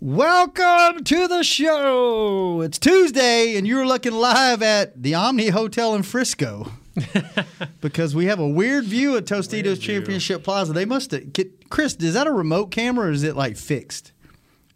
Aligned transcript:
Welcome 0.00 1.04
to 1.04 1.28
the 1.28 1.42
show. 1.44 2.60
It's 2.62 2.78
Tuesday, 2.78 3.56
and 3.56 3.66
you're 3.66 3.86
looking 3.86 4.12
live 4.12 4.62
at 4.62 5.00
the 5.00 5.14
Omni 5.14 5.50
Hotel 5.50 5.94
in 5.94 6.02
Frisco 6.02 6.72
because 7.80 8.16
we 8.16 8.26
have 8.26 8.40
a 8.40 8.48
weird 8.48 8.84
view 8.84 9.16
of 9.16 9.24
Tostitos 9.24 9.80
Championship 9.80 10.42
Plaza. 10.42 10.72
They 10.72 10.84
must 10.84 11.12
have. 11.12 11.32
Get, 11.32 11.70
Chris, 11.70 11.94
is 11.96 12.14
that 12.14 12.26
a 12.26 12.32
remote 12.32 12.72
camera 12.72 13.06
or 13.06 13.12
is 13.12 13.22
it 13.22 13.36
like 13.36 13.56
fixed 13.56 14.10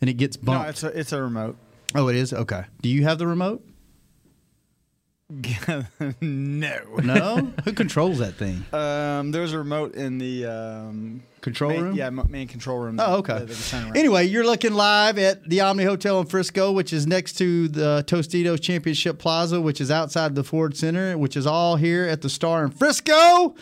and 0.01 0.09
it 0.09 0.15
gets 0.15 0.37
bumped? 0.37 0.63
No, 0.63 0.69
it's 0.69 0.83
a 0.85 0.99
it's 0.99 1.13
a 1.13 1.21
remote. 1.21 1.57
oh, 1.97 2.07
it 2.09 2.15
is? 2.15 2.33
Okay. 2.33 2.65
Do 2.81 2.89
you 2.89 3.03
have 3.03 3.19
the 3.19 3.27
remote? 3.27 3.65
no. 6.21 6.79
No? 7.03 7.53
Who 7.65 7.73
controls 7.73 8.19
that 8.19 8.35
thing? 8.35 8.65
Um, 8.73 9.33
there's 9.33 9.53
a 9.53 9.59
remote 9.59 9.95
in 9.95 10.19
the 10.19 10.47
um, 10.47 11.23
Control 11.43 11.73
main, 11.73 11.83
room? 11.83 11.95
Yeah, 11.97 12.11
main 12.11 12.47
control 12.47 12.79
room. 12.79 13.01
Oh, 13.01 13.17
okay. 13.17 13.41
that 13.41 13.49
they 13.49 13.55
can. 13.55 13.97
Anyway, 13.97 14.27
you're 14.27 14.45
looking 14.45 14.75
live 14.75 15.19
at 15.19 15.49
the 15.49 15.61
Omni 15.61 15.83
Hotel 15.83 16.21
in 16.21 16.27
Frisco, 16.27 16.71
which 16.71 16.93
is 16.93 17.05
next 17.05 17.33
to 17.39 17.67
the 17.67 18.05
Tostitos 18.07 18.61
Championship 18.61 19.19
Plaza, 19.19 19.61
which 19.61 19.81
is 19.81 19.91
outside 19.91 20.37
the 20.37 20.45
Ford 20.45 20.77
Center, 20.77 21.19
which 21.19 21.37
is 21.37 21.45
all 21.45 21.75
here 21.75 22.05
at 22.05 22.23
the 22.23 22.31
Star 22.31 22.65
in 22.65 22.71
Frisco. 22.71 23.57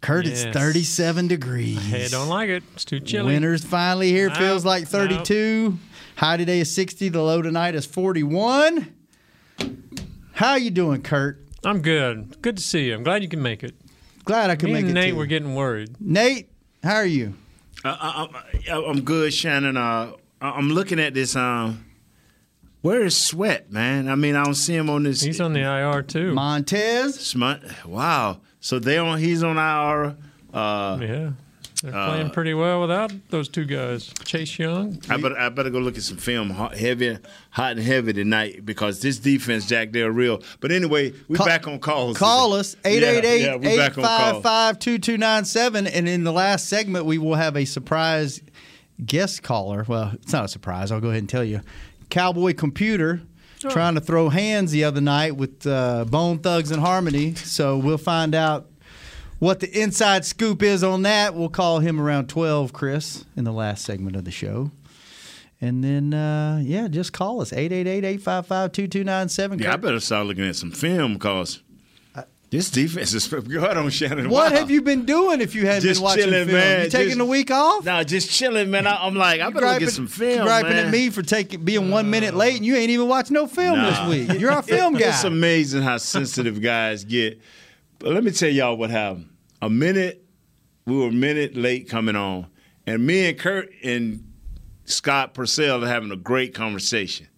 Kurt, 0.00 0.28
it's 0.28 0.44
37 0.44 1.26
degrees. 1.26 1.84
Hey, 1.84 2.06
don't 2.06 2.28
like 2.28 2.48
it. 2.48 2.62
It's 2.74 2.84
too 2.84 3.00
chilly. 3.00 3.32
Winter's 3.32 3.64
finally 3.64 4.10
here. 4.12 4.28
No, 4.28 4.36
Feels 4.36 4.64
like 4.64 4.86
32. 4.86 5.76
High 6.14 6.36
today 6.36 6.60
is 6.60 6.72
60. 6.72 7.08
The 7.08 7.20
low 7.20 7.42
tonight 7.42 7.74
is 7.74 7.86
41. 7.86 8.94
How 10.38 10.54
you 10.54 10.70
doing, 10.70 11.02
Kurt? 11.02 11.44
I'm 11.64 11.82
good. 11.82 12.40
Good 12.42 12.58
to 12.58 12.62
see 12.62 12.86
you. 12.86 12.94
I'm 12.94 13.02
glad 13.02 13.24
you 13.24 13.28
can 13.28 13.42
make 13.42 13.64
it. 13.64 13.74
Glad 14.24 14.50
I 14.50 14.54
could 14.54 14.66
Me 14.66 14.74
make 14.74 14.82
and 14.82 14.90
it. 14.90 14.94
Nate 14.94 15.10
too. 15.10 15.16
were 15.16 15.26
getting 15.26 15.56
worried. 15.56 16.00
Nate, 16.00 16.48
how 16.84 16.94
are 16.94 17.04
you? 17.04 17.34
I, 17.84 18.28
I, 18.70 18.72
I, 18.72 18.84
I'm 18.88 19.00
good, 19.02 19.34
Shannon. 19.34 19.76
Uh, 19.76 20.12
I- 20.40 20.50
I'm 20.50 20.68
looking 20.70 21.00
at 21.00 21.12
this. 21.12 21.34
Um, 21.34 21.86
where 22.82 23.02
is 23.04 23.16
Sweat, 23.16 23.72
man? 23.72 24.08
I 24.08 24.14
mean, 24.14 24.36
I 24.36 24.44
don't 24.44 24.54
see 24.54 24.76
him 24.76 24.88
on 24.90 25.02
this. 25.02 25.22
He's 25.22 25.40
on 25.40 25.54
the 25.54 25.62
IR 25.62 26.02
too. 26.02 26.32
Montez? 26.34 27.18
Smart. 27.18 27.60
Wow. 27.84 28.38
So 28.60 28.78
they 28.78 28.96
on. 28.98 29.18
He's 29.18 29.42
on 29.42 29.58
our. 29.58 30.16
Uh, 30.54 30.98
yeah, 31.02 31.30
they're 31.82 31.92
playing 31.92 32.30
pretty 32.30 32.54
well 32.54 32.80
without 32.80 33.12
those 33.30 33.48
two 33.48 33.64
guys. 33.64 34.12
Chase 34.24 34.58
Young. 34.58 35.00
I 35.08 35.16
better. 35.16 35.38
I 35.38 35.48
better 35.48 35.70
go 35.70 35.78
look 35.78 35.96
at 35.96 36.02
some 36.02 36.16
film. 36.16 36.50
Hot, 36.50 36.76
heavy, 36.76 37.18
hot 37.50 37.72
and 37.72 37.80
heavy 37.80 38.12
tonight 38.12 38.64
because 38.66 39.00
this 39.00 39.18
defense, 39.18 39.66
Jack, 39.66 39.92
they're 39.92 40.10
real. 40.10 40.42
But 40.60 40.72
anyway, 40.72 41.12
we 41.28 41.36
Call- 41.36 41.46
back 41.46 41.68
on 41.68 41.78
calls. 41.78 42.16
Call 42.18 42.50
today. 42.50 42.58
us 42.60 42.76
Yeah, 42.84 42.90
yeah, 42.90 43.56
we 43.56 43.76
back 43.76 43.96
on 43.96 44.04
calls. 44.04 44.42
888-855-2297 44.44 45.90
and 45.92 46.08
in 46.08 46.24
the 46.24 46.32
last 46.32 46.66
segment 46.68 47.04
we 47.04 47.18
will 47.18 47.34
have 47.34 47.56
a 47.56 47.64
surprise 47.64 48.40
guest 49.04 49.42
caller. 49.42 49.84
Well, 49.86 50.12
it's 50.14 50.32
not 50.32 50.44
a 50.44 50.48
surprise. 50.48 50.90
I'll 50.90 51.00
go 51.00 51.08
ahead 51.08 51.20
and 51.20 51.28
tell 51.28 51.44
you. 51.44 51.60
Cowboy 52.10 52.54
Computer 52.54 53.20
trying 53.60 53.94
to 53.94 54.00
throw 54.00 54.28
hands 54.28 54.70
the 54.70 54.84
other 54.84 55.00
night 55.00 55.36
with 55.36 55.66
uh, 55.66 56.04
Bone 56.04 56.38
Thugs 56.38 56.70
and 56.70 56.80
Harmony. 56.80 57.34
So 57.34 57.76
we'll 57.76 57.98
find 57.98 58.34
out 58.34 58.67
what 59.38 59.60
the 59.60 59.80
inside 59.80 60.24
scoop 60.24 60.62
is 60.62 60.82
on 60.84 61.02
that. 61.02 61.34
We'll 61.34 61.48
call 61.48 61.80
him 61.80 62.00
around 62.00 62.28
12, 62.28 62.72
Chris, 62.72 63.24
in 63.36 63.44
the 63.44 63.52
last 63.52 63.84
segment 63.84 64.16
of 64.16 64.24
the 64.24 64.30
show. 64.30 64.70
And 65.60 65.82
then, 65.82 66.14
uh, 66.14 66.60
yeah, 66.62 66.86
just 66.88 67.12
call 67.12 67.40
us 67.40 67.50
888-855-2297. 67.52 69.60
Yeah, 69.60 69.72
I 69.72 69.76
better 69.76 70.00
start 70.00 70.26
looking 70.26 70.46
at 70.48 70.56
some 70.56 70.70
film 70.70 71.14
because 71.14 71.62
this 72.50 72.70
defense 72.70 73.12
is. 73.12 73.26
Go 73.28 73.38
ahead 73.64 73.76
on, 73.76 73.90
Shannon. 73.90 74.30
What 74.30 74.52
Wow. 74.52 74.58
have 74.58 74.70
you 74.70 74.82
been 74.82 75.04
doing 75.04 75.40
if 75.40 75.54
you 75.54 75.66
hadn't 75.66 75.82
Just 75.82 76.00
been 76.00 76.04
watching 76.04 76.24
chilling, 76.24 76.46
film? 76.46 76.58
man. 76.60 76.84
You 76.84 76.90
taking 76.90 77.08
Just- 77.08 77.20
a 77.20 77.24
week 77.24 77.50
off? 77.50 77.84
No, 77.84 78.02
just 78.04 78.30
chilling, 78.30 78.70
man. 78.70 78.86
I, 78.86 79.04
I'm 79.04 79.16
like, 79.16 79.40
I 79.40 79.50
better 79.50 79.66
look 79.66 79.82
at 79.82 79.90
some 79.90 80.06
film, 80.06 80.44
griping 80.46 80.70
man. 80.72 80.86
at 80.86 80.92
me 80.92 81.10
for 81.10 81.22
taking 81.22 81.64
being 81.64 81.90
one 81.90 82.08
minute 82.08 82.34
late, 82.34 82.56
and 82.56 82.64
you 82.64 82.76
ain't 82.76 82.90
even 82.90 83.08
watched 83.08 83.30
no 83.30 83.46
film 83.46 83.78
Nah. 83.78 83.90
this 83.90 84.08
week. 84.28 84.40
You're 84.40 84.52
our 84.52 84.62
film 84.62 84.94
guy. 84.98 85.08
It's 85.08 85.24
amazing 85.24 85.82
how 85.82 85.98
sensitive 85.98 86.62
guys 86.62 87.04
get. 87.04 87.40
But 87.98 88.12
let 88.12 88.22
me 88.22 88.30
tell 88.30 88.48
y'all 88.48 88.76
what 88.76 88.90
happened. 88.90 89.28
A 89.60 89.68
minute, 89.68 90.24
we 90.86 90.96
were 90.96 91.08
a 91.08 91.12
minute 91.12 91.56
late 91.56 91.88
coming 91.88 92.16
on, 92.16 92.46
and 92.86 93.04
me 93.04 93.28
and 93.28 93.38
Kurt 93.38 93.70
and 93.82 94.32
Scott 94.84 95.34
Purcell 95.34 95.84
are 95.84 95.88
having 95.88 96.12
a 96.12 96.16
great 96.16 96.54
conversation. 96.54 97.28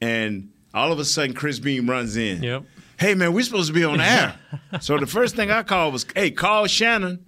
And 0.00 0.52
all 0.72 0.92
of 0.92 0.98
a 0.98 1.04
sudden, 1.04 1.34
Chris 1.34 1.58
Beam 1.58 1.90
runs 1.90 2.16
in. 2.16 2.42
Yep. 2.42 2.64
Hey 2.98 3.14
man, 3.14 3.32
we're 3.32 3.42
supposed 3.42 3.68
to 3.68 3.74
be 3.74 3.84
on 3.84 4.00
air. 4.00 4.36
so 4.80 4.96
the 4.98 5.06
first 5.06 5.34
thing 5.34 5.50
I 5.50 5.64
called 5.64 5.92
was, 5.92 6.06
"Hey, 6.14 6.30
call 6.30 6.66
Shannon." 6.66 7.24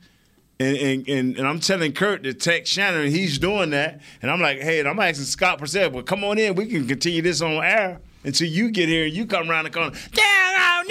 And, 0.61 0.77
and, 0.77 1.09
and, 1.09 1.37
and 1.37 1.49
I'm 1.49 1.59
telling 1.59 1.93
Kurt 1.93 2.23
to 2.23 2.33
text 2.33 2.73
Shannon, 2.73 3.01
and 3.01 3.11
he's 3.11 3.41
doing 3.41 3.71
that. 3.71 4.01
And 4.23 4.31
I'm 4.31 4.41
like, 4.41 4.61
hey, 4.61 4.79
and 4.79 4.89
I'm 4.89 5.01
asking 5.01 5.25
Scott 5.25 5.59
Purcell, 5.59 5.91
well, 5.91 6.05
come 6.05 6.23
on 6.23 6.39
in. 6.39 6.55
We 6.55 6.67
can 6.67 6.87
continue 6.87 7.23
this 7.23 7.43
on 7.43 7.55
air 7.65 8.01
until 8.23 8.49
you 8.49 8.71
get 8.71 8.89
here 8.89 9.07
and 9.07 9.13
you 9.13 9.27
come 9.27 9.51
around 9.51 9.65
the 9.65 9.71
corner. 9.71 9.91
Down, 9.91 9.99
oh, 10.15 10.85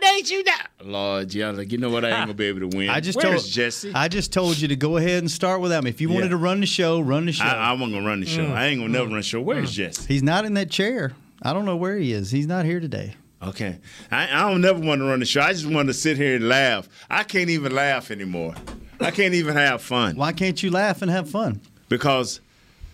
Nate, 0.00 0.30
oh, 0.30 0.34
you 0.36 0.44
down. 0.44 0.66
Lord, 0.84 1.34
yeah, 1.34 1.50
like, 1.50 1.72
you 1.72 1.78
know 1.78 1.90
what? 1.90 2.04
I 2.04 2.08
ain't 2.08 2.16
going 2.18 2.28
to 2.28 2.34
be 2.34 2.46
able 2.46 2.68
to 2.68 2.76
win. 2.76 2.88
I 2.90 3.00
just 3.00 3.16
Where's 3.22 3.42
told 3.42 3.52
Jesse? 3.52 3.92
I 3.94 4.08
just 4.08 4.32
told 4.32 4.58
you 4.58 4.68
to 4.68 4.76
go 4.76 4.96
ahead 4.96 5.18
and 5.18 5.30
start 5.30 5.60
with 5.60 5.70
them. 5.70 5.86
If 5.86 6.00
you 6.00 6.08
wanted 6.08 6.24
Yeah. 6.24 6.30
to 6.30 6.36
run 6.36 6.60
the 6.60 6.66
show, 6.66 7.00
run 7.00 7.26
the 7.26 7.32
show. 7.32 7.44
I, 7.44 7.70
I 7.70 7.72
wasn't 7.72 7.92
going 7.92 8.02
to 8.02 8.08
run 8.08 8.20
the 8.20 8.26
show. 8.26 8.46
Mm. 8.46 8.52
I 8.52 8.66
ain't 8.66 8.80
going 8.80 8.92
to 8.92 8.98
never 8.98 9.06
mm. 9.06 9.12
run 9.12 9.20
the 9.20 9.22
show. 9.22 9.40
Where's 9.40 9.72
mm. 9.72 9.74
Jesse? 9.74 10.06
He's 10.12 10.22
not 10.22 10.44
in 10.44 10.54
that 10.54 10.70
chair. 10.70 11.12
I 11.42 11.52
don't 11.52 11.64
know 11.64 11.76
where 11.76 11.96
he 11.96 12.12
is. 12.12 12.30
He's 12.30 12.46
not 12.46 12.64
here 12.64 12.80
today. 12.80 13.14
Okay. 13.42 13.78
I, 14.10 14.24
I 14.24 14.50
don't 14.50 14.60
never 14.60 14.80
want 14.80 15.00
to 15.00 15.04
run 15.04 15.20
the 15.20 15.26
show. 15.26 15.42
I 15.42 15.52
just 15.52 15.66
want 15.66 15.88
to 15.88 15.94
sit 15.94 16.16
here 16.16 16.36
and 16.36 16.48
laugh. 16.48 16.88
I 17.10 17.22
can't 17.24 17.50
even 17.50 17.74
laugh 17.74 18.10
anymore. 18.10 18.54
I 19.00 19.10
can't 19.10 19.34
even 19.34 19.54
have 19.54 19.82
fun. 19.82 20.16
Why 20.16 20.32
can't 20.32 20.62
you 20.62 20.70
laugh 20.70 21.02
and 21.02 21.10
have 21.10 21.28
fun? 21.28 21.60
because 21.88 22.40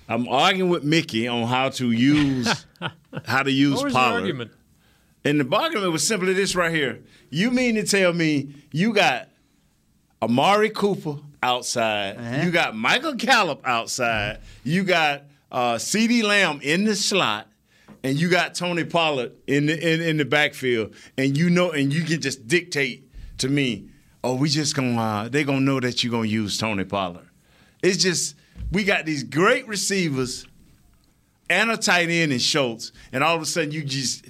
I'm 0.08 0.28
arguing 0.28 0.70
with 0.70 0.84
Mickey 0.84 1.28
on 1.28 1.46
how 1.46 1.70
to 1.70 1.90
use 1.90 2.66
how 3.24 3.42
to 3.42 3.50
use 3.50 3.76
What 3.76 3.84
was 3.84 3.94
Pollard. 3.94 4.50
And 5.24 5.40
the 5.40 5.56
argument 5.56 5.92
was 5.92 6.06
simply 6.06 6.32
this 6.32 6.54
right 6.54 6.72
here. 6.74 7.00
You 7.30 7.50
mean 7.50 7.74
to 7.74 7.82
tell 7.84 8.12
me 8.12 8.54
you 8.72 8.92
got 8.92 9.28
Amari 10.22 10.70
Cooper 10.70 11.16
outside, 11.42 12.16
Uh-huh. 12.16 12.42
you 12.44 12.50
got 12.50 12.76
Michael 12.76 13.14
Gallup 13.14 13.60
outside, 13.66 14.40
you 14.64 14.82
got 14.84 15.24
uh, 15.50 15.74
CeeDee 15.74 16.22
Lamb 16.22 16.60
in 16.62 16.84
the 16.84 16.94
slot, 16.94 17.48
and 18.02 18.18
you 18.18 18.28
got 18.28 18.54
Tony 18.54 18.84
Pollard 18.84 19.32
in 19.46 19.66
the 19.66 19.74
in, 19.94 20.00
in 20.00 20.16
the 20.16 20.24
backfield, 20.24 20.94
and 21.18 21.36
you 21.36 21.50
know, 21.50 21.70
and 21.72 21.92
you 21.92 22.02
can 22.04 22.20
just 22.20 22.46
dictate 22.46 23.08
to 23.38 23.48
me, 23.48 23.88
oh, 24.22 24.34
we 24.34 24.48
just 24.48 24.74
gonna 24.76 25.00
uh, 25.00 25.28
they 25.28 25.44
gonna 25.44 25.60
know 25.60 25.80
that 25.80 26.02
you're 26.04 26.10
gonna 26.10 26.28
use 26.28 26.56
Tony 26.58 26.84
Pollard. 26.84 27.26
It's 27.82 27.96
just 28.02 28.36
we 28.72 28.84
got 28.84 29.06
these 29.06 29.22
great 29.22 29.66
receivers 29.66 30.46
and 31.48 31.70
a 31.70 31.76
tight 31.76 32.08
end 32.10 32.32
in 32.32 32.38
Schultz, 32.38 32.92
and 33.12 33.24
all 33.24 33.36
of 33.36 33.42
a 33.42 33.46
sudden 33.46 33.70
you 33.72 33.82
just 33.82 34.26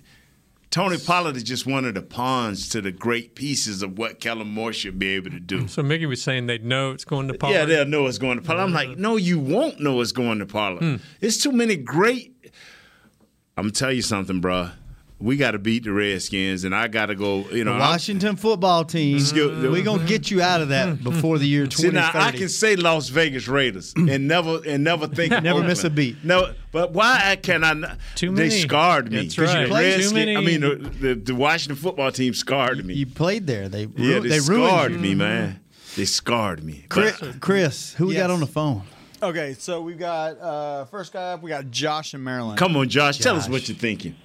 Tony 0.71 0.99
Pollard 0.99 1.37
is 1.37 1.43
just 1.43 1.67
one 1.67 1.85
of 1.85 1.95
the 1.95 2.03
pawns 2.03 2.69
to 2.69 2.81
the 2.81 2.93
great 2.93 3.35
pieces 3.35 3.83
of 3.83 3.99
what 3.99 4.21
Kellen 4.21 4.47
Moore 4.47 4.73
should 4.73 5.01
be 5.01 5.09
able 5.09 5.31
to 5.31 5.41
do. 5.41 5.67
So 5.67 5.83
Mickey 5.83 6.07
was 6.07 6.23
saying 6.23 6.47
they'd 6.47 6.65
know 6.65 6.93
it's 6.93 7.05
going 7.05 7.27
to 7.27 7.35
Pollard. 7.35 7.55
Yeah, 7.55 7.65
they'll 7.65 7.87
know 7.87 8.07
it's 8.07 8.19
going 8.19 8.39
to 8.39 8.45
Pollard. 8.45 8.63
I'm 8.63 8.73
like, 8.73 8.97
no, 8.97 9.17
you 9.17 9.41
won't 9.41 9.81
know 9.81 10.01
it's 10.01 10.13
going 10.13 10.39
to 10.39 10.47
Pollard. 10.47 10.79
Hmm. 10.79 10.97
It's 11.21 11.39
too 11.39 11.51
many 11.51 11.75
great. 11.75 12.37
I'm 13.57 13.65
gonna 13.65 13.73
tell 13.73 13.93
you 13.93 14.01
something, 14.01 14.41
bruh. 14.41 14.73
We 15.21 15.37
got 15.37 15.51
to 15.51 15.59
beat 15.59 15.85
the 15.85 15.93
Redskins, 15.93 16.65
and 16.65 16.75
I 16.75 16.89
got 16.89 17.07
to 17.07 17.15
go. 17.15 17.47
You 17.51 17.65
know, 17.65 17.75
The 17.75 17.81
I'm- 17.81 17.91
Washington 17.91 18.37
football 18.37 18.87
team. 18.87 19.19
go- 19.35 19.71
We're 19.71 19.83
gonna 19.85 20.07
get 20.07 20.31
you 20.31 20.41
out 20.41 20.63
of 20.63 20.71
that 20.71 21.05
before 21.05 21.37
the 21.39 21.47
year 21.47 21.71
See 21.71 21.91
now, 21.91 22.11
2030. 22.11 22.25
I 22.25 22.39
can 22.39 22.49
say 22.49 22.75
Las 22.77 23.11
Vegas 23.11 23.47
Raiders 23.47 23.93
and 23.97 24.27
never 24.27 24.61
and 24.67 24.83
never 24.83 25.07
think 25.07 25.35
of 25.35 25.43
Never 25.45 25.63
miss 25.63 25.85
a 25.85 25.91
beat. 25.91 26.25
No, 26.25 26.55
but 26.73 26.93
why 26.93 27.21
I 27.23 27.37
can 27.37 27.65
I? 27.65 27.75
not- 27.75 27.99
Too 28.15 28.35
They 28.35 28.49
scarred 28.49 29.11
me. 29.13 29.25
That's 29.25 29.37
'Cause 29.37 29.55
right. 29.55 29.69
the 29.69 30.03
Too 30.09 30.15
many. 30.15 30.37
I 30.37 30.41
mean, 30.41 30.61
the, 30.63 30.75
the, 30.77 31.15
the 31.17 31.35
Washington 31.35 31.77
football 31.77 32.11
team 32.13 32.33
scarred 32.33 32.83
me. 32.85 32.95
you 32.95 33.07
played 33.07 33.47
there. 33.47 33.69
They 33.69 33.85
ru- 33.87 33.93
yeah, 34.03 34.19
they, 34.21 34.29
they 34.31 34.41
ruined 34.41 34.69
scarred 34.71 34.93
you. 34.93 34.99
me, 34.99 35.15
man. 35.15 35.61
They 35.97 36.07
scarred 36.07 36.65
me. 36.65 36.87
Chris, 36.89 37.21
But- 37.21 37.41
Chris, 37.41 37.93
who 37.95 38.07
we 38.07 38.15
got 38.15 38.31
on 38.31 38.41
the 38.41 38.47
phone? 38.47 38.85
Okay, 39.23 39.55
so 39.59 39.83
we've 39.83 39.99
got 39.99 40.41
uh, 40.41 40.85
first 40.87 41.13
guy 41.13 41.33
up. 41.35 41.43
We 41.43 41.51
got 41.51 41.71
Josh 41.71 42.15
in 42.15 42.25
Maryland. 42.25 42.59
come 42.59 42.75
on, 42.75 42.89
Josh, 42.89 43.19
tell 43.19 43.37
us 43.37 43.51
what 43.51 43.69
you're 43.69 43.77
thinking. 43.77 44.17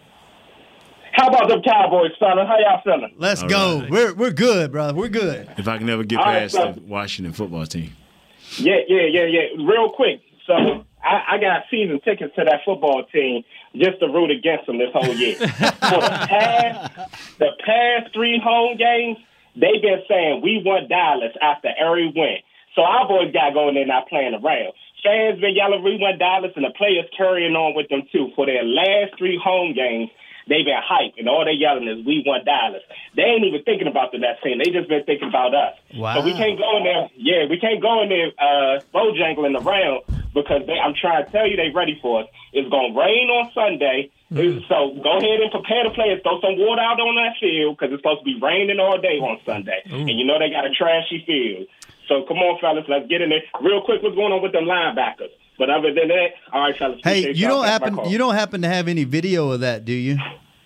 How 1.15 1.27
about 1.29 1.47
them 1.47 1.61
Cowboys, 1.61 2.11
fella? 2.19 2.45
How 2.45 2.57
y'all 2.59 2.81
feeling? 2.83 3.13
Let's 3.17 3.41
All 3.43 3.49
go. 3.49 3.79
right. 3.81 3.89
We're 3.91 4.13
we're 4.13 4.31
good, 4.31 4.71
brother. 4.71 4.93
We're 4.93 5.07
good. 5.09 5.49
If 5.57 5.67
I 5.67 5.77
can 5.77 5.87
never 5.87 6.03
get 6.03 6.19
All 6.19 6.25
right, 6.25 6.39
past 6.41 6.53
so- 6.55 6.73
the 6.73 6.81
Washington 6.81 7.33
football 7.33 7.65
team. 7.65 7.91
Yeah, 8.57 8.75
yeah, 8.87 9.01
yeah, 9.09 9.25
yeah. 9.25 9.65
Real 9.65 9.91
quick. 9.91 10.21
So 10.45 10.85
I, 11.03 11.35
I 11.35 11.37
got 11.39 11.63
season 11.71 11.99
tickets 12.01 12.35
to 12.35 12.43
that 12.45 12.61
football 12.65 13.03
team 13.11 13.43
just 13.75 13.99
to 13.99 14.07
root 14.07 14.29
against 14.31 14.67
them 14.67 14.77
this 14.77 14.89
whole 14.93 15.13
year. 15.15 15.35
For 15.37 15.45
the 15.47 16.25
past, 16.29 17.39
the 17.39 17.49
past 17.65 18.13
three 18.13 18.39
home 18.43 18.77
games, 18.77 19.17
they've 19.55 19.81
been 19.81 20.03
saying 20.07 20.41
we 20.43 20.61
want 20.63 20.87
Dallas 20.89 21.33
after 21.41 21.69
every 21.79 22.11
win. 22.15 22.37
So 22.75 22.83
our 22.83 23.07
boys 23.07 23.31
got 23.33 23.53
going 23.53 23.75
there 23.75 23.85
not 23.87 24.07
playing 24.07 24.33
around. 24.35 24.73
Fans 25.03 25.39
been 25.39 25.55
yelling 25.55 25.83
we 25.83 25.97
want 25.97 26.19
Dallas, 26.19 26.51
and 26.55 26.65
the 26.65 26.73
players 26.77 27.05
carrying 27.15 27.55
on 27.55 27.75
with 27.75 27.87
them 27.89 28.03
too. 28.11 28.31
For 28.35 28.45
their 28.45 28.63
last 28.63 29.17
three 29.17 29.39
home 29.41 29.73
games, 29.73 30.09
they've 30.47 30.65
been 30.65 30.81
hyped, 30.81 31.17
and 31.17 31.27
all 31.29 31.45
they 31.45 31.53
yelling 31.53 31.87
is 31.87 32.05
we 32.05 32.23
want 32.25 32.45
Dallas. 32.45 32.83
They 33.15 33.23
ain't 33.23 33.45
even 33.45 33.63
thinking 33.63 33.87
about 33.87 34.11
the 34.11 34.19
next 34.19 34.43
team. 34.43 34.57
They 34.57 34.71
just 34.71 34.89
been 34.89 35.03
thinking 35.03 35.29
about 35.29 35.53
us. 35.53 35.75
Wow. 35.93 36.19
So 36.19 36.25
we 36.25 36.33
can't 36.33 36.57
go 36.57 36.77
in 36.77 36.83
there. 36.83 37.09
Yeah, 37.15 37.45
we 37.49 37.59
can't 37.59 37.81
go 37.81 38.01
in 38.03 38.09
there 38.09 38.31
uh, 38.37 38.81
bojangling 38.93 39.57
around 39.59 40.03
because 40.33 40.67
they, 40.67 40.77
I'm 40.77 40.93
trying 40.93 41.25
to 41.25 41.31
tell 41.31 41.47
you 41.47 41.55
they 41.57 41.71
ready 41.73 41.97
for 42.01 42.23
us. 42.23 42.27
It's 42.53 42.69
gonna 42.69 42.93
rain 42.93 43.29
on 43.29 43.51
Sunday. 43.53 44.11
So 44.67 44.97
go 45.01 45.17
ahead 45.17 45.39
and 45.39 45.51
prepare 45.51 45.85
the 45.85 45.93
players. 45.95 46.19
Throw 46.23 46.41
some 46.41 46.57
water 46.57 46.81
out 46.81 46.99
on 46.99 47.15
that 47.15 47.37
field 47.39 47.77
because 47.77 47.93
it's 47.93 48.01
supposed 48.01 48.21
to 48.21 48.25
be 48.25 48.39
raining 48.41 48.79
all 48.79 48.99
day 48.99 49.17
on 49.21 49.39
Sunday, 49.45 49.81
and 50.09 50.19
you 50.19 50.25
know 50.25 50.39
they 50.39 50.49
got 50.49 50.65
a 50.65 50.73
trashy 50.73 51.23
field. 51.25 51.67
So 52.07 52.23
come 52.27 52.37
on, 52.37 52.59
fellas, 52.59 52.85
let's 52.87 53.07
get 53.07 53.21
in 53.21 53.29
there 53.29 53.41
real 53.61 53.81
quick. 53.81 54.03
What's 54.03 54.15
going 54.15 54.33
on 54.33 54.41
with 54.41 54.51
them 54.51 54.65
linebackers? 54.65 55.31
But 55.57 55.69
other 55.69 55.93
than 55.93 56.07
that, 56.09 56.27
all 56.51 56.61
right, 56.61 56.77
fellas. 56.77 56.99
Hey, 57.03 57.31
you 57.33 57.47
don't 57.47 57.65
happen 57.65 58.09
you 58.09 58.17
don't 58.17 58.35
happen 58.35 58.61
to 58.63 58.67
have 58.67 58.87
any 58.87 59.03
video 59.05 59.51
of 59.51 59.61
that, 59.61 59.85
do 59.85 59.93
you? 59.93 60.17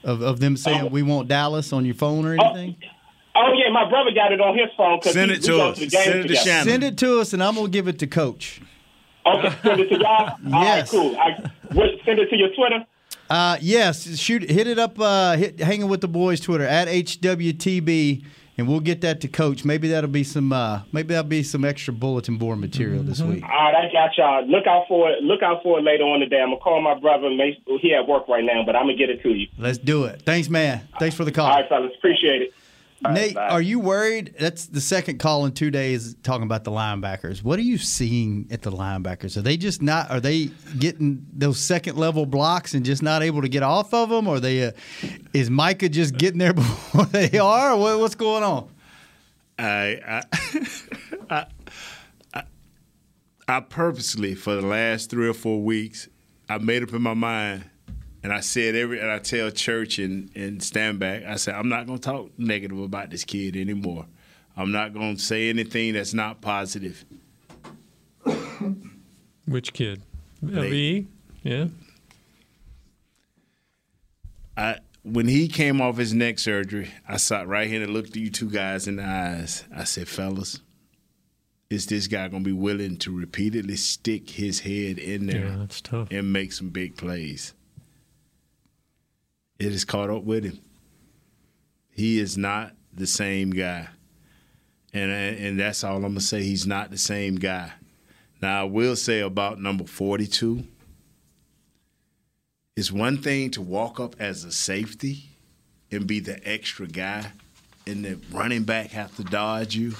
Of 0.03 0.21
of 0.21 0.39
them 0.39 0.57
saying 0.57 0.81
Oh. 0.83 0.87
we 0.87 1.03
want 1.03 1.27
Dallas 1.27 1.71
on 1.73 1.85
your 1.85 1.95
phone 1.95 2.25
or 2.25 2.33
anything? 2.33 2.75
Oh 3.35 3.51
yeah, 3.55 3.71
my 3.71 3.87
brother 3.89 4.11
got 4.11 4.31
it 4.31 4.41
on 4.41 4.57
his 4.57 4.67
phone. 4.75 4.99
'cause 4.99 5.13
Send 5.13 5.31
he- 5.31 5.37
it 5.37 5.43
to 5.43 5.61
us. 5.61 5.77
the 5.79 5.87
game 5.87 6.03
Send 6.03 6.19
it 6.25 6.27
to. 6.29 6.35
Shannon. 6.35 6.67
Send 6.67 6.83
it 6.83 6.97
to 6.97 7.19
us 7.19 7.33
and 7.33 7.43
I'm 7.43 7.55
gonna 7.55 7.69
give 7.69 7.87
it 7.87 7.99
to 7.99 8.07
Coach. 8.07 8.61
Okay, 9.25 9.51
send 9.61 9.79
it 9.81 9.89
to 9.89 9.99
y'all. 9.99 10.09
All 10.09 10.27
right, 10.43 10.77
Yes. 10.77 10.91
cool. 10.91 11.15
I, 11.17 11.31
what, 11.73 11.89
send 12.05 12.19
it 12.19 12.29
to 12.29 12.35
your 12.37 12.49
Twitter. 12.55 12.85
Uh, 13.29 13.57
yes, 13.61 14.17
shoot, 14.17 14.49
hit 14.49 14.65
it 14.65 14.79
up. 14.79 14.99
Uh, 14.99 15.35
hit 15.37 15.59
hanging 15.59 15.87
with 15.87 16.01
the 16.01 16.07
boys 16.07 16.39
Twitter 16.39 16.63
at 16.65 16.87
HWTB, 16.87 18.23
and 18.59 18.67
we'll 18.67 18.79
get 18.79 19.01
that 19.01 19.21
to 19.21 19.27
Coach. 19.27 19.65
Maybe 19.65 19.87
that'll 19.89 20.09
be 20.09 20.23
some. 20.23 20.51
Uh, 20.53 20.81
maybe 20.91 21.13
that'll 21.13 21.29
be 21.29 21.43
some 21.43 21.65
extra 21.65 21.93
bulletin 21.93 22.37
board 22.37 22.59
material 22.59 23.01
this 23.03 23.21
week. 23.21 23.43
All 23.43 23.49
right, 23.49 23.75
I 23.75 23.91
got 23.91 24.17
y'all. 24.17 24.45
Look 24.45 24.67
out 24.67 24.85
for 24.87 25.09
it. 25.09 25.23
Look 25.23 25.41
out 25.41 25.63
for 25.63 25.79
it 25.79 25.83
later 25.83 26.03
on 26.03 26.19
today. 26.19 26.41
I'm 26.41 26.49
gonna 26.49 26.59
call 26.59 26.81
my 26.81 26.99
brother. 26.99 27.29
He 27.29 27.95
at 27.95 28.07
work 28.07 28.27
right 28.27 28.43
now, 28.43 28.63
but 28.65 28.75
I'm 28.75 28.83
gonna 28.83 28.97
get 28.97 29.09
it 29.09 29.23
to 29.23 29.29
you. 29.29 29.47
Let's 29.57 29.77
do 29.77 30.03
it. 30.05 30.21
Thanks, 30.23 30.49
man. 30.49 30.87
Thanks 30.99 31.15
for 31.15 31.25
the 31.25 31.31
call. 31.31 31.49
All 31.49 31.59
right, 31.59 31.69
fellas. 31.69 31.91
Appreciate 31.97 32.41
it. 32.41 32.53
Right, 33.03 33.13
Nate, 33.13 33.35
bye. 33.35 33.47
are 33.47 33.61
you 33.61 33.79
worried? 33.79 34.35
That's 34.39 34.65
the 34.65 34.81
second 34.81 35.19
call 35.19 35.45
in 35.45 35.53
two 35.53 35.71
days 35.71 36.15
talking 36.21 36.43
about 36.43 36.65
the 36.65 36.71
linebackers. 36.71 37.41
What 37.43 37.57
are 37.57 37.63
you 37.63 37.77
seeing 37.77 38.47
at 38.51 38.61
the 38.61 38.71
linebackers? 38.71 39.37
Are 39.37 39.41
they 39.41 39.55
just 39.55 39.81
not? 39.81 40.11
Are 40.11 40.19
they 40.19 40.51
getting 40.77 41.25
those 41.33 41.59
second 41.59 41.97
level 41.97 42.25
blocks 42.25 42.73
and 42.73 42.85
just 42.85 43.01
not 43.01 43.23
able 43.23 43.41
to 43.41 43.47
get 43.47 43.63
off 43.63 43.93
of 43.93 44.09
them? 44.09 44.27
Or 44.27 44.35
are 44.35 44.39
they? 44.41 44.65
Uh, 44.65 44.71
is 45.33 45.49
Micah 45.49 45.87
just 45.87 46.17
getting 46.17 46.39
there 46.39 46.53
before 46.55 47.05
they 47.05 47.37
are? 47.39 47.77
What, 47.77 47.99
what's 47.99 48.15
going 48.15 48.43
on? 48.43 48.69
I, 49.57 49.99
I, 50.05 50.23
I, 51.29 51.45
I, 52.33 52.43
I 53.47 53.59
purposely 53.61 54.35
for 54.35 54.55
the 54.55 54.65
last 54.65 55.09
three 55.09 55.27
or 55.27 55.33
four 55.33 55.61
weeks, 55.61 56.07
I 56.49 56.57
made 56.57 56.83
up 56.83 56.93
in 56.93 57.01
my 57.01 57.13
mind, 57.13 57.69
and 58.23 58.33
I 58.33 58.41
said 58.41 58.75
every, 58.75 58.99
and 58.99 59.09
I 59.09 59.19
tell 59.19 59.49
church 59.51 59.99
and 59.99 60.29
and 60.35 60.61
stand 60.61 60.99
back. 60.99 61.23
I 61.23 61.35
said 61.35 61.55
I'm 61.55 61.69
not 61.69 61.87
going 61.87 61.99
to 61.99 62.03
talk 62.03 62.29
negative 62.37 62.79
about 62.79 63.09
this 63.09 63.23
kid 63.23 63.55
anymore. 63.55 64.05
I'm 64.57 64.71
not 64.71 64.93
going 64.93 65.15
to 65.15 65.21
say 65.21 65.49
anything 65.49 65.93
that's 65.93 66.13
not 66.13 66.41
positive. 66.41 67.05
Which 69.45 69.73
kid? 69.73 70.01
LVE? 70.43 71.07
Yeah. 71.43 71.67
I 74.57 74.77
when 75.03 75.27
he 75.27 75.47
came 75.47 75.79
off 75.81 75.97
his 75.97 76.13
neck 76.13 76.39
surgery, 76.39 76.91
I 77.07 77.17
sat 77.17 77.47
right 77.47 77.69
here 77.69 77.81
and 77.81 77.93
looked 77.93 78.09
at 78.11 78.15
you 78.17 78.29
two 78.29 78.49
guys 78.49 78.87
in 78.87 78.97
the 78.97 79.05
eyes. 79.05 79.63
I 79.73 79.85
said, 79.85 80.07
fellas, 80.09 80.59
is 81.69 81.85
this 81.85 82.07
guy 82.07 82.27
gonna 82.27 82.43
be 82.43 82.51
willing 82.51 82.97
to 82.97 83.17
repeatedly 83.17 83.77
stick 83.77 84.29
his 84.29 84.59
head 84.59 84.97
in 84.97 85.27
there 85.27 85.45
Yeah, 85.45 86.05
and 86.11 86.33
make 86.33 86.51
some 86.51 86.69
big 86.69 86.97
plays? 86.97 87.53
It 89.59 89.71
has 89.71 89.85
caught 89.85 90.09
up 90.09 90.23
with 90.23 90.45
him. 90.45 90.59
He 91.91 92.19
is 92.19 92.37
not 92.37 92.73
the 92.93 93.07
same 93.07 93.49
guy. 93.51 93.89
And 94.93 95.11
uh, 95.11 95.43
and 95.43 95.59
that's 95.59 95.83
all 95.83 95.97
I'm 95.97 96.01
gonna 96.03 96.21
say. 96.21 96.41
He's 96.41 96.65
not 96.65 96.91
the 96.91 96.97
same 96.97 97.35
guy. 97.35 97.73
Now 98.41 98.61
I 98.61 98.63
will 98.63 98.95
say 98.95 99.19
about 99.19 99.59
number 99.59 99.83
42. 99.85 100.63
It's 102.75 102.91
one 102.91 103.17
thing 103.17 103.51
to 103.51 103.61
walk 103.61 103.99
up 103.99 104.15
as 104.19 104.45
a 104.45 104.51
safety 104.51 105.23
and 105.91 106.07
be 106.07 106.21
the 106.21 106.39
extra 106.47 106.87
guy, 106.87 107.31
and 107.85 108.05
the 108.05 108.17
running 108.31 108.63
back 108.63 108.91
have 108.91 109.15
to 109.17 109.23
dodge 109.23 109.75
you. 109.75 109.93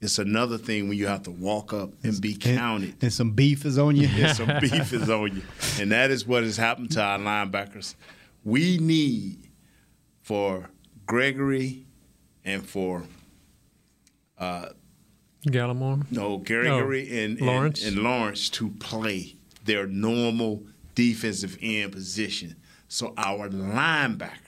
It's 0.00 0.18
another 0.18 0.58
thing 0.58 0.88
when 0.88 0.98
you 0.98 1.06
have 1.06 1.22
to 1.22 1.30
walk 1.30 1.72
up 1.72 1.90
and 2.02 2.20
be 2.20 2.34
counted. 2.34 2.96
And 3.00 3.12
some 3.12 3.30
beef 3.30 3.64
is 3.64 3.78
on 3.78 3.94
you. 3.94 4.08
And 4.16 4.36
some 4.36 4.58
beef 4.60 4.92
is 4.92 5.08
on 5.08 5.36
you. 5.36 5.42
And 5.80 5.92
that 5.92 6.10
is 6.10 6.26
what 6.26 6.42
has 6.42 6.56
happened 6.56 6.90
to 6.92 7.00
our 7.02 7.20
linebackers. 7.20 7.94
We 8.44 8.78
need 8.78 9.48
for 10.20 10.70
Gregory 11.06 11.86
and 12.44 12.66
for 12.66 13.04
uh, 14.38 14.70
Gallimore. 15.46 16.10
no 16.10 16.38
Gregory 16.38 17.24
and, 17.24 17.38
and 17.38 17.46
Lawrence. 17.46 17.84
and 17.84 17.98
Lawrence 17.98 18.48
to 18.50 18.70
play 18.70 19.36
their 19.64 19.86
normal 19.86 20.62
defensive 20.94 21.56
end 21.62 21.92
position, 21.92 22.56
so 22.88 23.14
our 23.16 23.48
linebacker 23.48 24.38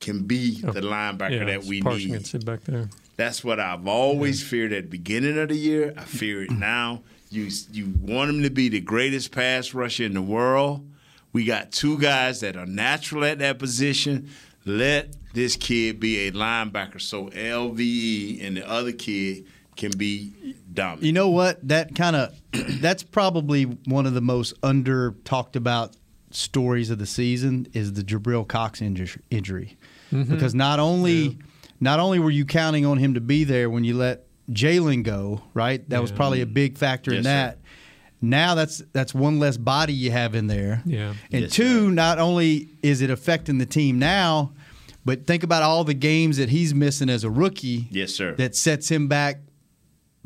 can 0.00 0.24
be 0.24 0.60
oh, 0.66 0.72
the 0.72 0.80
linebacker 0.80 1.38
Yeah, 1.38 1.44
that 1.44 1.64
we 1.64 1.80
need. 1.80 2.44
back 2.44 2.62
there. 2.64 2.88
That's 3.16 3.44
what 3.44 3.60
I've 3.60 3.86
always 3.86 4.42
feared 4.42 4.72
at 4.72 4.84
the 4.84 4.88
beginning 4.90 5.38
of 5.38 5.48
the 5.48 5.56
year. 5.56 5.94
I 5.96 6.02
fear 6.04 6.42
it 6.42 6.50
now. 6.50 7.02
You 7.30 7.48
you 7.72 7.92
want 8.00 8.30
him 8.30 8.42
to 8.42 8.50
be 8.50 8.68
the 8.68 8.80
greatest 8.80 9.30
pass 9.32 9.72
rusher 9.72 10.04
in 10.04 10.14
the 10.14 10.22
world. 10.22 10.88
We 11.34 11.44
got 11.44 11.72
two 11.72 11.98
guys 11.98 12.40
that 12.40 12.56
are 12.56 12.64
natural 12.64 13.24
at 13.24 13.40
that 13.40 13.58
position. 13.58 14.30
Let 14.64 15.14
this 15.34 15.56
kid 15.56 16.00
be 16.00 16.28
a 16.28 16.32
linebacker 16.32 17.00
so 17.00 17.26
LVE 17.26 18.42
and 18.42 18.56
the 18.56 18.66
other 18.66 18.92
kid 18.92 19.44
can 19.76 19.90
be 19.98 20.54
dominant. 20.72 21.02
You 21.02 21.12
know 21.12 21.28
what? 21.28 21.66
That 21.66 21.94
kind 21.96 22.16
of 22.16 22.34
that's 22.80 23.02
probably 23.02 23.64
one 23.64 24.06
of 24.06 24.14
the 24.14 24.20
most 24.20 24.54
under 24.62 25.16
talked 25.24 25.56
about 25.56 25.96
stories 26.30 26.88
of 26.90 26.98
the 26.98 27.06
season 27.06 27.66
is 27.72 27.94
the 27.94 28.02
Jabril 28.02 28.46
Cox 28.46 28.80
inju- 28.80 29.20
injury. 29.30 29.76
Mm-hmm. 30.12 30.32
Because 30.32 30.54
not 30.54 30.78
only 30.78 31.38
not 31.80 31.98
only 31.98 32.20
were 32.20 32.30
you 32.30 32.44
counting 32.44 32.86
on 32.86 32.98
him 32.98 33.14
to 33.14 33.20
be 33.20 33.42
there 33.42 33.68
when 33.68 33.82
you 33.82 33.96
let 33.96 34.26
Jaylon 34.50 35.02
go, 35.02 35.42
right? 35.52 35.86
That 35.90 36.00
was 36.00 36.12
probably 36.12 36.42
a 36.42 36.46
big 36.46 36.78
factor 36.78 37.12
in 37.12 37.24
that. 37.24 37.54
sir. 37.54 37.60
That. 38.24 38.36
Now 38.36 38.54
that's 38.54 38.82
that's 38.92 39.14
one 39.14 39.38
less 39.38 39.56
body 39.56 39.92
you 39.92 40.10
have 40.10 40.34
in 40.34 40.46
there. 40.46 40.82
Yeah. 40.84 41.14
And 41.32 41.42
Yes, 41.42 41.52
two, 41.52 41.90
not 41.90 42.18
only 42.18 42.68
is 42.82 43.00
it 43.02 43.10
affecting 43.10 43.58
the 43.58 43.66
team 43.66 43.98
now, 43.98 44.52
but 45.04 45.26
think 45.26 45.42
about 45.42 45.62
all 45.62 45.84
the 45.84 45.94
games 45.94 46.36
that 46.38 46.48
he's 46.48 46.74
missing 46.74 47.08
as 47.10 47.24
a 47.24 47.30
rookie. 47.30 47.88
Yes, 47.90 48.14
sir. 48.14 48.34
That 48.36 48.56
sets 48.56 48.90
him 48.90 49.06
back 49.08 49.40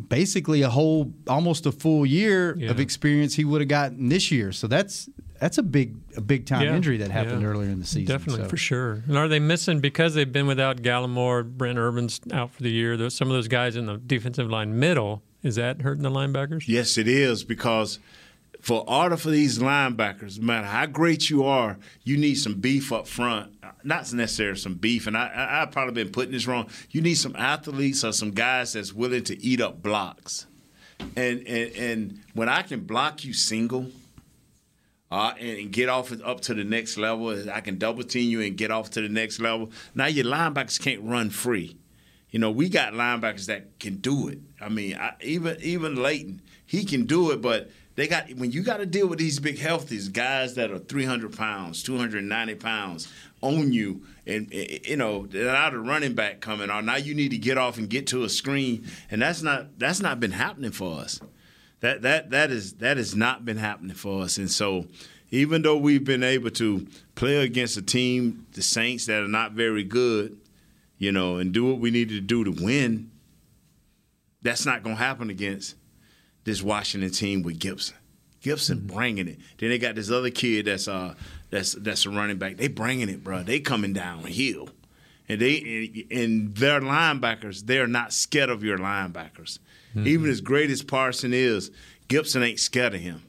basically 0.09 0.63
a 0.63 0.71
whole 0.71 1.13
almost 1.27 1.67
a 1.67 1.73
full 1.73 2.07
year 2.07 2.57
Yeah. 2.57 2.71
of 2.71 2.79
experience 2.81 3.35
he 3.35 3.45
would 3.45 3.61
have 3.61 3.69
gotten 3.69 4.09
this 4.09 4.31
year. 4.31 4.53
So 4.53 4.67
that's 4.69 5.09
that's 5.41 5.59
a 5.59 5.63
big 5.63 5.97
a 6.17 6.21
big 6.21 6.47
time 6.47 6.63
Yeah, 6.63 6.77
injury 6.77 6.99
that 6.99 7.11
happened 7.11 7.43
yeah. 7.43 7.49
earlier 7.49 7.71
in 7.71 7.81
the 7.81 7.87
season. 7.87 8.07
Definitely, 8.07 8.45
So- 8.45 8.49
for 8.49 8.57
sure. 8.57 9.03
And 9.09 9.17
are 9.17 9.29
they 9.29 9.39
missing 9.41 9.81
because 9.81 10.15
they've 10.15 10.33
been 10.33 10.47
without 10.47 10.83
Gallimore, 10.83 11.45
Brent 11.49 11.79
Urban's 11.79 12.21
out 12.33 12.53
for 12.53 12.63
the 12.63 12.71
year? 12.71 12.97
Those, 12.97 13.15
some 13.15 13.29
of 13.29 13.35
those 13.35 13.49
guys 13.49 13.75
in 13.77 13.87
the 13.87 13.99
defensive 13.99 14.49
line 14.51 14.79
middle, 14.79 15.23
is 15.43 15.57
that 15.57 15.83
hurting 15.83 16.03
the 16.03 16.11
linebackers? 16.11 16.67
Yes, 16.67 16.99
it 16.99 17.09
is 17.09 17.45
because 17.45 17.99
for 18.61 18.85
order 18.89 19.17
for 19.17 19.31
these 19.31 19.59
linebackers, 19.59 20.39
no 20.39 20.47
matter 20.47 20.67
how 20.67 20.87
great 20.87 21.31
you 21.31 21.45
are, 21.45 21.79
you 22.03 22.17
need 22.17 22.35
some 22.35 22.55
beef 22.55 22.93
up 22.93 23.07
front. 23.07 23.55
Not 23.85 24.13
necessarily 24.13 24.59
some 24.59 24.75
beef, 24.75 25.07
and 25.07 25.17
I, 25.17 25.29
I, 25.29 25.63
I've 25.63 25.71
probably 25.71 26.03
been 26.03 26.13
putting 26.13 26.33
this 26.33 26.47
wrong. 26.47 26.69
You 26.91 27.01
need 27.01 27.15
some 27.15 27.37
athletes 27.37 28.05
or 28.05 28.13
some 28.13 28.33
guys 28.33 28.73
that's 28.73 28.93
willing 28.93 29.25
to 29.25 29.41
eat 29.41 29.61
up 29.61 29.83
blocks. 29.83 30.47
And 31.17 31.47
and, 31.47 31.77
and 31.77 32.21
when 32.35 32.49
I 32.49 32.63
can 32.63 32.81
block 32.81 33.25
you 33.25 33.33
single, 33.33 33.87
uh, 35.11 35.33
and 35.39 35.73
get 35.73 35.89
off 35.89 36.13
up 36.25 36.41
to 36.43 36.55
the 36.55 36.65
next 36.65 36.99
level, 36.99 37.51
I 37.51 37.61
can 37.61 37.79
double 37.79 38.03
team 38.03 38.31
you 38.31 38.41
and 38.43 38.57
get 38.57 38.71
off 38.71 38.91
to 38.91 39.01
the 39.01 39.09
next 39.09 39.41
level. 39.41 39.71
Now 39.95 40.07
your 40.07 40.27
linebackers 40.27 40.81
can't 40.81 41.03
run 41.03 41.31
free. 41.31 41.77
You 42.31 42.39
know, 42.39 42.51
we 42.51 42.69
got 42.69 42.93
linebackers 42.93 43.47
that 43.47 43.79
can 43.79 43.97
do 43.97 44.29
it. 44.29 44.39
I 44.61 44.69
mean, 44.69 44.97
I, 44.97 45.15
even 45.23 45.57
even 45.63 45.97
Leighton, 45.97 46.43
he 46.67 46.85
can 46.85 47.07
do 47.07 47.31
it, 47.31 47.41
but 47.41 47.71
They 47.99 48.07
got 48.07 48.33
when 48.35 48.53
you 48.53 48.63
got 48.63 48.77
to 48.77 48.87
deal 48.87 49.09
with 49.09 49.19
these 49.19 49.41
big 49.41 49.59
healthies, 49.59 50.13
guys 50.13 50.55
that 50.55 50.71
are 50.71 50.79
300 50.79 51.37
pounds, 51.37 51.83
290 51.83 52.55
pounds 52.55 53.13
on 53.41 53.73
you, 53.73 54.03
and 54.25 54.49
eh, 54.53 54.79
you 54.85 54.97
know 54.97 55.27
without 55.33 55.75
a 55.75 55.81
running 55.81 56.15
back 56.15 56.41
coming 56.41 56.71
on. 56.71 56.87
Now 56.87 56.95
you 56.95 57.13
need 57.13 57.33
to 57.33 57.39
get 57.39 57.59
off 57.59 57.77
and 57.77 57.91
get 57.91 58.07
to 58.09 58.23
a 58.23 58.29
screen, 58.29 58.87
and 59.11 59.21
that's 59.21 59.43
not 59.43 59.77
that's 59.81 59.99
not 59.99 60.21
been 60.21 60.31
happening 60.31 60.71
for 60.71 61.01
us. 61.01 61.21
That 61.81 62.03
that 62.03 62.31
that 62.31 62.53
is 62.53 62.75
that 62.75 62.99
has 62.99 63.17
not 63.17 63.45
been 63.45 63.57
happening 63.57 63.97
for 63.97 64.23
us, 64.23 64.39
and 64.39 64.49
so 64.49 64.87
even 65.33 65.63
though 65.63 65.77
we've 65.77 66.05
been 66.05 66.23
able 66.23 66.51
to 66.51 66.87
play 67.17 67.39
against 67.39 67.77
a 67.77 67.83
team, 67.83 68.47
the 68.53 68.63
Saints 68.63 69.07
that 69.07 69.25
are 69.25 69.29
not 69.29 69.53
very 69.53 69.83
good, 69.83 70.39
you 70.99 71.13
know, 71.13 71.37
and 71.37 71.53
do 71.53 71.65
what 71.65 71.79
we 71.79 71.91
needed 71.91 72.15
to 72.15 72.21
do 72.21 72.45
to 72.45 72.65
win, 72.65 73.11
that's 74.43 74.67
not 74.67 74.83
going 74.83 74.97
to 74.97 75.03
happen 75.03 75.31
against 75.31 75.77
this 76.45 76.63
Washington 76.63 77.11
team 77.11 77.43
with 77.43 77.59
Gibson. 77.59 77.97
Gibson 78.41 78.87
bringing 78.87 79.29
it. 79.29 79.39
Then 79.59 79.71
they 79.71 79.79
got 79.79 79.95
this 79.95 80.11
other 80.11 80.31
kid 80.31 80.67
that's 80.67 80.89
uh 80.89 81.15
that's 81.51 81.73
that's 81.73 82.07
a 82.07 82.11
running 82.11 82.39
back. 82.39 82.57
They 82.57 82.69
bringing 82.69 83.09
it, 83.09 83.25
bro. 83.25 83.43
They 83.43 83.61
coming 83.61 83.93
downhill, 83.93 84.69
and 85.29 85.41
they 85.41 86.07
and 86.11 86.55
their 86.55 86.81
linebackers. 86.81 87.67
They're 87.67 87.87
not 87.87 88.13
scared 88.13 88.51
of 88.51 88.63
your 88.63 88.79
linebackers. 88.79 89.59
Mm-hmm. 89.91 90.07
Even 90.07 90.31
as 90.31 90.41
great 90.41 90.71
as 90.71 90.83
Parson 90.83 91.33
is, 91.33 91.71
Gibson 92.09 92.43
ain't 92.43 92.61
scared 92.61 92.95
of 92.95 93.01
him. 93.01 93.23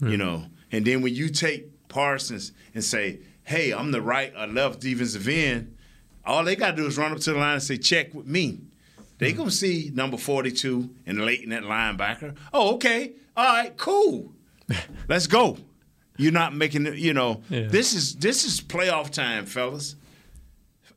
You 0.00 0.08
mm-hmm. 0.08 0.18
know. 0.18 0.44
And 0.70 0.86
then 0.86 1.02
when 1.02 1.14
you 1.14 1.28
take 1.28 1.88
Parsons 1.88 2.52
and 2.74 2.84
say, 2.84 3.20
"Hey, 3.44 3.72
I'm 3.72 3.90
the 3.90 4.02
right 4.02 4.32
or 4.38 4.46
left 4.46 4.80
defensive 4.80 5.28
end," 5.28 5.76
all 6.24 6.44
they 6.44 6.56
got 6.56 6.72
to 6.72 6.76
do 6.76 6.86
is 6.86 6.96
run 6.98 7.12
up 7.12 7.18
to 7.20 7.32
the 7.32 7.38
line 7.38 7.54
and 7.54 7.62
say, 7.62 7.76
"Check 7.78 8.14
with 8.14 8.26
me." 8.26 8.60
They 9.18 9.32
gonna 9.32 9.50
see 9.52 9.90
number 9.94 10.16
42 10.16 10.90
and 11.06 11.24
late 11.24 11.42
in 11.42 11.50
that 11.50 11.62
linebacker. 11.62 12.34
Oh, 12.52 12.74
okay. 12.74 13.12
All 13.36 13.44
right, 13.46 13.76
cool. 13.76 14.32
Let's 15.08 15.28
go. 15.28 15.58
You're 16.16 16.32
not 16.32 16.54
making 16.54 16.86
it, 16.86 16.94
you 16.98 17.14
know. 17.14 17.42
Yeah. 17.48 17.68
This 17.68 17.94
is 17.94 18.16
this 18.16 18.44
is 18.44 18.60
playoff 18.60 19.10
time, 19.10 19.46
fellas. 19.46 19.94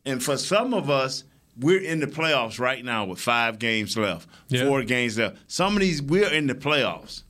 And 0.06 0.24
for 0.24 0.38
some 0.38 0.74
of 0.74 0.90
us, 0.90 1.24
we're 1.60 1.82
in 1.82 2.00
the 2.00 2.08
playoffs 2.08 2.60
right 2.60 2.84
now 2.84 3.06
with 3.06 3.20
five 3.20 3.60
games 3.60 3.96
left, 3.98 4.28
Yeah. 4.50 4.66
four 4.66 4.84
games 4.84 5.18
left. 5.18 5.38
Some 5.48 5.76
of 5.76 5.82
these 5.82 6.02
we're 6.02 6.32
in 6.32 6.48
the 6.48 6.56
playoffs, 6.56 7.24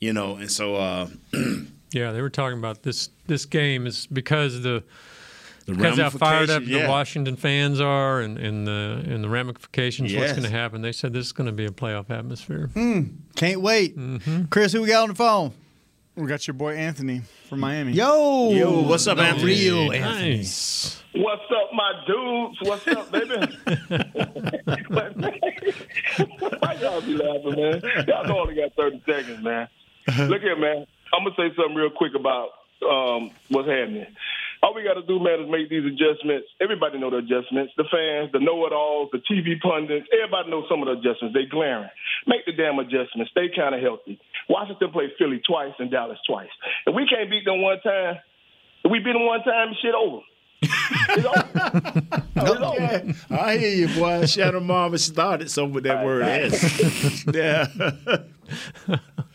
you 0.00 0.12
know, 0.12 0.36
and 0.36 0.50
so 0.50 0.74
uh, 0.76 1.08
Yeah, 1.92 2.10
they 2.12 2.20
were 2.22 2.30
talking 2.30 2.58
about 2.58 2.82
this. 2.82 3.10
This 3.26 3.44
game 3.44 3.86
is 3.86 4.06
because 4.06 4.62
the 4.62 4.82
the 5.66 5.74
because 5.74 5.98
how 5.98 6.10
fired 6.10 6.50
up 6.50 6.60
ramifications, 6.60 6.82
the. 6.82 6.88
Washington 6.88 7.36
fans 7.36 7.80
are, 7.80 8.20
and, 8.20 8.38
and 8.38 8.66
the 8.66 9.02
and 9.06 9.24
the 9.24 9.28
ramifications. 9.28 10.14
What's 10.14 10.32
going 10.32 10.44
to 10.44 10.50
happen? 10.50 10.82
They 10.82 10.92
said 10.92 11.12
this 11.12 11.26
is 11.26 11.32
going 11.32 11.46
to 11.46 11.52
be 11.52 11.66
a 11.66 11.70
playoff 11.70 12.10
atmosphere. 12.10 12.70
Can't 13.36 13.60
wait. 13.60 13.96
Mm-hmm. 13.96 14.44
Chris, 14.44 14.72
who 14.72 14.82
we 14.82 14.88
got 14.88 15.04
on 15.04 15.08
the 15.10 15.14
phone? 15.14 15.52
We 16.14 16.26
got 16.26 16.46
your 16.46 16.52
boy 16.54 16.74
Anthony 16.74 17.22
from 17.48 17.60
Miami. 17.60 17.92
Yo. 17.92 18.50
Yo, 18.50 18.82
what's 18.82 19.06
up, 19.06 19.16
Anthony? 19.16 19.46
Real 19.46 19.92
Anthony. 19.92 20.36
Nice. 20.36 21.02
What's 21.14 21.42
up, 21.50 21.70
my 21.74 21.92
dudes? 22.06 22.58
What's 22.62 22.86
up, 22.88 23.10
baby? 23.10 23.30
Why 26.58 26.74
y'all 26.74 27.00
be 27.00 27.14
laughing, 27.14 27.56
man? 27.56 27.80
Y'all 28.06 28.26
know 28.26 28.40
only 28.40 28.54
got 28.54 28.74
30 28.76 29.02
seconds, 29.06 29.42
man. 29.42 29.68
Look 30.28 30.42
here, 30.42 30.56
man. 30.56 30.86
I'm 31.14 31.24
going 31.24 31.34
to 31.34 31.42
say 31.42 31.48
something 31.56 31.76
real 31.76 31.88
quick 31.90 32.12
about 32.14 32.50
um, 32.82 33.30
what's 33.48 33.68
happening. 33.68 34.06
All 34.62 34.74
we 34.74 34.84
got 34.86 34.94
to 34.94 35.02
do, 35.02 35.18
man, 35.18 35.42
is 35.42 35.50
make 35.50 35.68
these 35.68 35.82
adjustments. 35.82 36.46
Everybody 36.62 36.98
know 36.98 37.10
the 37.10 37.18
adjustments. 37.18 37.74
The 37.76 37.82
fans, 37.90 38.30
the 38.30 38.38
know-it-alls, 38.38 39.10
the 39.10 39.18
TV 39.26 39.58
pundits, 39.60 40.06
everybody 40.14 40.50
knows 40.50 40.70
some 40.70 40.80
of 40.82 40.86
the 40.86 41.02
adjustments. 41.02 41.34
They 41.34 41.50
glaring. 41.50 41.90
Make 42.26 42.46
the 42.46 42.52
damn 42.52 42.78
adjustments. 42.78 43.34
Stay 43.34 43.50
kind 43.50 43.74
of 43.74 43.82
healthy. 43.82 44.20
Washington 44.48 44.90
played 44.92 45.10
Philly 45.18 45.42
twice 45.42 45.74
and 45.80 45.90
Dallas 45.90 46.18
twice. 46.28 46.52
If 46.86 46.94
we 46.94 47.06
can't 47.10 47.28
beat 47.28 47.44
them 47.44 47.60
one 47.60 47.80
time, 47.82 48.22
if 48.84 48.90
we 48.90 48.98
beat 48.98 49.18
them 49.18 49.26
one 49.26 49.42
time, 49.42 49.74
shit 49.82 49.94
over. 49.94 50.22
It's 50.62 51.26
over. 51.26 52.02
It's 52.34 52.50
over. 52.50 53.14
I 53.30 53.56
hear 53.56 53.74
you, 53.74 53.88
boy. 53.88 54.26
Shadow 54.26 54.60
Mama 54.60 54.98
started 54.98 55.50
some 55.50 55.72
with 55.72 55.84
that 55.84 56.04
word. 56.04 56.24
Yes. 56.24 57.24
yeah. 57.32 57.66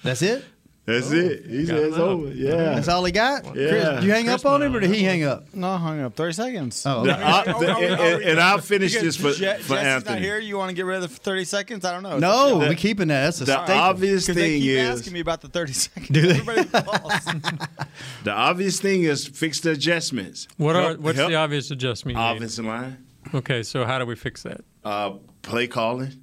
That's 0.03 0.21
it? 0.21 0.43
That's 0.87 1.11
it. 1.11 1.45
He 1.45 1.65
said 1.65 1.79
it's 1.83 1.97
over. 1.97 2.29
Yeah. 2.29 2.75
That's 2.75 2.87
all 2.87 3.03
he 3.03 3.11
got? 3.11 3.43
Yeah. 3.47 3.51
Chris, 3.51 3.83
did 3.83 4.03
you 4.05 4.11
hang 4.11 4.25
Chris 4.27 4.45
up 4.45 4.51
on 4.53 4.63
him 4.63 4.73
or 4.73 4.79
did 4.79 4.89
he 4.89 5.03
hang 5.03 5.23
up? 5.23 5.53
No, 5.53 5.71
I 5.71 5.77
hung 5.77 5.99
up 5.99 6.15
30 6.15 6.31
seconds. 6.33 6.83
Oh, 6.85 7.03
The- 7.03 7.13
okay. 7.13 7.23
uh, 7.23 7.59
the- 7.59 8.01
and, 8.01 8.23
and 8.23 8.39
I'll 8.39 8.59
finish 8.59 8.93
Because 8.93 9.17
this 9.17 9.17
for, 9.17 9.37
Je- 9.37 9.57
for 9.63 9.73
Jesse's 9.75 9.85
Anthony. 9.85 10.15
not 10.15 10.21
here. 10.23 10.39
You 10.39 10.57
want 10.57 10.69
to 10.69 10.75
get 10.75 10.85
rid 10.85 10.95
of 10.95 11.01
the 11.01 11.09
30 11.09 11.43
seconds? 11.43 11.83
I 11.83 11.91
don't 11.91 12.03
know. 12.03 12.19
No, 12.19 12.59
The- 12.59 12.69
we 12.69 12.75
keeping 12.75 13.09
that. 13.09 13.25
That's 13.25 13.41
a 13.41 13.45
The 13.45 13.65
staple. 13.65 13.81
obvious 13.81 14.25
Because 14.27 14.35
they 14.41 14.49
thing 14.53 14.61
keep 14.61 14.71
is 14.71 14.99
asking 15.01 15.11
me 15.13 15.19
about 15.19 15.41
the 15.41 15.49
30 15.49 15.73
seconds. 15.73 16.07
Do 16.07 16.21
they? 16.21 16.39
The 18.23 18.31
obvious 18.31 18.79
thing 18.79 19.03
is 19.03 19.27
fix 19.27 19.59
the 19.59 19.71
adjustments. 19.71 20.47
What 20.57 20.75
are 20.75 20.95
what's 20.95 21.17
help 21.17 21.29
the 21.31 21.35
obvious 21.35 21.71
adjustment? 21.71 22.17
you 22.17 22.23
made? 22.23 22.35
offensive 22.37 22.65
line? 22.65 23.05
Okay, 23.33 23.63
so 23.63 23.85
how 23.85 23.99
do 23.99 24.05
we 24.05 24.15
fix 24.15 24.43
that? 24.43 24.61
uh, 24.85 25.11
play 25.41 25.67
calling, 25.67 26.13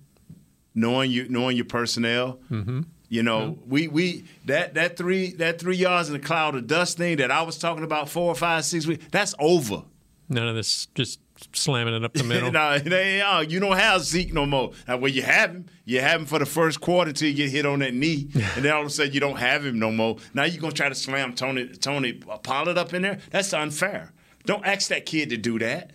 knowing 0.75 1.11
you 1.11 1.29
knowing 1.29 1.57
your 1.57 1.67
personnel. 1.67 2.39
Mm-hmm. 2.51 2.81
You 3.15 3.23
know, 3.23 3.53
mm-hmm. 3.53 3.71
we 3.71 3.87
we 3.87 4.25
that 4.47 4.75
that 4.75 4.97
three 4.97 5.35
that 5.35 5.61
three 5.61 5.77
yards 5.77 6.09
in 6.09 6.15
the 6.15 6.19
cloud 6.19 6.57
of 6.57 6.67
dust 6.67 6.97
thing 6.99 7.19
that 7.19 7.31
I 7.31 7.43
was 7.43 7.59
talking 7.59 7.85
about 7.85 8.09
four 8.09 8.27
or 8.27 8.35
five 8.35 8.65
six 8.65 8.89
weeks. 8.89 9.07
That's 9.13 9.37
over. 9.39 9.85
None 10.29 10.49
of 10.49 10.57
this 10.57 10.87
just 10.97 11.21
slamming 11.53 11.95
it 11.95 12.03
up 12.03 12.13
the 12.13 12.25
middle. 12.25 12.51
no, 12.51 12.77
they, 12.77 13.21
uh, 13.21 13.43
you 13.43 13.61
don't 13.61 13.77
have 13.77 14.03
Zeke 14.03 14.33
no 14.33 14.47
more. 14.47 14.73
Now, 14.89 14.97
well, 14.97 15.13
you 15.13 15.23
have 15.23 15.51
him. 15.51 15.67
You 15.85 16.01
have 16.01 16.23
him 16.23 16.27
for 16.27 16.41
the 16.41 16.47
first 16.47 16.81
quarter 16.81 17.13
till 17.13 17.29
you 17.29 17.35
get 17.35 17.51
hit 17.51 17.67
on 17.67 17.79
that 17.79 17.95
knee, 17.95 18.31
and 18.35 18.65
then 18.65 18.73
all 18.73 18.81
of 18.81 18.89
a 18.89 18.91
sudden 18.91 19.13
you 19.13 19.21
don't 19.21 19.39
have 19.39 19.65
him 19.65 19.79
no 19.79 19.93
more. 19.93 20.17
Now 20.35 20.43
you're 20.43 20.61
gonna 20.61 20.73
try 20.73 20.89
to 20.89 20.95
slam 20.97 21.35
Tony 21.35 21.69
Tony 21.69 22.21
uh, 22.29 22.39
Pollard 22.39 22.79
up 22.79 22.93
in 22.95 23.03
there. 23.03 23.21
That's 23.31 23.53
unfair. 23.53 24.13
Don't 24.45 24.67
ask 24.67 24.89
that 24.89 25.07
kid 25.07 25.31
to 25.31 25.37
do 25.37 25.61
that. 25.61 25.93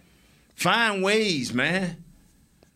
Find 0.56 1.04
ways, 1.04 1.54
man. 1.54 2.02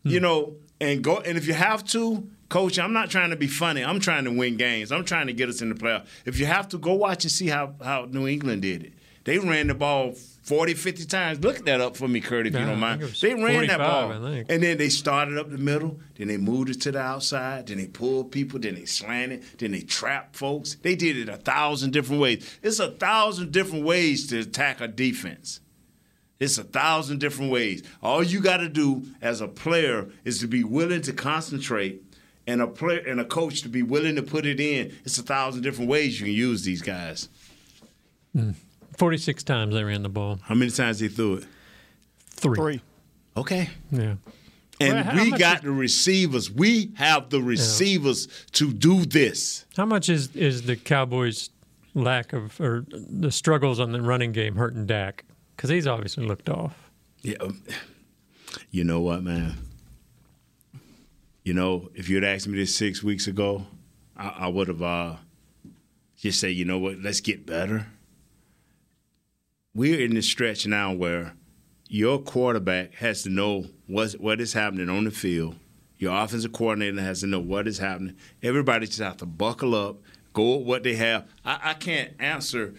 You 0.03 0.17
hmm. 0.17 0.23
know, 0.23 0.55
and 0.81 1.01
go. 1.01 1.19
And 1.19 1.37
if 1.37 1.47
you 1.47 1.53
have 1.53 1.85
to, 1.85 2.27
coach, 2.53 2.77
I'm 2.77 2.93
not 2.93 3.09
trying 3.09 3.31
to 3.31 3.35
be 3.35 3.47
funny. 3.47 3.83
I'm 3.83 3.99
trying 3.99 4.25
to 4.25 4.31
win 4.31 4.57
games. 4.57 4.91
I'm 4.91 5.03
trying 5.03 5.25
to 5.25 5.33
get 5.33 5.49
us 5.49 5.63
in 5.63 5.69
the 5.69 5.75
playoff. 5.75 6.05
If 6.23 6.39
you 6.39 6.45
have 6.45 6.69
to, 6.69 6.77
go 6.77 6.93
watch 6.93 7.23
and 7.23 7.31
see 7.31 7.47
how 7.47 7.73
how 7.83 8.05
New 8.05 8.27
England 8.27 8.61
did 8.61 8.83
it. 8.83 8.93
They 9.23 9.39
ran 9.39 9.67
the 9.67 9.73
ball 9.73 10.11
40, 10.11 10.73
50 10.73 11.05
times. 11.05 11.39
Look 11.39 11.65
that 11.65 11.81
up 11.81 11.95
for 11.97 12.07
me, 12.07 12.19
Kurt, 12.19 12.45
if 12.45 12.53
you 12.53 12.59
don't 12.59 12.79
mind. 12.79 12.99
think 12.99 13.09
it 13.09 13.13
was 13.13 13.21
They 13.21 13.33
ran 13.33 13.67
that 13.67 13.79
ball. 13.79 14.11
And 14.11 14.61
then 14.61 14.77
they 14.77 14.89
started 14.89 15.37
up 15.37 15.49
the 15.49 15.57
middle, 15.57 15.99
then 16.15 16.27
they 16.27 16.37
moved 16.37 16.69
it 16.69 16.81
to 16.81 16.91
the 16.91 16.99
outside, 16.99 17.67
then 17.67 17.77
they 17.77 17.87
pulled 17.87 18.31
people, 18.31 18.59
then 18.59 18.75
they 18.75 18.85
slanted, 18.85 19.43
then 19.57 19.71
they 19.71 19.81
trapped 19.81 20.35
folks. 20.35 20.75
They 20.75 20.95
did 20.95 21.17
it 21.17 21.29
a 21.29 21.37
thousand 21.37 21.91
different 21.91 22.21
ways. 22.21 22.59
It's 22.61 22.79
a 22.79 22.91
thousand 22.91 23.51
different 23.51 23.85
ways 23.85 24.27
to 24.27 24.39
attack 24.39 24.81
a 24.81 24.87
defense. 24.87 25.61
It's 26.39 26.57
a 26.57 26.63
thousand 26.63 27.19
different 27.19 27.51
ways. 27.51 27.83
All 28.01 28.21
you 28.21 28.41
got 28.41 28.57
to 28.57 28.67
do 28.67 29.03
as 29.21 29.39
a 29.39 29.47
player 29.47 30.09
is 30.25 30.39
to 30.39 30.47
be 30.47 30.65
willing 30.65 31.01
to 31.03 31.13
concentrate, 31.13 32.03
and 32.47 32.61
a 32.61 32.67
player 32.67 32.99
and 32.99 33.19
a 33.19 33.25
coach 33.25 33.61
to 33.61 33.69
be 33.69 33.81
willing 33.83 34.15
to 34.15 34.23
put 34.23 34.45
it 34.45 34.59
in. 34.59 34.93
It's 35.05 35.17
a 35.17 35.23
thousand 35.23 35.61
different 35.61 35.89
ways 35.89 36.19
you 36.19 36.25
can 36.27 36.35
use 36.35 36.63
these 36.63 36.81
guys. 36.81 37.29
Forty-six 38.97 39.43
times 39.43 39.73
they 39.73 39.83
ran 39.83 40.03
the 40.03 40.09
ball. 40.09 40.39
How 40.43 40.55
many 40.55 40.71
times 40.71 40.99
they 40.99 41.07
threw 41.07 41.35
it? 41.35 41.45
Three. 42.29 42.55
Three. 42.55 42.81
Okay. 43.37 43.69
Yeah. 43.91 44.15
And 44.81 45.05
Well, 45.07 45.23
we 45.25 45.31
got 45.31 45.57
is- 45.57 45.61
the 45.63 45.71
receivers. 45.71 46.51
We 46.51 46.91
have 46.95 47.29
the 47.29 47.41
receivers 47.41 48.27
to 48.53 48.73
do 48.73 49.05
this. 49.05 49.65
How 49.77 49.85
much 49.85 50.09
is 50.09 50.35
is 50.35 50.63
the 50.63 50.75
Cowboys' 50.75 51.49
lack 51.93 52.33
of 52.33 52.59
or 52.59 52.85
the 52.89 53.31
struggles 53.31 53.79
on 53.79 53.91
the 53.91 54.01
running 54.01 54.31
game 54.31 54.55
hurting 54.55 54.85
Dak? 54.87 55.25
Because 55.55 55.69
he's 55.69 55.87
obviously 55.87 56.25
looked 56.25 56.49
off. 56.49 56.89
Yeah. 57.21 57.35
um, 57.39 57.61
You 58.71 58.83
know 58.83 58.99
what, 59.01 59.23
man? 59.23 59.55
You 61.43 61.53
know, 61.53 61.89
if 61.93 62.07
you'd 62.09 62.23
asked 62.23 62.47
me 62.47 62.57
this 62.57 62.75
six 62.75 63.03
weeks 63.03 63.27
ago, 63.27 63.65
I, 64.15 64.29
I 64.39 64.47
would 64.47 64.69
have 64.69 64.81
uh, 64.81 65.15
just 66.17 66.39
said, 66.39 66.53
you 66.53 66.63
know 66.63 66.79
what, 66.79 66.99
let's 66.99 67.19
get 67.19 67.45
better. 67.45 67.87
We're 69.75 69.99
in 69.99 70.13
this 70.13 70.27
stretch 70.27 70.65
now 70.65 70.93
where 70.93 71.33
your 71.89 72.19
quarterback 72.19 72.93
has 72.95 73.23
to 73.23 73.29
know 73.29 73.65
what 73.87 74.39
is 74.39 74.53
happening 74.53 74.89
on 74.89 75.03
the 75.03 75.11
field. 75.11 75.55
Your 75.97 76.15
offensive 76.15 76.53
coordinator 76.53 77.01
has 77.01 77.21
to 77.21 77.27
know 77.27 77.39
what 77.39 77.67
is 77.67 77.77
happening. 77.77 78.15
Everybody 78.41 78.87
just 78.87 78.99
have 78.99 79.17
to 79.17 79.25
buckle 79.25 79.75
up, 79.75 79.97
go 80.33 80.57
with 80.57 80.67
what 80.67 80.83
they 80.83 80.95
have. 80.95 81.27
I, 81.43 81.59
I 81.63 81.73
can't 81.73 82.11
answer 82.19 82.73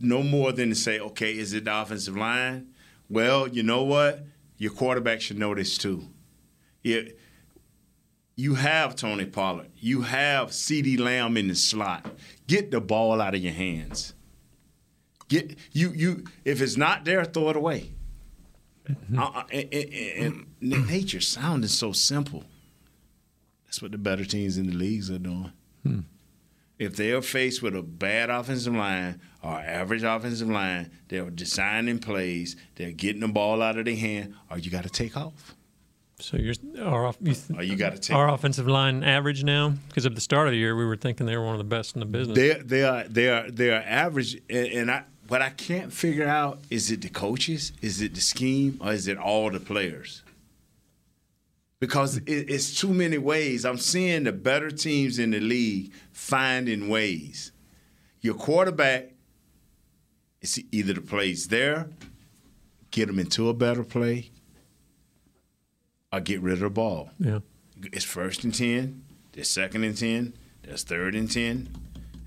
no 0.00 0.22
more 0.22 0.52
than 0.52 0.68
to 0.68 0.74
say, 0.74 0.98
okay, 0.98 1.36
is 1.36 1.52
it 1.52 1.64
the 1.64 1.80
offensive 1.80 2.16
line? 2.16 2.68
Well, 3.08 3.48
you 3.48 3.62
know 3.62 3.82
what? 3.82 4.24
Your 4.58 4.72
quarterback 4.72 5.20
should 5.20 5.38
know 5.38 5.54
this 5.54 5.78
too. 5.78 6.04
Yeah, 6.82 7.02
you 8.40 8.54
have 8.54 8.96
Tony 8.96 9.26
Pollard. 9.26 9.68
You 9.76 10.00
have 10.02 10.48
CeeDee 10.48 10.98
Lamb 10.98 11.36
in 11.36 11.48
the 11.48 11.54
slot. 11.54 12.06
Get 12.46 12.70
the 12.70 12.80
ball 12.80 13.20
out 13.20 13.34
of 13.34 13.42
your 13.42 13.52
hands. 13.52 14.14
Get 15.28 15.58
you 15.72 15.90
you. 15.90 16.24
If 16.44 16.62
it's 16.62 16.76
not 16.76 17.04
there, 17.04 17.24
throw 17.24 17.50
it 17.50 17.56
away. 17.56 17.92
Uh, 19.16 19.22
uh, 19.22 19.42
and, 19.52 19.74
and, 19.74 20.46
and 20.60 20.88
nature's 20.88 21.28
sounding 21.28 21.68
so 21.68 21.92
simple. 21.92 22.44
That's 23.66 23.82
what 23.82 23.92
the 23.92 23.98
better 23.98 24.24
teams 24.24 24.56
in 24.56 24.68
the 24.68 24.74
leagues 24.74 25.10
are 25.10 25.18
doing. 25.18 25.52
if 26.78 26.96
they 26.96 27.12
are 27.12 27.22
faced 27.22 27.62
with 27.62 27.76
a 27.76 27.82
bad 27.82 28.30
offensive 28.30 28.74
line 28.74 29.20
or 29.42 29.52
average 29.60 30.02
offensive 30.02 30.48
line, 30.48 30.90
they're 31.08 31.30
designing 31.30 31.98
plays, 31.98 32.56
they're 32.76 32.90
getting 32.90 33.20
the 33.20 33.28
ball 33.28 33.60
out 33.60 33.78
of 33.78 33.84
their 33.84 33.94
hand, 33.94 34.34
or 34.50 34.58
you 34.58 34.70
got 34.70 34.84
to 34.84 34.90
take 34.90 35.16
off. 35.16 35.54
So 36.20 36.36
you're 36.36 36.54
our 36.80 37.06
off- 37.06 37.18
you 37.20 37.34
th- 37.34 37.58
Or 37.58 37.62
you 37.62 37.76
got 37.76 37.92
to 37.92 37.98
take 37.98 38.16
our 38.16 38.28
offensive 38.28 38.66
line 38.68 39.02
average 39.02 39.42
now 39.44 39.70
because 39.88 40.06
at 40.06 40.14
the 40.14 40.20
start 40.20 40.46
of 40.48 40.52
the 40.52 40.58
year 40.58 40.76
we 40.76 40.84
were 40.84 40.96
thinking 40.96 41.26
they 41.26 41.36
were 41.36 41.44
one 41.44 41.54
of 41.54 41.58
the 41.58 41.64
best 41.64 41.94
in 41.96 42.00
the 42.00 42.06
business. 42.06 42.36
They 42.36 42.54
they 42.54 42.82
are 42.84 43.04
they 43.08 43.28
are 43.28 43.50
they 43.50 43.70
are 43.70 43.82
average, 43.86 44.34
and, 44.48 44.66
and 44.68 44.90
I 44.90 45.04
what 45.28 45.42
I 45.42 45.50
can't 45.50 45.92
figure 45.92 46.26
out 46.26 46.60
is 46.70 46.90
it 46.90 47.02
the 47.02 47.08
coaches, 47.08 47.72
is 47.80 48.00
it 48.02 48.14
the 48.14 48.20
scheme, 48.20 48.78
or 48.80 48.92
is 48.92 49.06
it 49.08 49.16
all 49.18 49.50
the 49.50 49.60
players? 49.60 50.22
Because 51.78 52.18
it, 52.18 52.24
it's 52.26 52.78
too 52.78 52.92
many 52.92 53.16
ways. 53.16 53.64
I'm 53.64 53.78
seeing 53.78 54.24
the 54.24 54.32
better 54.32 54.70
teams 54.70 55.18
in 55.18 55.30
the 55.30 55.40
league 55.40 55.92
finding 56.12 56.88
ways. 56.88 57.52
Your 58.20 58.34
quarterback, 58.34 59.12
it's 60.42 60.58
either 60.72 60.92
the 60.92 61.00
plays 61.00 61.48
there, 61.48 61.88
get 62.90 63.06
them 63.06 63.18
into 63.18 63.48
a 63.48 63.54
better 63.54 63.82
play, 63.82 64.30
or 66.12 66.20
get 66.20 66.40
rid 66.40 66.54
of 66.54 66.60
the 66.60 66.70
ball. 66.70 67.10
yeah. 67.18 67.40
It's 67.92 68.04
first 68.04 68.44
and 68.44 68.54
10, 68.54 69.04
there's 69.32 69.48
second 69.48 69.84
and 69.84 69.96
10, 69.96 70.34
there's 70.62 70.82
third 70.82 71.14
and 71.14 71.30
10. 71.30 71.68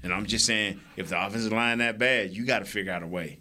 And 0.01 0.13
I'm 0.13 0.25
just 0.25 0.45
saying, 0.45 0.81
if 0.97 1.09
the 1.09 1.25
offensive 1.25 1.51
line 1.53 1.77
that 1.77 1.97
bad, 1.97 2.31
you 2.31 2.45
got 2.45 2.59
to 2.59 2.65
figure 2.65 2.91
out 2.91 3.03
a 3.03 3.07
way. 3.07 3.39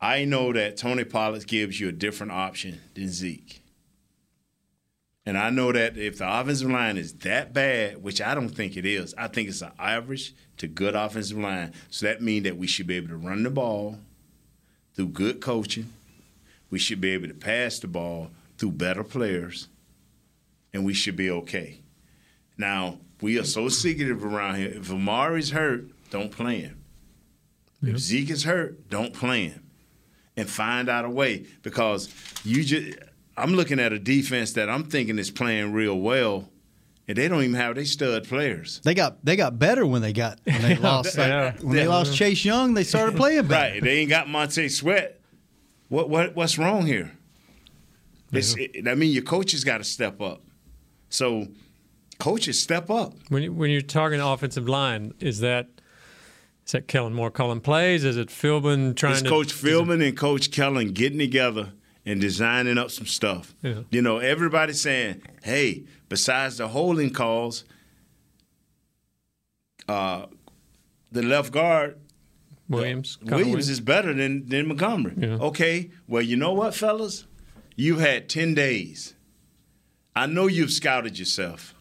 I 0.00 0.24
know 0.24 0.52
that 0.52 0.76
Tony 0.76 1.04
Pollard 1.04 1.46
gives 1.46 1.78
you 1.78 1.88
a 1.88 1.92
different 1.92 2.32
option 2.32 2.80
than 2.94 3.08
Zeke. 3.08 3.60
And 5.26 5.36
I 5.36 5.50
know 5.50 5.72
that 5.72 5.98
if 5.98 6.18
the 6.18 6.40
offensive 6.40 6.70
line 6.70 6.96
is 6.96 7.12
that 7.18 7.52
bad, 7.52 8.02
which 8.02 8.22
I 8.22 8.34
don't 8.34 8.48
think 8.48 8.76
it 8.76 8.86
is, 8.86 9.14
I 9.18 9.28
think 9.28 9.48
it's 9.48 9.60
an 9.60 9.72
average 9.78 10.34
to 10.56 10.66
good 10.66 10.94
offensive 10.94 11.36
line. 11.36 11.74
So 11.90 12.06
that 12.06 12.22
means 12.22 12.44
that 12.44 12.56
we 12.56 12.66
should 12.66 12.86
be 12.86 12.96
able 12.96 13.08
to 13.08 13.16
run 13.16 13.42
the 13.42 13.50
ball 13.50 13.98
through 14.94 15.08
good 15.08 15.40
coaching. 15.40 15.92
We 16.70 16.78
should 16.78 17.00
be 17.00 17.10
able 17.10 17.28
to 17.28 17.34
pass 17.34 17.78
the 17.78 17.88
ball 17.88 18.30
through 18.58 18.72
better 18.72 19.04
players 19.04 19.68
and 20.72 20.84
we 20.84 20.94
should 20.94 21.16
be 21.16 21.30
okay. 21.30 21.80
Now, 22.56 22.98
we 23.20 23.38
are 23.38 23.44
so 23.44 23.68
secretive 23.68 24.24
around 24.24 24.56
here. 24.56 24.68
If 24.68 24.90
Amari's 24.90 25.50
hurt, 25.50 25.88
don't 26.10 26.30
play 26.30 26.60
him. 26.60 26.84
If 27.82 27.98
Zeke 27.98 28.30
is 28.30 28.44
hurt, 28.44 28.88
don't 28.88 29.14
play 29.14 29.48
him. 29.48 29.64
And 30.36 30.48
find 30.48 30.88
out 30.88 31.04
a 31.04 31.10
way 31.10 31.46
because 31.62 32.08
you 32.44 32.62
just 32.62 32.98
I'm 33.36 33.54
looking 33.54 33.80
at 33.80 33.92
a 33.92 33.98
defense 33.98 34.52
that 34.52 34.68
I'm 34.68 34.84
thinking 34.84 35.18
is 35.18 35.32
playing 35.32 35.72
real 35.72 35.98
well, 35.98 36.48
and 37.08 37.16
they 37.16 37.26
don't 37.26 37.42
even 37.42 37.56
have 37.56 37.74
their 37.74 37.84
stud 37.84 38.28
players. 38.28 38.80
They 38.84 38.94
got 38.94 39.24
they 39.24 39.34
got 39.34 39.58
better 39.58 39.84
when 39.84 40.00
they 40.00 40.12
got 40.12 40.38
when 40.44 40.62
they 40.62 40.76
lost 40.76 41.18
yeah. 41.18 41.54
when 41.60 41.74
they 41.74 41.88
lost 41.88 42.14
Chase 42.14 42.44
Young. 42.44 42.74
They 42.74 42.84
started 42.84 43.16
playing 43.16 43.48
better. 43.48 43.74
Right. 43.74 43.82
They 43.82 43.98
ain't 43.98 44.10
got 44.10 44.28
Montez 44.28 44.76
Sweat. 44.76 45.20
What 45.88 46.08
what 46.08 46.36
what's 46.36 46.56
wrong 46.56 46.86
here? 46.86 47.17
It's, 48.32 48.54
it, 48.56 48.86
I 48.86 48.94
mean, 48.94 49.12
your 49.12 49.22
coaches 49.22 49.64
got 49.64 49.78
to 49.78 49.84
step 49.84 50.20
up. 50.20 50.42
So, 51.08 51.48
coaches 52.18 52.60
step 52.60 52.90
up. 52.90 53.14
When 53.28 53.42
you, 53.42 53.52
when 53.52 53.70
you're 53.70 53.80
talking 53.80 54.20
offensive 54.20 54.68
line, 54.68 55.14
is 55.20 55.40
that 55.40 55.68
is 56.66 56.72
that 56.72 56.86
Kellen 56.86 57.14
Moore 57.14 57.30
calling 57.30 57.60
plays? 57.60 58.04
Is 58.04 58.18
it 58.18 58.28
Philbin 58.28 58.94
trying 58.94 59.14
It's 59.14 59.22
to 59.22 59.28
Coach 59.28 59.54
Philbin 59.54 60.06
and 60.06 60.16
Coach 60.16 60.50
Kellen 60.50 60.92
getting 60.92 61.18
together 61.18 61.72
and 62.08 62.22
designing 62.22 62.78
up 62.78 62.90
some 62.90 63.06
stuff. 63.06 63.54
Yeah. 63.62 63.82
You 63.90 64.00
know, 64.00 64.16
everybody's 64.16 64.80
saying, 64.80 65.22
hey, 65.42 65.84
besides 66.08 66.56
the 66.56 66.68
holding 66.68 67.12
calls, 67.12 67.64
uh, 69.86 70.24
the 71.12 71.22
left 71.22 71.52
guard 71.52 71.98
Williams? 72.66 73.18
Connor 73.26 73.36
Williams 73.36 73.68
is 73.68 73.80
better 73.80 74.14
than, 74.14 74.48
than 74.48 74.68
Montgomery. 74.68 75.14
Yeah. 75.18 75.36
Okay, 75.36 75.90
well, 76.06 76.22
you 76.22 76.36
know 76.36 76.54
what, 76.54 76.74
fellas? 76.74 77.26
You've 77.80 78.00
had 78.00 78.28
10 78.28 78.54
days. 78.54 79.14
I 80.16 80.26
know 80.26 80.48
you've 80.48 80.72
scouted 80.72 81.16
yourself. 81.16 81.76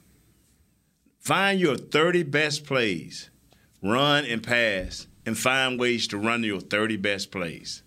Find 1.18 1.60
your 1.60 1.76
30 1.76 2.22
best 2.22 2.66
plays, 2.66 3.32
run 3.82 4.24
and 4.24 4.44
pass, 4.44 5.08
and 5.26 5.36
find 5.36 5.80
ways 5.80 6.08
to 6.10 6.20
run 6.20 6.44
your 6.44 6.60
30 6.60 6.98
best 6.98 7.32
plays. 7.32 7.82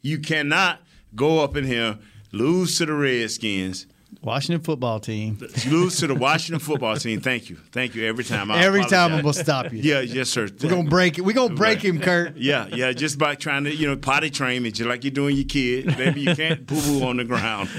You 0.00 0.20
cannot 0.20 0.80
go 1.16 1.42
up 1.42 1.56
in 1.56 1.64
here, 1.64 1.98
lose 2.30 2.78
to 2.78 2.86
the 2.86 2.94
Redskins, 2.94 3.88
Washington 4.22 4.62
football 4.62 5.00
team. 5.00 5.38
lose 5.68 5.96
to 5.98 6.06
the 6.06 6.14
Washington 6.14 6.60
football 6.60 6.94
team. 6.96 7.20
Thank 7.20 7.48
you. 7.48 7.56
Thank 7.72 7.94
you 7.94 8.04
every 8.06 8.22
time. 8.24 8.50
I 8.50 8.62
Every 8.62 8.84
time 8.84 9.14
I'm 9.14 9.22
gonna 9.22 9.32
stop 9.32 9.72
you. 9.72 9.78
Yeah, 9.80 10.00
yes, 10.00 10.28
sir. 10.28 10.48
We're 10.62 10.68
gonna 10.68 10.90
break 10.90 11.16
it. 11.16 11.22
We're 11.22 11.32
gonna 11.34 11.54
break 11.54 11.78
Right. 11.78 11.84
him, 11.86 12.00
Kurt. 12.00 12.36
Yeah, 12.36 12.66
yeah, 12.70 12.92
just 12.92 13.18
by 13.18 13.34
trying 13.34 13.64
to, 13.64 13.74
you 13.74 13.86
know, 13.86 13.96
potty 13.96 14.28
train 14.28 14.62
me, 14.62 14.72
just 14.72 14.88
like 14.88 15.04
you're 15.04 15.10
doing 15.10 15.36
your 15.36 15.46
kid. 15.46 15.96
Maybe 15.96 16.20
you 16.20 16.34
can't 16.36 16.66
boo 16.66 16.80
boo 16.82 17.02
on 17.06 17.16
the 17.16 17.24
ground. 17.24 17.70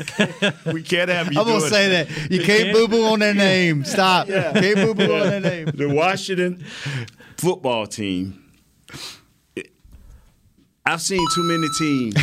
We 0.73 0.81
can't 0.81 1.09
have 1.09 1.31
you 1.31 1.39
I'm 1.39 1.45
gonna 1.45 1.59
doing 1.59 1.69
say 1.71 1.89
that. 2.05 2.31
You 2.31 2.41
can't 2.41 2.73
boo 2.73 2.87
boo 2.87 3.05
on 3.05 3.19
their 3.19 3.35
name. 3.35 3.83
Stop. 3.85 4.27
Can't 4.27 4.75
boo 4.77 4.95
boo 4.95 5.13
on 5.13 5.29
their 5.29 5.41
name. 5.41 5.65
The 5.67 5.89
Washington 5.89 6.63
football 7.37 7.85
team. 7.85 8.39
I've 10.83 11.01
seen 11.01 11.23
too 11.35 11.43
many 11.43 11.67
teams. 11.77 12.15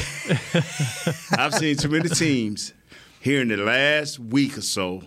I've 1.39 1.55
seen 1.55 1.77
too 1.77 1.89
many 1.89 2.09
teams 2.09 2.73
here 3.21 3.41
in 3.41 3.49
the 3.49 3.57
last 3.57 4.19
week 4.19 4.59
or 4.59 4.63
so 4.63 5.03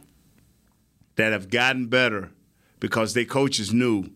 that 1.15 1.31
have 1.31 1.49
gotten 1.49 1.87
better 1.87 2.31
because 2.79 3.13
their 3.13 3.25
coaches 3.25 3.73
knew 3.73 4.09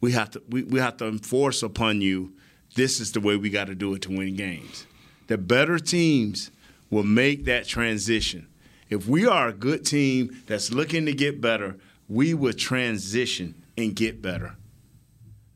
we 0.00 0.12
have 0.12 0.30
to 0.30 0.42
we, 0.48 0.62
we 0.62 0.80
have 0.80 0.96
to 0.98 1.06
enforce 1.06 1.62
upon 1.62 2.00
you 2.00 2.32
this 2.74 3.00
is 3.00 3.12
the 3.12 3.20
way 3.20 3.36
we 3.36 3.50
got 3.50 3.66
to 3.66 3.74
do 3.74 3.94
it 3.94 4.02
to 4.02 4.16
win 4.16 4.34
games. 4.36 4.86
The 5.26 5.36
better 5.38 5.78
teams 5.78 6.50
will 6.90 7.02
make 7.02 7.44
that 7.44 7.66
transition. 7.66 8.48
If 8.88 9.06
we 9.06 9.26
are 9.26 9.48
a 9.48 9.52
good 9.52 9.84
team 9.84 10.42
that's 10.46 10.72
looking 10.72 11.06
to 11.06 11.12
get 11.12 11.40
better, 11.40 11.76
we 12.08 12.34
will 12.34 12.52
transition 12.52 13.62
and 13.76 13.94
get 13.94 14.22
better. 14.22 14.56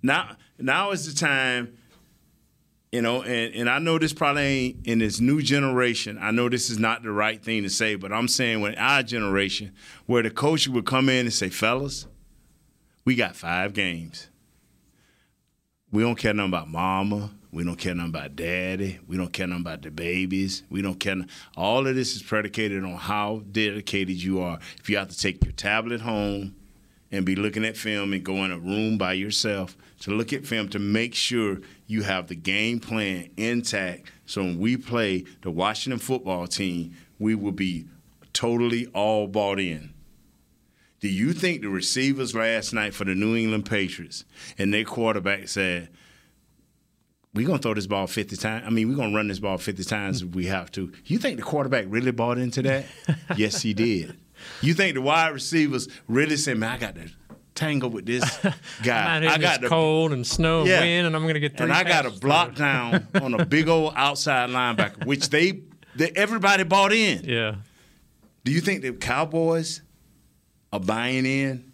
Now 0.03 0.37
now 0.59 0.91
is 0.91 1.13
the 1.13 1.19
time 1.19 1.77
you 2.97 3.03
know, 3.03 3.21
and, 3.23 3.55
and 3.55 3.69
I 3.69 3.79
know 3.79 3.99
this 3.99 4.15
probably 4.15 4.43
ain't 4.43 4.87
in 4.87 5.01
this 5.01 5.21
new 5.21 5.43
generation. 5.43 6.17
I 6.19 6.31
know 6.31 6.49
this 6.49 6.71
is 6.71 6.79
not 6.79 7.03
the 7.03 7.11
right 7.11 7.43
thing 7.45 7.63
to 7.65 7.69
say, 7.69 7.95
but 7.95 8.11
I'm 8.11 8.27
saying 8.27 8.63
when 8.63 8.75
our 8.77 9.03
generation, 9.03 9.75
where 10.07 10.23
the 10.23 10.31
coach 10.31 10.67
would 10.67 10.87
come 10.87 11.11
in 11.11 11.27
and 11.27 11.33
say, 11.33 11.51
fellas, 11.51 12.07
we 13.05 13.15
got 13.15 13.37
five 13.37 13.75
games. 13.75 14.29
We 15.93 16.05
don't 16.05 16.17
care 16.17 16.33
nothing 16.33 16.49
about 16.53 16.71
mama. 16.71 17.33
We 17.53 17.65
don't 17.65 17.77
care 17.77 17.95
nothing 17.95 18.13
about 18.15 18.35
daddy. 18.35 18.99
We 19.07 19.19
don't 19.19 19.31
care 19.31 19.47
nothing 19.47 19.61
about 19.61 19.83
the 19.83 19.91
babies. 19.91 20.63
We 20.71 20.81
don't 20.81 20.99
care. 20.99 21.17
no- 21.17 21.27
All 21.55 21.87
of 21.87 21.95
this 21.97 22.17
is 22.17 22.23
predicated 22.23 22.83
on 22.83 22.95
how 22.95 23.43
dedicated 23.53 24.23
you 24.23 24.41
are. 24.41 24.59
If 24.81 24.89
you 24.89 24.97
have 24.97 25.11
to 25.11 25.19
take 25.19 25.45
your 25.45 25.53
tablet 25.53 26.01
home 26.01 26.57
and 27.13 27.27
be 27.27 27.37
looking 27.37 27.67
at 27.67 27.77
film 27.77 28.15
and 28.15 28.25
go 28.25 28.43
in 28.47 28.53
a 28.53 28.59
room 28.59 28.97
by 28.97 29.13
yourself 29.13 29.77
to 30.01 30.13
look 30.13 30.33
at 30.33 30.47
film 30.47 30.71
to 30.71 30.79
make 30.79 31.15
sure 31.15 31.59
you 31.87 32.03
have 32.03 32.27
the 32.27 32.35
game 32.35 32.81
plan 32.81 33.31
intact. 33.37 34.11
So 34.27 34.43
when 34.43 34.59
we 34.59 34.77
play 34.77 35.25
the 35.43 35.51
Washington 35.51 35.99
football 35.99 36.47
team, 36.47 36.95
we 37.19 37.35
will 37.35 37.53
be 37.53 37.87
totally 38.33 38.87
all 38.89 39.27
bought 39.27 39.61
in. 39.61 39.93
Do 41.01 41.09
you 41.09 41.33
think 41.33 41.61
the 41.61 41.69
receivers 41.69 42.35
last 42.35 42.73
night 42.73 42.95
for 42.95 43.05
the 43.05 43.15
New 43.15 43.37
England 43.37 43.67
Patriots 43.67 44.25
and 44.59 44.73
their 44.73 44.85
quarterback 44.85 45.49
said, 45.49 45.89
we're 47.35 47.47
going 47.47 47.59
to 47.59 47.63
throw 47.63 47.75
this 47.75 47.87
ball 47.87 48.07
50 48.07 48.37
times? 48.37 48.65
I 48.67 48.71
mean, 48.71 48.89
we're 48.89 48.97
going 48.97 49.11
to 49.11 49.17
run 49.17 49.29
this 49.29 49.39
ball 49.39 49.59
50 49.59 49.85
times 49.85 50.23
if 50.23 50.35
we 50.35 50.47
have 50.47 50.73
to. 50.73 50.91
You 51.05 51.19
think 51.19 51.37
the 51.37 51.43
quarterback 51.43 51.85
really 51.89 52.13
bought 52.13 52.39
into 52.39 52.63
that? 52.63 52.87
yes, 53.37 53.61
he 53.61 53.75
did. 53.75 54.17
You 54.63 54.75
think 54.75 54.95
the 54.95 55.03
wide 55.03 55.29
receivers 55.29 55.89
really 56.09 56.37
said, 56.37 56.59
man, 56.59 56.73
I 56.73 56.79
got 56.79 56.95
to 56.95 57.11
tangle 57.57 57.91
with 57.91 58.07
this 58.07 58.23
guy. 58.83 59.27
I 59.27 59.39
got 59.39 59.61
to 59.63 59.69
cold 59.69 60.13
and 60.13 60.25
snow 60.27 60.61
and 60.61 60.69
Yeah. 60.69 60.81
wind, 60.81 61.07
and 61.09 61.17
I'm 61.17 61.23
going 61.23 61.35
to 61.35 61.41
get 61.41 61.57
three 61.57 61.65
and 61.65 61.73
I 61.73 61.83
got 61.83 62.07
a 62.07 62.11
block 62.11 62.55
down 62.55 63.09
on 63.21 63.35
a 63.35 63.45
big 63.45 63.69
old 63.69 63.95
outside 63.97 64.51
linebacker, 64.51 65.05
which 65.07 65.31
they, 65.31 65.61
they 65.97 66.11
everybody 66.15 66.63
bought 66.65 66.93
in. 66.93 67.25
Yeah. 67.25 67.57
Do 68.45 68.53
you 68.53 68.61
think 68.61 68.83
the 68.83 68.93
Cowboys 68.93 69.83
are 70.73 70.79
buying 70.81 71.27
in? 71.27 71.73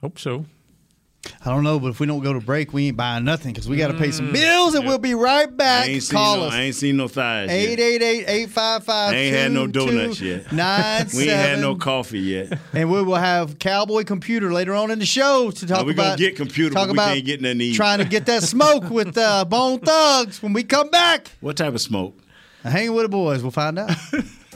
Hope 0.00 0.18
so. 0.18 0.46
I 1.44 1.50
don't 1.50 1.62
know, 1.62 1.78
but 1.78 1.88
if 1.88 2.00
we 2.00 2.06
don't 2.06 2.22
go 2.22 2.32
to 2.32 2.40
break, 2.40 2.72
we 2.72 2.88
ain't 2.88 2.96
buying 2.96 3.24
nothing 3.24 3.52
because 3.52 3.68
we 3.68 3.76
got 3.76 3.88
to 3.88 3.98
pay 3.98 4.10
some 4.10 4.32
bills, 4.32 4.74
and 4.74 4.86
we'll 4.86 4.98
be 4.98 5.14
right 5.14 5.54
back. 5.56 5.86
I 5.86 5.90
ain't 5.90 6.02
seen 6.02 6.16
Call 6.16 6.36
no, 6.38 6.44
us. 6.44 6.52
I 6.52 6.60
ain't 6.62 6.74
seen 6.74 6.96
no 6.96 7.06
thighs. 7.08 7.48
888-855 7.50 8.88
I 8.88 9.14
ain't 9.14 9.36
had 9.36 9.52
no 9.52 9.66
donuts 9.66 10.20
yet. 10.20 10.52
Nine 10.52 11.06
We 11.14 11.22
ain't 11.24 11.32
had 11.32 11.60
no 11.60 11.76
coffee 11.76 12.20
yet. 12.20 12.58
And 12.72 12.90
we 12.90 13.02
will 13.02 13.14
have 13.16 13.58
Cowboy 13.58 14.04
Computer 14.04 14.52
later 14.52 14.74
on 14.74 14.90
in 14.90 14.98
the 14.98 15.06
show 15.06 15.50
to 15.52 15.66
talk 15.66 15.86
we 15.86 15.92
about. 15.92 16.18
get 16.18 16.36
Computer, 16.36 16.74
talk 16.74 16.88
but 16.88 16.92
we 16.92 16.98
about 16.98 17.14
can't 17.14 17.24
get 17.24 17.40
nothing 17.40 17.58
to 17.58 17.64
eat. 17.66 17.76
Trying 17.76 17.98
to 17.98 18.04
get 18.04 18.26
that 18.26 18.42
smoke 18.42 18.90
with 18.90 19.16
uh, 19.16 19.44
Bone 19.48 19.78
Thugs 19.78 20.42
when 20.42 20.52
we 20.52 20.64
come 20.64 20.90
back. 20.90 21.32
What 21.40 21.56
type 21.56 21.74
of 21.74 21.80
smoke? 21.80 22.18
Hanging 22.64 22.94
with 22.94 23.04
the 23.04 23.08
boys, 23.08 23.42
we'll 23.42 23.50
find 23.50 23.78
out. 23.78 23.90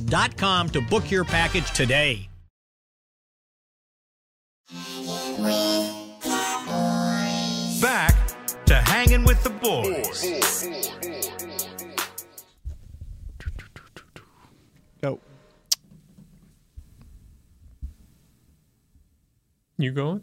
CowboysTravel.com 0.00 0.70
to 0.70 0.80
book 0.80 1.10
your 1.10 1.24
package 1.24 1.70
today. 1.72 2.28
Back 7.80 8.14
to 8.66 8.74
hanging 8.74 9.24
with 9.24 9.42
the 9.42 9.50
boys. 9.50 10.24
Go. 15.02 15.18
You 19.78 19.90
going? 19.92 20.22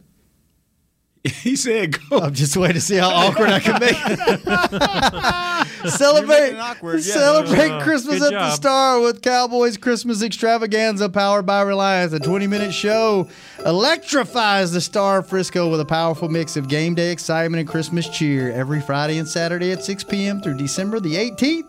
He 1.44 1.56
said, 1.58 1.98
"Go." 2.10 2.20
I'm 2.20 2.34
just 2.34 2.56
waiting 2.56 2.76
to 2.76 2.82
see 2.82 2.96
how 2.96 3.10
awkward 3.10 3.50
I 3.50 3.60
can 3.60 3.74
make 3.80 3.92
it. 3.94 4.40
celebrate, 5.90 6.56
awkward, 6.56 6.96
yeah. 7.04 7.14
celebrate 7.14 7.72
Uh, 7.72 7.82
Christmas 7.84 8.20
good 8.20 8.34
at 8.34 8.40
the. 8.40 8.52
Star 8.52 9.02
with 9.02 9.22
Cowboys 9.22 9.78
Christmas 9.78 10.22
Extravaganza, 10.22 11.10
powered 11.10 11.46
by 11.46 11.62
Reliance. 11.62 12.14
A 12.14 12.20
20-minute 12.20 12.74
show 12.74 13.30
electrifies 13.66 14.72
the 14.72 14.82
Star 14.82 15.20
of 15.20 15.28
Frisco 15.28 15.70
with 15.70 15.80
a 15.80 15.86
powerful 15.86 16.30
mix 16.30 16.58
of 16.58 16.68
game 16.68 16.96
day 16.96 17.12
excitement 17.12 17.60
and 17.60 17.70
Christmas 17.70 18.08
cheer 18.10 18.52
every 18.52 18.82
Friday 18.82 19.18
and 19.18 19.28
Saturday 19.28 19.72
at 19.72 19.84
6 19.84 20.04
p.m. 20.06 20.42
through 20.42 20.58
December 20.58 21.00
the 21.00 21.16
18th. 21.16 21.66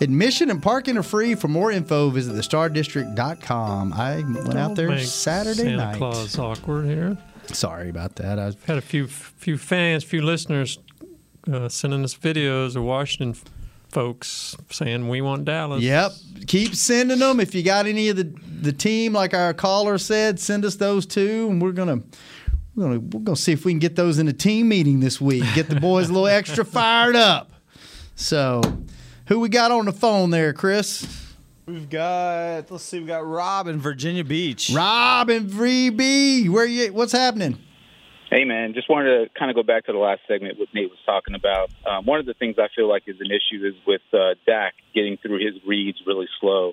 Admission 0.00 0.50
and 0.50 0.60
parking 0.62 0.96
are 0.96 1.02
free. 1.02 1.34
For 1.34 1.48
more 1.48 1.70
info, 1.70 2.10
visit 2.10 2.34
thestardistrict.com. 2.34 3.92
I 3.92 4.16
went 4.16 4.54
out 4.58 4.74
there 4.74 4.88
Make 4.88 5.06
Saturday 5.06 5.62
Santa 5.62 5.76
night. 5.76 5.98
Claus 5.98 6.38
awkward 6.38 6.86
here. 6.86 7.16
Sorry 7.46 7.88
about 7.88 8.16
that. 8.16 8.38
I've 8.38 8.62
Had 8.64 8.78
a 8.78 8.82
few 8.82 9.06
few 9.06 9.58
fans, 9.58 10.02
few 10.04 10.22
listeners 10.22 10.78
uh, 11.50 11.68
sending 11.68 12.04
us 12.04 12.14
videos 12.14 12.76
of 12.76 12.84
Washington 12.84 13.34
folks 13.92 14.56
saying 14.70 15.08
we 15.08 15.20
want 15.20 15.44
Dallas. 15.44 15.82
Yep. 15.82 16.12
Keep 16.46 16.74
sending 16.74 17.18
them. 17.18 17.40
If 17.40 17.54
you 17.54 17.62
got 17.62 17.86
any 17.86 18.08
of 18.08 18.16
the 18.16 18.32
the 18.60 18.72
team, 18.72 19.12
like 19.12 19.34
our 19.34 19.52
caller 19.52 19.98
said, 19.98 20.40
send 20.40 20.64
us 20.64 20.76
those 20.76 21.06
too, 21.06 21.48
and 21.50 21.60
we're 21.60 21.72
gonna 21.72 22.00
we're 22.74 22.84
gonna 22.84 23.00
we're 23.00 23.20
gonna 23.20 23.36
see 23.36 23.52
if 23.52 23.64
we 23.64 23.72
can 23.72 23.78
get 23.78 23.96
those 23.96 24.18
in 24.18 24.28
a 24.28 24.32
team 24.32 24.68
meeting 24.68 25.00
this 25.00 25.20
week. 25.20 25.44
Get 25.54 25.68
the 25.68 25.80
boys 25.80 26.08
a 26.08 26.12
little 26.12 26.28
extra 26.28 26.64
fired 26.64 27.16
up. 27.16 27.52
So, 28.14 28.62
who 29.26 29.40
we 29.40 29.48
got 29.48 29.70
on 29.70 29.86
the 29.86 29.92
phone 29.92 30.30
there, 30.30 30.52
Chris? 30.52 31.18
We've 31.66 31.88
got, 31.88 32.70
let's 32.70 32.82
see, 32.82 32.98
we've 32.98 33.06
got 33.06 33.24
Rob 33.24 33.68
in 33.68 33.80
Virginia 33.80 34.24
Beach. 34.24 34.70
Rob 34.74 35.30
and 35.30 35.48
VB. 35.48 36.48
Where 36.48 36.66
you? 36.66 36.92
What's 36.92 37.12
happening? 37.12 37.58
Hey, 38.32 38.44
man, 38.44 38.72
just 38.72 38.88
wanted 38.88 39.28
to 39.28 39.38
kind 39.38 39.50
of 39.50 39.54
go 39.54 39.62
back 39.62 39.84
to 39.84 39.92
the 39.92 39.98
last 39.98 40.22
segment 40.26 40.58
what 40.58 40.72
Nate 40.72 40.88
was 40.88 40.98
talking 41.04 41.34
about. 41.34 41.68
Um, 41.84 42.06
one 42.06 42.18
of 42.18 42.24
the 42.24 42.32
things 42.32 42.56
I 42.58 42.68
feel 42.74 42.88
like 42.88 43.02
is 43.06 43.20
an 43.20 43.28
issue 43.28 43.60
is 43.62 43.74
with 43.86 44.00
uh, 44.10 44.40
Dak 44.46 44.72
getting 44.94 45.18
through 45.18 45.44
his 45.44 45.60
reads 45.68 45.98
really 46.06 46.24
slow. 46.40 46.72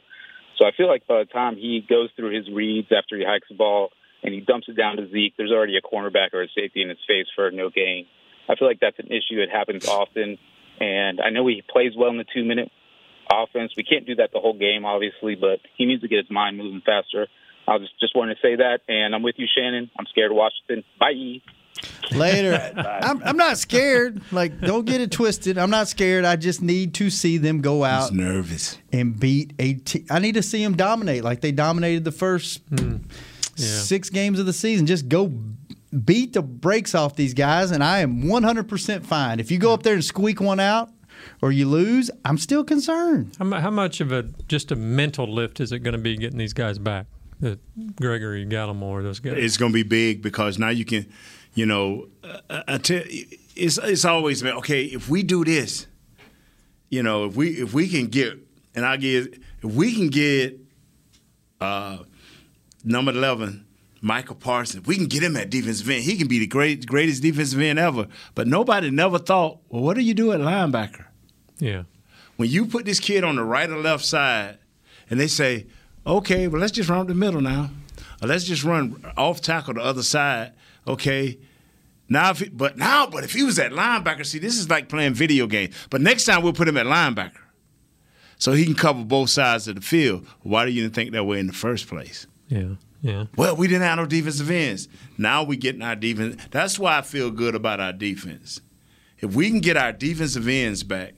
So 0.57 0.65
I 0.65 0.71
feel 0.71 0.87
like 0.87 1.05
by 1.05 1.19
the 1.19 1.25
time 1.25 1.57
he 1.57 1.83
goes 1.83 2.11
through 2.15 2.33
his 2.33 2.49
reads 2.49 2.87
after 2.97 3.17
he 3.17 3.25
hikes 3.27 3.49
the 3.49 3.55
ball 3.55 3.89
and 4.23 4.33
he 4.33 4.39
dumps 4.39 4.69
it 4.69 4.77
down 4.77 4.95
to 5.03 5.09
Zeke, 5.11 5.33
there's 5.35 5.51
already 5.51 5.75
a 5.75 5.81
cornerback 5.81 6.31
or 6.31 6.43
a 6.43 6.47
safety 6.47 6.81
in 6.81 6.87
his 6.87 7.03
face 7.05 7.27
for 7.35 7.51
no 7.51 7.69
gain. 7.69 8.05
I 8.47 8.55
feel 8.55 8.69
like 8.69 8.79
that's 8.79 8.99
an 8.99 9.07
issue 9.07 9.43
that 9.43 9.49
happens 9.51 9.85
often. 9.85 10.37
And 10.79 11.19
I 11.19 11.29
know 11.29 11.45
he 11.45 11.61
plays 11.69 11.91
well 11.93 12.09
in 12.09 12.17
the 12.17 12.25
two 12.33 12.45
minute 12.45 12.71
offense. 13.29 13.73
We 13.75 13.83
can't 13.83 14.07
do 14.07 14.15
that 14.15 14.29
the 14.31 14.39
whole 14.39 14.57
game, 14.57 14.85
obviously, 14.85 15.35
but 15.35 15.59
he 15.75 15.83
needs 15.85 16.03
to 16.03 16.07
get 16.07 16.19
his 16.19 16.31
mind 16.31 16.57
moving 16.57 16.81
faster. 16.85 17.27
I 17.67 17.73
was 17.73 17.81
just, 17.81 17.99
just 17.99 18.15
wanted 18.15 18.35
to 18.35 18.41
say 18.41 18.55
that. 18.55 18.79
And 18.87 19.13
I'm 19.13 19.23
with 19.23 19.35
you, 19.37 19.47
Shannon. 19.55 19.89
I'm 19.97 20.05
scared 20.07 20.31
of 20.31 20.37
Washington. 20.37 20.83
Bye. 20.99 21.41
Later. 22.11 22.73
I'm, 23.03 23.21
I'm 23.23 23.37
not 23.37 23.57
scared. 23.57 24.21
Like, 24.31 24.59
don't 24.59 24.85
get 24.85 25.01
it 25.01 25.11
twisted. 25.11 25.57
I'm 25.57 25.69
not 25.69 25.87
scared. 25.87 26.25
I 26.25 26.35
just 26.35 26.61
need 26.61 26.93
to 26.95 27.09
see 27.09 27.37
them 27.37 27.61
go 27.61 27.83
out 27.83 28.09
He's 28.09 28.19
nervous. 28.19 28.77
and 28.91 29.19
beat 29.19 29.53
a 29.59 29.75
te- 29.75 30.05
I 30.09 30.19
need 30.19 30.33
to 30.33 30.43
see 30.43 30.63
them 30.63 30.75
dominate 30.75 31.23
like 31.23 31.41
they 31.41 31.51
dominated 31.51 32.03
the 32.03 32.11
first 32.11 32.61
hmm. 32.69 32.97
six 33.55 34.09
games 34.09 34.39
of 34.39 34.45
the 34.45 34.53
season. 34.53 34.87
Just 34.87 35.07
go 35.07 35.31
beat 36.03 36.33
the 36.33 36.41
brakes 36.41 36.93
off 36.95 37.15
these 37.15 37.33
guys, 37.33 37.71
and 37.71 37.83
I 37.83 37.99
am 37.99 38.23
100% 38.23 39.05
fine. 39.05 39.39
If 39.39 39.51
you 39.51 39.57
go 39.57 39.73
up 39.73 39.83
there 39.83 39.93
and 39.93 40.03
squeak 40.03 40.41
one 40.41 40.59
out 40.59 40.91
or 41.41 41.51
you 41.51 41.67
lose, 41.67 42.11
I'm 42.25 42.37
still 42.37 42.63
concerned. 42.63 43.35
How, 43.39 43.51
how 43.59 43.71
much 43.71 44.01
of 44.01 44.11
a 44.11 44.23
just 44.47 44.71
a 44.71 44.75
mental 44.75 45.31
lift 45.31 45.59
is 45.59 45.71
it 45.71 45.79
going 45.79 45.93
to 45.93 45.99
be 45.99 46.17
getting 46.17 46.39
these 46.39 46.53
guys 46.53 46.79
back? 46.79 47.07
The 47.39 47.57
Gregory 47.95 48.45
Gallimore, 48.45 49.01
those 49.01 49.19
guys. 49.19 49.35
It's 49.37 49.57
going 49.57 49.71
to 49.71 49.73
be 49.73 49.83
big 49.83 50.21
because 50.21 50.59
now 50.59 50.69
you 50.69 50.83
can, 50.83 51.05
you 51.53 51.65
know, 51.65 52.07
uh, 52.49 52.77
tell, 52.79 53.01
it's 53.55 53.77
it's 53.77 54.03
always 54.05 54.41
been 54.41 54.55
okay. 54.57 54.83
If 54.83 55.09
we 55.09 55.23
do 55.23 55.45
this, 55.45 55.87
you 56.89 57.01
know, 57.03 57.25
if 57.25 57.35
we 57.35 57.49
if 57.51 57.73
we 57.73 57.87
can 57.87 58.07
get, 58.07 58.33
and 58.75 58.85
I 58.85 58.97
get, 58.97 59.35
if 59.63 59.71
we 59.73 59.93
can 59.95 60.07
get, 60.09 60.59
uh, 61.61 61.99
number 62.83 63.11
eleven, 63.11 63.65
Michael 64.01 64.35
Parsons, 64.35 64.81
if 64.83 64.87
we 64.87 64.95
can 64.97 65.07
get 65.07 65.23
him 65.23 65.37
at 65.37 65.49
defensive 65.49 65.89
end, 65.89 66.03
he 66.03 66.17
can 66.17 66.27
be 66.27 66.39
the 66.39 66.47
great 66.47 66.85
greatest 66.85 67.21
defensive 67.21 67.61
end 67.61 67.79
ever. 67.79 68.07
But 68.35 68.47
nobody 68.47 68.91
never 68.91 69.17
thought, 69.17 69.59
well, 69.69 69.81
what 69.81 69.95
do 69.95 70.01
you 70.01 70.13
do 70.13 70.33
at 70.33 70.39
linebacker? 70.41 71.05
Yeah. 71.57 71.83
when 72.37 72.49
you 72.49 72.65
put 72.65 72.85
this 72.85 72.99
kid 73.01 73.23
on 73.25 73.35
the 73.35 73.43
right 73.43 73.69
or 73.69 73.77
left 73.77 74.05
side, 74.05 74.57
and 75.09 75.19
they 75.19 75.27
say, 75.27 75.67
okay, 76.17 76.47
well, 76.47 76.59
let's 76.59 76.71
just 76.71 76.89
run 76.89 76.99
up 76.99 77.07
the 77.07 77.15
middle 77.15 77.41
now. 77.41 77.69
Or 78.21 78.27
let's 78.27 78.43
just 78.43 78.63
run 78.63 79.03
off 79.15 79.41
tackle 79.41 79.75
the 79.75 79.81
other 79.81 80.03
side. 80.03 80.53
Okay. 80.87 81.39
Now, 82.09 82.31
if 82.31 82.39
he, 82.39 82.49
but 82.49 82.77
now, 82.77 83.07
but 83.07 83.23
if 83.23 83.33
he 83.33 83.43
was 83.43 83.59
at 83.59 83.71
linebacker, 83.71 84.25
see, 84.25 84.39
this 84.39 84.57
is 84.57 84.69
like 84.69 84.89
playing 84.89 85.13
video 85.13 85.47
game. 85.47 85.69
But 85.89 86.01
next 86.01 86.25
time 86.25 86.41
we'll 86.41 86.53
put 86.53 86.67
him 86.67 86.77
at 86.77 86.87
linebacker, 86.87 87.37
so 88.37 88.53
he 88.53 88.65
can 88.65 88.73
cover 88.73 89.03
both 89.03 89.29
sides 89.29 89.67
of 89.67 89.75
the 89.75 89.81
field. 89.81 90.25
Why 90.41 90.65
do 90.65 90.71
you 90.71 90.89
think 90.89 91.11
that 91.11 91.25
way 91.25 91.39
in 91.39 91.47
the 91.47 91.53
first 91.53 91.87
place? 91.87 92.25
Yeah. 92.47 92.75
Yeah. 93.01 93.25
Well, 93.37 93.55
we 93.55 93.67
didn't 93.67 93.83
have 93.83 93.97
no 93.97 94.05
defensive 94.05 94.49
ends. 94.51 94.89
Now 95.17 95.43
we 95.43 95.55
getting 95.55 95.81
our 95.81 95.95
defense. 95.95 96.41
That's 96.51 96.77
why 96.77 96.97
I 96.97 97.01
feel 97.01 97.31
good 97.31 97.55
about 97.55 97.79
our 97.79 97.93
defense. 97.93 98.59
If 99.19 99.35
we 99.35 99.49
can 99.49 99.59
get 99.59 99.77
our 99.77 99.93
defensive 99.93 100.47
ends 100.47 100.83
back, 100.83 101.13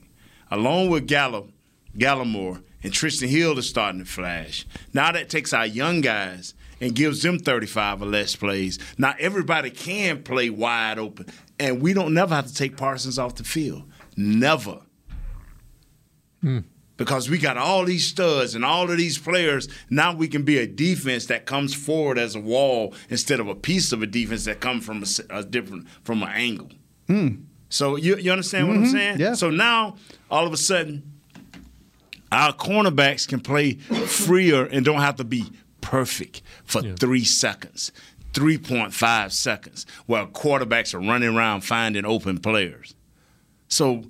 along 0.50 0.90
with 0.90 1.08
Gallo, 1.08 1.48
Gallimore 1.96 2.62
and 2.82 2.92
Trysten 2.92 3.28
Hill 3.28 3.58
is 3.58 3.68
starting 3.68 4.00
to 4.00 4.06
flash. 4.06 4.66
Now 4.92 5.12
that 5.12 5.28
takes 5.28 5.52
our 5.52 5.66
young 5.66 6.00
guys 6.00 6.54
and 6.80 6.94
gives 6.94 7.22
them 7.22 7.38
35 7.38 8.02
or 8.02 8.06
less 8.06 8.34
plays. 8.36 8.78
Now 8.98 9.14
everybody 9.18 9.70
can 9.70 10.22
play 10.22 10.50
wide 10.50 10.98
open, 10.98 11.26
and 11.60 11.80
we 11.80 11.92
don't 11.94 12.12
never 12.14 12.34
have 12.34 12.46
to 12.48 12.54
take 12.54 12.76
Parsons 12.76 13.18
off 13.18 13.36
the 13.36 13.44
field. 13.44 13.84
Never. 14.16 14.80
Because 16.96 17.30
we 17.30 17.38
got 17.38 17.56
all 17.56 17.84
these 17.84 18.06
studs 18.06 18.54
and 18.54 18.64
all 18.64 18.90
of 18.90 18.96
these 18.96 19.16
players. 19.16 19.68
Now 19.90 20.14
we 20.14 20.26
can 20.28 20.42
be 20.42 20.58
a 20.58 20.66
defense 20.66 21.26
that 21.26 21.46
comes 21.46 21.72
forward 21.74 22.18
as 22.18 22.34
a 22.34 22.40
wall 22.40 22.94
instead 23.08 23.38
of 23.40 23.48
a 23.48 23.54
piece 23.54 23.92
of 23.92 24.02
a 24.02 24.06
defense 24.06 24.44
that 24.44 24.60
comes 24.60 24.84
from 24.84 25.04
a 25.30 25.42
different 25.44 25.86
from 26.04 26.22
an 26.22 26.28
angle. 26.30 26.70
So 27.68 27.96
you, 27.96 28.16
you 28.16 28.30
understand 28.32 28.68
what 28.68 28.76
I'm 28.76 28.84
Mhm, 28.84 28.90
saying? 28.92 29.20
yeah. 29.20 29.34
So 29.34 29.50
now 29.50 29.96
all 30.30 30.46
of 30.46 30.52
a 30.52 30.56
sudden, 30.56 31.11
our 32.32 32.52
cornerbacks 32.54 33.28
can 33.28 33.40
play 33.40 33.74
freer 33.74 34.64
and 34.64 34.84
don't 34.84 35.00
have 35.00 35.16
to 35.16 35.24
be 35.24 35.52
perfect 35.82 36.40
for 36.64 36.80
three 36.80 37.24
seconds, 37.24 37.92
3.5 38.32 39.30
seconds, 39.30 39.86
while 40.06 40.26
quarterbacks 40.26 40.94
are 40.94 40.98
running 41.00 41.36
around 41.36 41.60
finding 41.60 42.06
open 42.06 42.38
players. 42.38 42.94
So 43.68 44.04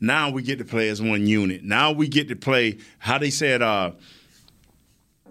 now 0.00 0.30
we 0.30 0.42
get 0.42 0.58
to 0.58 0.64
play 0.64 0.88
as 0.88 1.02
one 1.02 1.26
unit. 1.26 1.64
Now 1.64 1.90
we 1.90 2.06
get 2.06 2.28
to 2.28 2.36
play 2.36 2.78
how 2.98 3.18
they 3.18 3.30
said 3.30 3.60
uh, 3.60 3.92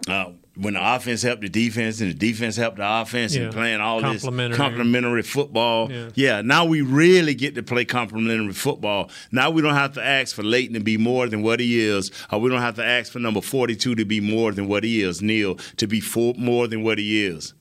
uh, 0.06 0.32
when 0.56 0.74
the 0.74 0.94
offense 0.94 1.22
helped 1.22 1.42
the 1.42 1.48
defense 1.48 2.00
and 2.00 2.10
the 2.10 2.14
defense 2.14 2.56
helped 2.56 2.78
the 2.78 3.00
offense 3.00 3.34
Yeah. 3.36 3.42
and 3.44 3.52
playing 3.52 3.80
all 3.80 4.00
this 4.00 4.22
Complementary. 4.22 5.22
football. 5.22 5.90
Yeah. 5.92 6.08
Yeah. 6.14 6.42
now 6.42 6.64
we 6.64 6.80
really 6.80 7.34
get 7.34 7.54
to 7.56 7.62
play 7.62 7.84
complementary 7.84 8.52
football. 8.54 9.10
Now 9.30 9.50
we 9.50 9.60
don't 9.62 9.74
have 9.74 9.92
to 9.94 10.04
ask 10.04 10.34
for 10.34 10.42
Leighton 10.42 10.74
to 10.74 10.80
be 10.80 10.96
more 10.96 11.28
than 11.28 11.42
what 11.42 11.60
he 11.60 11.78
is, 11.80 12.10
or 12.32 12.40
we 12.40 12.48
don't 12.50 12.60
have 12.62 12.76
to 12.76 12.84
ask 12.84 13.12
for 13.12 13.18
number 13.18 13.40
42 13.40 13.94
to 13.96 14.04
be 14.04 14.20
more 14.20 14.52
than 14.52 14.66
what 14.66 14.82
he 14.84 15.02
is, 15.02 15.20
Neal 15.20 15.56
to 15.76 15.86
be 15.86 16.00
for, 16.00 16.34
more 16.38 16.66
than 16.66 16.82
what 16.82 16.98
he 16.98 17.24
is. 17.24 17.52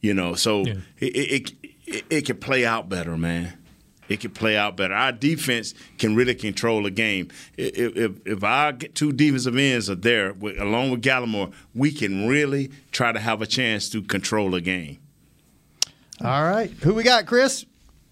You 0.00 0.14
know, 0.14 0.34
so 0.34 0.62
it, 0.62 0.78
it, 0.98 1.52
it, 1.86 2.04
it 2.10 2.26
can 2.26 2.36
play 2.38 2.64
out 2.64 2.88
better, 2.88 3.16
man. 3.16 3.52
It 4.08 4.20
could 4.20 4.34
play 4.34 4.56
out 4.56 4.76
better. 4.76 4.94
Our 4.94 5.12
defense 5.12 5.74
can 5.98 6.14
really 6.14 6.34
control 6.34 6.86
a 6.86 6.90
game. 6.90 7.28
If, 7.56 7.96
if, 7.96 8.26
if 8.26 8.44
our 8.44 8.72
two 8.72 9.12
defensive 9.12 9.56
ends 9.56 9.90
are 9.90 9.96
there, 9.96 10.32
with, 10.32 10.60
along 10.60 10.90
with 10.90 11.02
Gallimore, 11.02 11.52
we 11.74 11.92
can 11.92 12.28
really 12.28 12.70
try 12.92 13.12
to 13.12 13.18
have 13.18 13.42
a 13.42 13.46
chance 13.46 13.88
to 13.90 14.02
control 14.02 14.54
a 14.54 14.60
game. 14.60 14.98
All 16.24 16.44
right. 16.44 16.70
Who 16.82 16.94
we 16.94 17.02
got, 17.02 17.26
Chris? 17.26 17.66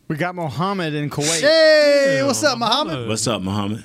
We 0.09 0.17
got 0.17 0.35
Mohammed 0.35 0.95
in 0.95 1.09
Kuwait. 1.09 1.41
Hey, 1.41 2.23
what's 2.25 2.43
up, 2.45 2.59
Mohammed? 2.59 3.09
What's 3.09 3.27
up, 3.27 3.41
Mohammed? 3.41 3.85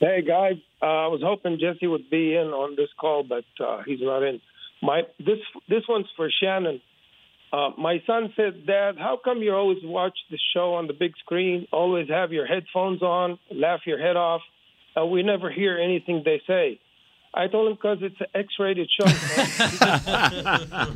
Hey 0.00 0.22
guys, 0.22 0.56
uh, 0.80 0.86
I 0.86 1.06
was 1.08 1.20
hoping 1.22 1.58
Jesse 1.60 1.86
would 1.86 2.08
be 2.08 2.34
in 2.34 2.46
on 2.46 2.74
this 2.74 2.88
call, 2.98 3.22
but 3.22 3.44
uh, 3.62 3.82
he's 3.84 4.00
not 4.00 4.22
in. 4.22 4.40
My 4.80 5.02
this 5.18 5.36
this 5.68 5.82
one's 5.86 6.06
for 6.16 6.30
Shannon. 6.42 6.80
Uh, 7.52 7.70
my 7.76 8.00
son 8.06 8.32
said, 8.36 8.64
"Dad, 8.66 8.96
how 8.98 9.16
come 9.22 9.42
you 9.42 9.52
always 9.54 9.82
watch 9.82 10.16
the 10.30 10.38
show 10.54 10.74
on 10.74 10.86
the 10.86 10.92
big 10.92 11.16
screen? 11.18 11.66
Always 11.72 12.08
have 12.08 12.32
your 12.32 12.46
headphones 12.46 13.02
on, 13.02 13.38
laugh 13.50 13.86
your 13.86 13.98
head 13.98 14.16
off, 14.16 14.42
and 14.94 15.10
we 15.10 15.22
never 15.22 15.50
hear 15.50 15.76
anything 15.78 16.22
they 16.24 16.40
say." 16.46 16.78
I 17.32 17.46
told 17.46 17.68
him 17.68 17.74
because 17.74 17.98
it's 18.02 18.20
an 18.20 18.26
X-rated 18.34 18.90
show. 18.90 19.06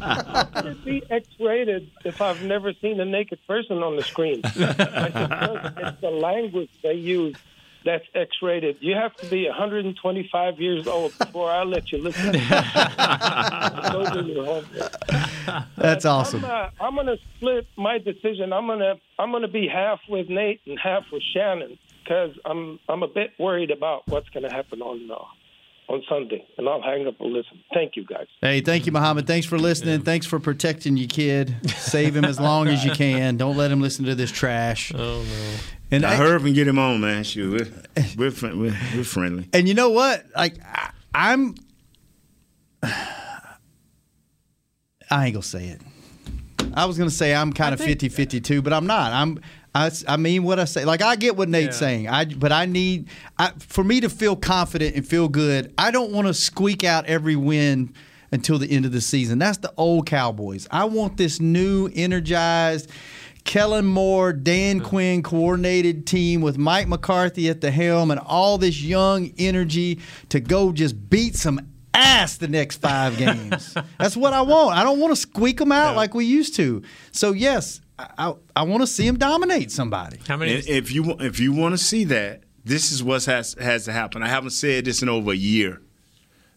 How 0.00 0.44
could 0.44 0.66
it 0.66 0.84
be 0.84 1.00
X-rated 1.08 1.90
if 2.04 2.20
I've 2.20 2.42
never 2.42 2.72
seen 2.72 2.98
a 2.98 3.04
naked 3.04 3.38
person 3.46 3.84
on 3.84 3.94
the 3.94 4.02
screen? 4.02 4.40
I 4.44 4.50
said, 4.50 5.74
it's 5.78 6.00
the 6.00 6.10
language 6.10 6.70
they 6.82 6.94
use 6.94 7.36
that's 7.84 8.04
X-rated. 8.14 8.76
You 8.80 8.94
have 8.94 9.14
to 9.16 9.26
be 9.26 9.46
125 9.46 10.60
years 10.60 10.86
old 10.86 11.16
before 11.18 11.50
I 11.50 11.64
let 11.64 11.92
you 11.92 11.98
listen. 11.98 12.32
Those 12.32 12.42
are 12.48 14.22
your 14.22 14.44
homework. 14.44 15.66
That's 15.76 16.04
awesome. 16.04 16.44
I'm, 16.44 16.50
uh, 16.50 16.68
I'm 16.80 16.94
going 16.94 17.06
to 17.06 17.18
split 17.36 17.66
my 17.76 17.98
decision. 17.98 18.52
I'm 18.52 18.66
going 18.66 18.78
to 18.78 18.94
I'm 19.18 19.30
going 19.30 19.42
to 19.42 19.48
be 19.48 19.68
half 19.68 20.00
with 20.08 20.28
Nate 20.28 20.60
and 20.66 20.78
half 20.82 21.04
with 21.12 21.22
Shannon 21.34 21.78
because 22.02 22.30
I'm 22.44 22.78
I'm 22.88 23.02
a 23.02 23.08
bit 23.08 23.32
worried 23.38 23.70
about 23.70 24.06
what's 24.08 24.28
going 24.30 24.48
to 24.48 24.54
happen 24.54 24.80
on 24.82 25.10
uh, 25.10 25.16
on 25.92 26.02
Sunday, 26.08 26.46
and 26.56 26.68
I'll 26.68 26.82
hang 26.82 27.06
up 27.06 27.20
and 27.20 27.32
listen. 27.32 27.60
Thank 27.72 27.96
you, 27.96 28.04
guys. 28.06 28.26
Hey, 28.40 28.60
thank 28.60 28.86
you, 28.86 28.92
Muhammad. 28.92 29.26
Thanks 29.26 29.46
for 29.46 29.58
listening. 29.58 30.00
Thanks 30.00 30.24
for 30.26 30.40
protecting 30.40 30.96
your 30.96 31.08
kid. 31.08 31.54
Save 31.70 32.16
him 32.16 32.24
as 32.24 32.40
long 32.48 32.68
as 32.68 32.84
you 32.84 32.92
can. 32.92 33.36
Don't 33.36 33.56
let 33.56 33.70
him 33.70 33.80
listen 33.80 34.04
to 34.06 34.14
this 34.14 34.30
trash. 34.30 34.92
Oh 34.94 35.22
no. 35.22 35.56
And 35.94 36.04
I 36.04 36.12
I- 36.12 36.16
heard 36.16 36.42
and 36.42 36.54
get 36.54 36.66
him 36.68 36.78
on, 36.78 37.00
man. 37.00 37.24
Shoot, 37.24 37.52
we're 37.52 38.04
we're, 38.16 38.30
friend, 38.30 38.60
we're, 38.60 38.76
we're 38.94 39.04
friendly. 39.04 39.48
And 39.52 39.68
you 39.68 39.74
know 39.74 39.90
what? 39.90 40.24
Like 40.36 40.56
I, 40.64 40.90
I'm 41.14 41.54
I 45.10 45.26
ain't 45.26 45.34
gonna 45.34 45.42
say 45.42 45.68
it. 45.68 45.80
I 46.74 46.86
was 46.86 46.98
gonna 46.98 47.10
say 47.10 47.34
I'm 47.34 47.52
kind 47.52 47.72
of 47.72 47.80
50-50 47.80 48.42
too, 48.42 48.62
but 48.62 48.72
I'm 48.72 48.86
not. 48.86 49.12
I'm 49.12 49.40
I, 49.74 49.90
I 50.08 50.16
mean 50.16 50.44
what 50.44 50.58
I 50.60 50.64
say. 50.64 50.84
Like 50.84 51.02
I 51.02 51.16
get 51.16 51.36
what 51.36 51.48
Nate's 51.48 51.76
saying. 51.76 52.08
I 52.08 52.24
but 52.26 52.52
I 52.52 52.66
need 52.66 53.08
I, 53.38 53.52
for 53.58 53.84
me 53.84 54.00
to 54.00 54.08
feel 54.08 54.36
confident 54.36 54.96
and 54.96 55.06
feel 55.06 55.28
good. 55.28 55.72
I 55.78 55.90
don't 55.90 56.12
want 56.12 56.26
to 56.28 56.34
squeak 56.34 56.84
out 56.84 57.06
every 57.06 57.36
win 57.36 57.92
until 58.32 58.58
the 58.58 58.70
end 58.70 58.84
of 58.84 58.92
the 58.92 59.00
season. 59.00 59.38
That's 59.38 59.58
the 59.58 59.72
old 59.76 60.06
Cowboys. 60.06 60.66
I 60.70 60.84
want 60.84 61.16
this 61.16 61.40
new 61.40 61.88
energized 61.94 62.90
Kellen 63.44 63.84
Moore, 63.84 64.32
Dan 64.32 64.80
Quinn 64.80 65.22
coordinated 65.22 66.06
team 66.06 66.40
with 66.40 66.58
Mike 66.58 66.88
McCarthy 66.88 67.48
at 67.48 67.60
the 67.60 67.70
helm 67.70 68.10
and 68.10 68.18
all 68.20 68.58
this 68.58 68.82
young 68.82 69.32
energy 69.38 70.00
to 70.30 70.40
go 70.40 70.72
just 70.72 71.10
beat 71.10 71.36
some 71.36 71.60
ass 71.92 72.36
the 72.38 72.48
next 72.48 72.78
five 72.78 73.16
games. 73.18 73.76
That's 73.98 74.16
what 74.16 74.32
I 74.32 74.40
want. 74.42 74.76
I 74.76 74.82
don't 74.82 74.98
want 74.98 75.12
to 75.12 75.16
squeak 75.16 75.58
them 75.58 75.72
out 75.72 75.94
like 75.94 76.14
we 76.14 76.24
used 76.24 76.56
to. 76.56 76.82
So 77.12 77.32
yes, 77.32 77.80
I 77.98 78.08
I, 78.18 78.34
I 78.56 78.62
want 78.64 78.82
to 78.82 78.86
see 78.86 79.06
them 79.06 79.18
dominate 79.18 79.70
somebody. 79.70 80.18
How 80.26 80.40
And 80.40 80.50
if 80.50 80.90
you 80.90 81.16
if 81.20 81.38
you 81.38 81.52
want 81.52 81.74
to 81.74 81.78
see 81.78 82.04
that, 82.04 82.42
this 82.64 82.90
is 82.90 83.02
what 83.02 83.24
has 83.26 83.54
has 83.60 83.84
to 83.84 83.92
happen. 83.92 84.22
I 84.22 84.28
haven't 84.28 84.50
said 84.50 84.86
this 84.86 85.02
in 85.02 85.08
over 85.08 85.30
a 85.32 85.36
year 85.36 85.80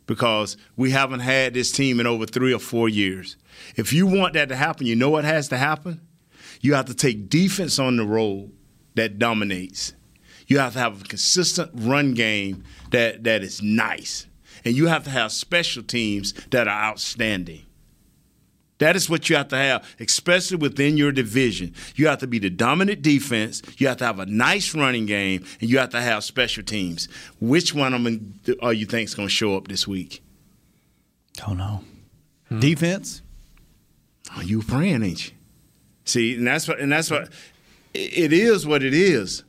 because 0.08 0.56
we 0.78 0.92
haven't 0.92 1.20
had 1.20 1.54
this 1.54 1.72
team 1.72 2.00
in 2.00 2.08
over 2.08 2.26
three 2.26 2.54
or 2.54 2.60
four 2.60 2.90
years. 2.90 3.36
If 3.76 3.92
you 3.94 4.08
want 4.08 4.34
that 4.34 4.50
to 4.50 4.56
happen, 4.56 4.88
you 4.88 4.96
know 4.96 5.10
what 5.10 5.26
has 5.26 5.50
to 5.50 5.58
happen. 5.58 6.02
You 6.62 6.74
have 6.74 6.86
to 6.86 6.94
take 6.94 7.30
defense 7.30 7.80
on 7.80 7.98
the 7.98 8.06
road 8.06 8.52
that 8.96 9.20
dominates. 9.20 9.94
You 10.48 10.60
have 10.60 10.74
to 10.74 10.80
have 10.80 11.02
a 11.02 11.06
consistent 11.06 11.72
run 11.74 12.14
game 12.14 12.64
that 12.92 13.24
that 13.26 13.44
is 13.44 13.62
nice, 13.62 14.28
and 14.64 14.76
you 14.76 14.88
have 14.88 15.04
to 15.04 15.10
have 15.10 15.32
special 15.32 15.84
teams 15.84 16.34
that 16.52 16.68
are 16.68 16.84
outstanding. 16.84 17.64
That 18.80 18.96
is 18.96 19.10
what 19.10 19.30
you 19.30 19.36
have 19.36 19.48
to 19.50 19.58
have, 19.58 19.88
especially 20.00 20.58
within 20.58 20.98
your 20.98 21.12
division. 21.12 21.74
You 21.96 22.08
have 22.08 22.20
to 22.20 22.28
be 22.28 22.38
the 22.38 22.52
dominant 22.52 23.02
defense. 23.02 23.64
You 23.78 23.88
have 23.88 23.98
to 23.98 24.06
have 24.06 24.20
a 24.20 24.26
nice 24.28 24.76
running 24.76 25.08
game, 25.08 25.44
and 25.60 25.70
you 25.70 25.80
have 25.80 25.90
to 25.90 26.02
have 26.02 26.24
special 26.24 26.64
teams. 26.64 27.08
Which 27.40 27.74
one 27.74 27.94
of 27.94 28.04
them 28.04 28.40
are 28.62 28.74
you 28.74 28.86
think 28.86 29.10
is 29.10 29.16
going 29.16 29.30
to 29.30 29.34
show 29.34 29.58
up 29.58 29.68
this 29.68 29.88
week? 29.88 30.22
Don't 31.34 31.58
know. 31.58 31.84
Hmm. 32.50 32.60
Defense. 32.60 33.22
Oh, 34.36 34.42
you 34.42 34.62
praying, 34.62 35.04
ain't 35.04 35.32
you? 35.32 35.37
See, 36.08 36.36
and 36.36 36.48
that's 36.48 36.68
what, 36.68 36.80
and 36.80 36.92
that's 36.92 37.12
what. 37.12 37.30
It 37.94 38.32
is 38.32 38.66
what 38.68 38.84
it 38.84 38.94
is. 38.94 39.44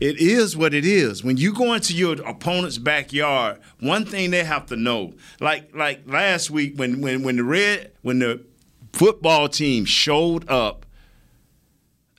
It 0.00 0.18
is 0.18 0.56
what 0.56 0.74
it 0.74 0.84
is. 0.84 1.22
When 1.22 1.36
you 1.36 1.52
go 1.52 1.74
into 1.74 1.94
your 1.94 2.20
opponent's 2.22 2.78
backyard, 2.78 3.60
one 3.80 4.04
thing 4.04 4.30
they 4.30 4.44
have 4.44 4.66
to 4.66 4.76
know, 4.76 5.14
like 5.40 5.74
like 5.74 6.02
last 6.06 6.50
week 6.50 6.76
when 6.76 7.00
when 7.00 7.22
when 7.22 7.36
the 7.36 7.44
red 7.44 7.92
when 8.02 8.18
the 8.18 8.44
football 8.92 9.48
team 9.48 9.84
showed 9.84 10.48
up 10.48 10.86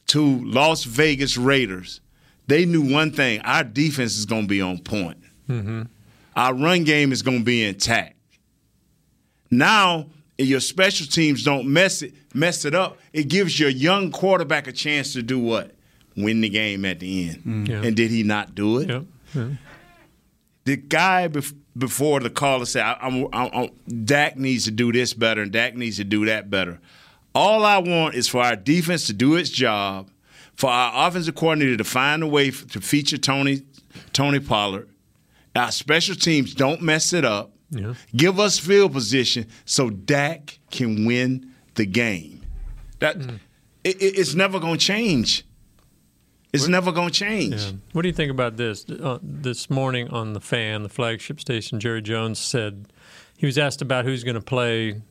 to 0.08 0.44
Las 0.46 0.84
Vegas 0.84 1.38
Raiders, 1.38 2.00
they 2.48 2.66
knew 2.66 2.94
one 2.94 3.12
thing: 3.12 3.42
our 3.42 3.64
defense 3.64 4.18
is 4.18 4.26
going 4.26 4.44
to 4.44 4.48
be 4.48 4.62
on 4.62 4.80
point. 4.80 5.18
Mm-hmm. 5.50 5.84
Our 6.36 6.54
run 6.54 6.84
game 6.84 7.12
is 7.12 7.22
going 7.22 7.40
to 7.40 7.46
be 7.46 7.66
intact. 7.66 8.16
Now, 9.52 10.08
if 10.38 10.48
your 10.48 10.60
special 10.60 11.06
teams 11.08 11.44
don't 11.44 11.68
mess 11.68 12.02
it 12.02 12.14
mess 12.34 12.66
it 12.66 12.74
up, 12.74 12.98
it 13.14 13.28
gives 13.28 13.60
your 13.60 13.70
young 13.70 14.12
quarterback 14.12 14.68
a 14.68 14.72
chance 14.72 15.14
to 15.14 15.22
do 15.22 15.40
what? 15.40 15.72
Win 16.16 16.42
the 16.42 16.50
game 16.50 16.86
at 16.86 17.00
the 17.00 17.30
end. 17.30 17.44
Mm. 17.44 17.68
Yeah. 17.68 17.82
And 17.84 17.96
did 17.96 18.12
he 18.12 18.24
not 18.24 18.56
do 18.56 18.80
it? 18.80 18.88
The 20.66 20.78
guy 20.78 21.28
bef- 21.28 21.54
before 21.78 22.20
the 22.22 22.30
caller 22.30 22.66
said, 22.66 22.84
I, 22.84 22.98
I'm, 23.02 23.28
I'm, 23.34 23.50
I'm, 23.54 24.06
"Dak 24.06 24.38
needs 24.38 24.64
to 24.66 24.72
do 24.72 24.92
this 24.92 25.14
better, 25.14 25.42
and 25.42 25.52
Dak 25.52 25.76
needs 25.76 25.98
to 25.98 26.04
do 26.04 26.26
that 26.26 26.50
better." 26.50 26.80
All 27.36 27.66
I 27.66 27.80
want 27.80 28.16
is 28.16 28.28
for 28.30 28.42
our 28.42 28.56
defense 28.56 29.08
to 29.08 29.14
do 29.14 29.36
its 29.36 29.50
job, 29.50 30.10
for 30.56 30.70
our 30.70 31.08
offensive 31.08 31.36
coordinator 31.36 31.76
to 31.78 31.84
find 31.84 32.24
a 32.24 32.28
way 32.28 32.50
f- 32.50 32.66
to 32.68 32.80
feature 32.80 33.18
Tony 33.18 33.64
Tony 34.14 34.40
Pollard. 34.40 34.88
Our 35.56 35.72
special 35.72 36.16
teams 36.16 36.54
don't 36.54 36.82
mess 36.82 37.12
it 37.14 37.26
up. 37.26 37.52
Yeah. 37.74 37.94
Give 38.16 38.40
us 38.40 38.60
field 38.60 38.94
position 38.94 39.48
so 39.66 39.90
Dak 39.90 40.60
can 40.72 41.06
win 41.06 41.52
the 41.76 41.86
game. 41.86 42.42
That 43.00 43.18
it, 43.84 44.02
it- 44.02 44.18
it's 44.20 44.34
never 44.36 44.60
going 44.60 44.78
to 44.80 44.86
change. 44.86 45.44
It's 46.54 46.68
never 46.68 46.92
going 46.92 47.08
to 47.10 47.14
change. 47.14 47.56
Yeah. 47.56 47.72
What 47.94 48.04
do 48.04 48.08
you 48.10 48.14
think 48.14 48.30
about 48.30 48.58
this? 48.58 48.86
Uh, 48.88 49.18
this 49.24 49.72
morning 49.72 50.10
on 50.10 50.34
the 50.34 50.40
fan, 50.40 50.84
the 50.84 50.90
flagship 50.90 51.40
station, 51.40 51.80
Jerry 51.80 52.02
Jones 52.04 52.38
said 52.38 52.86
he 53.36 53.48
was 53.48 53.58
asked 53.58 53.82
about 53.82 54.06
who's 54.06 54.24
going 54.24 54.36
to 54.36 54.42
play 54.42 55.02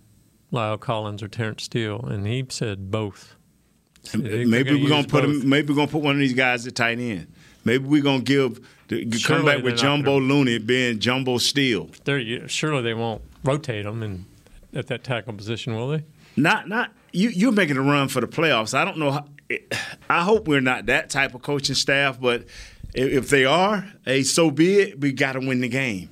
La'el 0.53 0.79
Collins 0.79 1.21
or 1.21 1.27
Terence 1.27 1.65
Steele, 1.65 1.99
and 2.05 2.27
he 2.29 2.45
said 2.49 2.93
both. 2.93 3.35
Maybe 4.17 4.81
we're 4.83 4.89
gonna 4.89 5.03
put 5.07 5.25
both. 5.25 5.43
him. 5.43 5.49
Maybe 5.49 5.69
we're 5.73 5.77
gonna 5.77 5.91
put 5.91 6.03
one 6.03 6.15
of 6.15 6.19
these 6.21 6.33
guys 6.35 6.67
at 6.67 6.75
tight 6.75 6.99
end. 6.99 7.33
Maybe 7.65 7.85
we're 7.87 8.03
gonna 8.03 8.23
give 8.23 8.61
the, 8.93 9.11
come 9.11 9.19
Surely 9.19 9.45
back 9.45 9.65
with 9.65 9.77
Jumbo 9.77 10.19
Looney 10.19 10.59
being 10.59 10.99
Jumbo 10.99 11.39
Steele. 11.39 11.91
Surely 12.47 12.83
they 12.83 12.95
won't 12.95 13.23
rotate 13.45 13.85
them 13.85 14.03
in, 14.03 14.27
at 14.75 14.87
that 14.89 15.05
tackle 15.05 15.33
position, 15.33 15.75
will 15.75 15.89
they? 15.89 16.05
Not 16.37 16.69
not 16.69 16.93
you. 17.13 17.29
You're 17.29 17.53
making 17.53 17.77
a 17.77 17.83
run 17.83 18.09
for 18.09 18.21
the 18.21 18.27
playoffs. 18.27 18.75
I 18.75 18.85
don't 18.85 18.99
know. 18.99 19.11
How, 19.11 19.27
I 20.09 20.23
hope 20.23 20.49
we're 20.49 20.61
not 20.61 20.87
that 20.87 21.11
type 21.11 21.35
of 21.35 21.43
coaching 21.43 21.75
staff, 21.75 22.21
but 22.21 22.45
if, 22.95 23.13
if 23.13 23.31
they 23.31 23.45
are, 23.45 23.87
hey, 24.05 24.23
so 24.23 24.51
be 24.51 24.81
it. 24.81 25.01
We 25.01 25.13
got 25.13 25.33
to 25.33 25.41
win 25.41 25.61
the 25.61 25.69
game. 25.69 26.09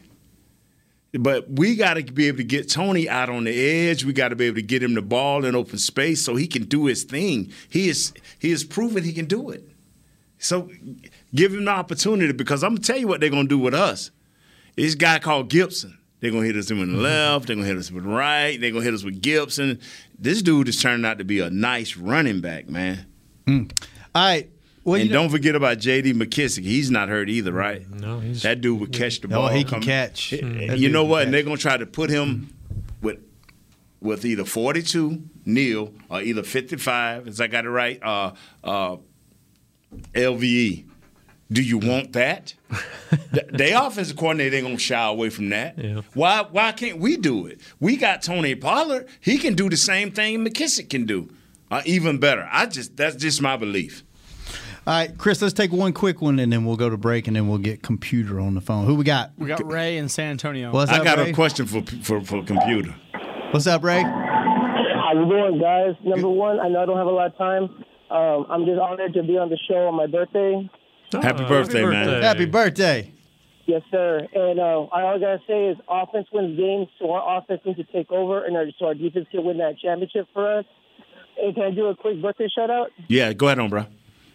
But 1.13 1.51
we 1.51 1.75
got 1.75 1.95
to 1.95 2.05
be 2.05 2.29
able 2.29 2.39
to 2.39 2.45
get 2.45 2.71
Tony 2.71 3.09
out 3.09 3.29
on 3.31 3.45
the 3.45 3.51
edge. 3.51 4.05
We 4.05 4.13
got 4.13 4.29
to 4.29 4.37
be 4.37 4.45
able 4.47 4.57
to 4.57 4.63
get 4.63 4.83
him 4.83 4.95
the 4.95 5.03
ball 5.03 5.45
in 5.45 5.57
open 5.57 5.79
space 5.79 6.25
so 6.25 6.37
he 6.37 6.47
can 6.47 6.65
do 6.65 6.87
his 6.87 7.03
thing. 7.03 7.53
He 7.69 7.89
is 7.89 8.13
he 8.39 8.51
has 8.51 8.63
proven 8.63 9.03
he 9.03 9.13
can 9.13 9.25
do 9.25 9.51
it. 9.51 9.69
So 10.41 10.69
give 11.35 11.53
him 11.55 11.67
the 11.67 11.71
opportunity 11.71 12.33
because 12.33 12.65
I'm 12.65 12.71
gonna 12.75 12.81
tell 12.81 12.97
you 12.99 13.07
what 13.07 13.21
they're 13.21 13.31
gonna 13.31 13.47
do 13.49 13.59
with 13.59 13.75
us. 13.75 14.11
This 14.77 14.95
guy 14.95 15.19
called 15.19 15.49
Gibson. 15.51 15.99
They're 16.21 16.31
gonna 16.31 16.47
hit 16.47 16.57
us 16.57 16.71
with 16.71 16.79
the 16.79 16.87
left. 16.99 17.47
They're 17.47 17.57
gonna 17.57 17.69
hit 17.69 17.77
us 17.77 17.91
with 17.91 18.05
the 18.05 18.11
right. 18.11 18.61
They're 18.61 18.71
gonna 18.73 18.85
hit 18.85 18.95
us 18.95 19.05
with 19.05 19.21
Gibson. 19.23 19.79
This 20.19 20.43
dude 20.43 20.69
is 20.69 20.81
turning 20.81 21.05
out 21.07 21.19
to 21.19 21.25
be 21.25 21.41
a 21.41 21.51
nice 21.51 21.97
running 21.97 22.41
back, 22.41 22.69
man. 22.69 23.07
All 23.49 23.67
right. 24.15 24.51
Well, 24.85 24.95
and 24.95 25.05
you 25.05 25.11
know- 25.11 25.23
don't 25.23 25.31
forget 25.31 25.55
about 25.55 25.79
J.D. 25.79 26.15
McKissic. 26.15 26.63
He's 26.65 26.91
not 26.91 27.09
hurt 27.11 27.29
either, 27.29 27.53
right? 27.53 27.89
No, 27.91 28.19
he's 28.21 28.43
that 28.43 28.61
dude 28.63 28.81
would 28.81 28.93
catch 28.93 29.21
the 29.21 29.29
Oh, 29.29 29.31
ball. 29.31 29.49
he 29.49 29.63
can 29.63 29.71
coming. 29.71 29.87
catch. 29.87 30.31
Mm. 30.31 30.69
That 30.69 30.79
You 30.79 30.89
know 30.89 31.05
what? 31.05 31.25
And 31.25 31.35
they're 31.35 31.43
gonna 31.43 31.57
try 31.59 31.77
to 31.77 31.87
put 31.87 32.09
him 32.11 32.49
with 33.03 33.19
with 34.01 34.25
either 34.25 34.45
42 34.47 35.23
Neal 35.45 35.93
or 36.09 36.23
either 36.23 36.43
55, 36.43 37.29
as 37.29 37.39
I 37.41 37.47
got 37.49 37.67
it 37.67 37.71
right, 37.71 38.03
uh, 38.03 38.33
uh, 38.65 38.97
LVE. 40.15 40.87
Do 41.53 41.63
you 41.63 41.79
want 41.79 42.13
that? 42.13 42.55
the, 43.33 43.45
the 43.51 43.85
offensive 43.85 44.17
coordinator 44.17 44.57
ain't 44.57 44.67
gonna 44.67 44.79
shy 44.79 45.05
away 45.05 45.31
from 45.31 45.49
that. 45.49 45.77
Why? 46.15 46.47
Why 46.49 46.71
can't 46.73 46.99
we 46.99 47.17
do 47.17 47.47
it? 47.47 47.61
We 47.81 47.97
got 47.97 48.23
Tony 48.23 48.55
Pollard. 48.55 49.09
He 49.21 49.37
can 49.37 49.55
do 49.55 49.69
the 49.69 49.77
same 49.77 50.13
thing 50.13 50.45
McKissic 50.45 50.89
can 50.91 51.07
do, 51.07 51.29
uh, 51.71 51.83
even 51.85 52.19
better. 52.19 52.49
I 52.51 52.67
just 52.67 52.97
that's 52.97 53.17
just 53.17 53.43
my 53.43 53.57
belief. 53.57 54.05
All 54.87 54.95
right, 54.95 55.19
Chris, 55.19 55.43
let's 55.43 55.53
take 55.53 55.73
one 55.73 55.93
quick 55.93 56.23
one 56.23 56.39
and 56.39 56.53
then 56.53 56.65
we'll 56.65 56.77
go 56.77 56.89
to 56.89 56.97
break 56.97 57.27
and 57.27 57.37
then 57.37 57.49
we'll 57.49 57.59
get 57.59 57.83
computer 57.83 58.41
on 58.41 58.55
the 58.55 58.61
phone. 58.61 58.87
Who 58.87 58.95
we 58.95 59.05
got? 59.05 59.33
We 59.37 59.49
got 59.49 59.65
Ray 59.71 59.99
in 59.99 60.09
San 60.09 60.31
Antonio. 60.31 60.73
What's 60.73 60.91
I 60.91 60.99
up, 60.99 61.05
got 61.05 61.19
Ray? 61.19 61.31
a 61.31 61.35
question 61.35 61.67
for 61.67 61.83
for 62.03 62.21
for 62.21 62.45
computer. 62.45 62.95
What's 63.51 63.67
up, 63.67 63.83
Ray? 63.83 64.03
How 64.03 65.11
you 65.15 65.29
doing, 65.29 65.61
guys? 65.61 65.97
Number 66.05 66.29
one, 66.29 66.61
I 66.61 66.69
know 66.69 66.83
I 66.83 66.87
don't 66.87 66.97
have 66.97 67.07
a 67.07 67.11
lot 67.11 67.27
of 67.27 67.37
time. 67.37 67.85
Um, 68.11 68.47
I'm 68.51 68.65
just 68.67 68.81
honored 68.81 69.15
to 69.15 69.23
be 69.23 69.39
on 69.39 69.51
the 69.51 69.59
show 69.69 69.87
on 69.87 69.95
my 69.95 70.07
birthday. 70.07 70.69
Happy 71.13 71.45
birthday, 71.45 71.85
man. 71.85 72.23
Happy 72.23 72.47
birthday. 72.47 73.13
Yes, 73.67 73.83
sir. 73.91 74.27
And 74.35 74.59
uh, 74.59 74.63
all 74.63 74.91
I 74.93 75.19
gotta 75.19 75.41
say 75.47 75.69
is, 75.69 75.77
offense 75.89 76.27
wins 76.33 76.59
games, 76.59 76.89
so 76.99 77.13
our 77.13 77.39
offense 77.39 77.61
needs 77.65 77.79
to 77.79 77.85
take 77.85 78.11
over, 78.11 78.45
and 78.45 78.57
our, 78.57 78.67
so 78.79 78.87
our 78.87 78.95
defense 78.95 79.29
can 79.31 79.45
win 79.45 79.59
that 79.59 79.79
championship 79.79 80.27
for 80.33 80.59
us. 80.59 80.65
And 81.41 81.55
can 81.55 81.65
I 81.65 81.71
do 81.71 81.87
a 81.87 81.95
quick 81.95 82.21
birthday 82.21 82.49
shout 82.49 82.71
out? 82.71 82.91
Yeah, 83.07 83.33
go 83.33 83.47
ahead 83.47 83.61
on, 83.61 83.71
bro. 83.71 83.87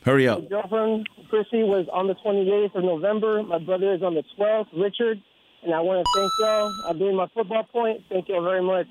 Hurry 0.05 0.27
up. 0.27 0.43
My 0.43 0.47
girlfriend 0.47 1.09
Chrissy 1.29 1.63
was 1.63 1.87
on 1.91 2.07
the 2.07 2.15
28th 2.15 2.75
of 2.75 2.83
November. 2.83 3.43
My 3.43 3.57
brother 3.57 3.93
is 3.93 4.03
on 4.03 4.13
the 4.13 4.23
12th, 4.37 4.67
Richard. 4.73 5.21
And 5.63 5.73
I 5.73 5.81
want 5.81 6.05
to 6.05 6.19
thank 6.19 6.31
y'all. 6.39 6.71
I'm 6.87 6.99
doing 6.99 7.15
my 7.15 7.27
football 7.33 7.63
point. 7.63 8.03
Thank 8.07 8.29
y'all 8.29 8.43
very 8.43 8.61
much. 8.61 8.87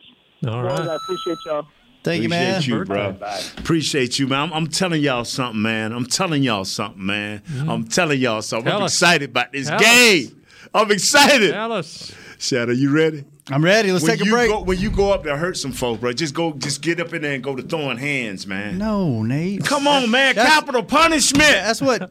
All 0.46 0.62
Boys, 0.62 0.78
right. 0.80 0.88
I 0.88 0.96
appreciate 0.96 1.38
y'all. 1.46 1.66
Thank 2.04 2.26
Appreciate 2.26 2.66
you, 2.66 2.84
bro. 2.84 3.16
Appreciate 3.56 4.18
you, 4.18 4.26
man. 4.26 4.40
I'm, 4.40 4.52
I'm 4.52 4.66
telling 4.66 5.02
y'all 5.02 5.24
something, 5.24 5.62
man. 5.62 5.90
I'm 5.90 6.04
telling 6.04 6.42
y'all 6.42 6.66
something, 6.66 7.04
man. 7.04 7.38
Mm-hmm. 7.40 7.70
I'm 7.70 7.84
telling 7.84 8.20
y'all 8.20 8.42
something. 8.42 8.66
Tell 8.66 8.76
I'm 8.80 8.84
us. 8.84 8.92
excited 8.92 9.30
about 9.30 9.52
this 9.52 9.68
Tell 9.68 9.78
game. 9.78 10.42
I'm 10.74 10.90
excited. 10.90 11.52
Tell 11.52 11.72
us. 11.72 12.12
Shadow, 12.44 12.72
you 12.72 12.90
ready? 12.94 13.24
I'm 13.50 13.64
ready. 13.64 13.90
Let's 13.90 14.04
when 14.04 14.18
take 14.18 14.26
a 14.26 14.30
break. 14.30 14.50
Go, 14.50 14.62
when 14.62 14.78
you 14.78 14.90
go 14.90 15.12
up 15.12 15.24
there, 15.24 15.37
hurt 15.37 15.57
some 15.57 15.72
folks, 15.72 16.00
bro. 16.00 16.12
Just 16.12 16.35
go, 16.35 16.52
just 16.52 16.83
get 16.83 17.00
up 17.00 17.12
in 17.14 17.22
there 17.22 17.33
and 17.35 17.42
go 17.42 17.57
to 17.57 17.62
throwing 17.62 17.96
hands, 17.98 18.46
man. 18.46 18.78
No, 18.78 19.22
Nate. 19.22 19.64
Come 19.64 19.87
on, 19.88 20.11
man. 20.11 20.35
That's- 20.35 20.52
Capital 20.54 20.83
punishment. 20.83 21.42
That's 21.50 21.80
what 21.80 22.11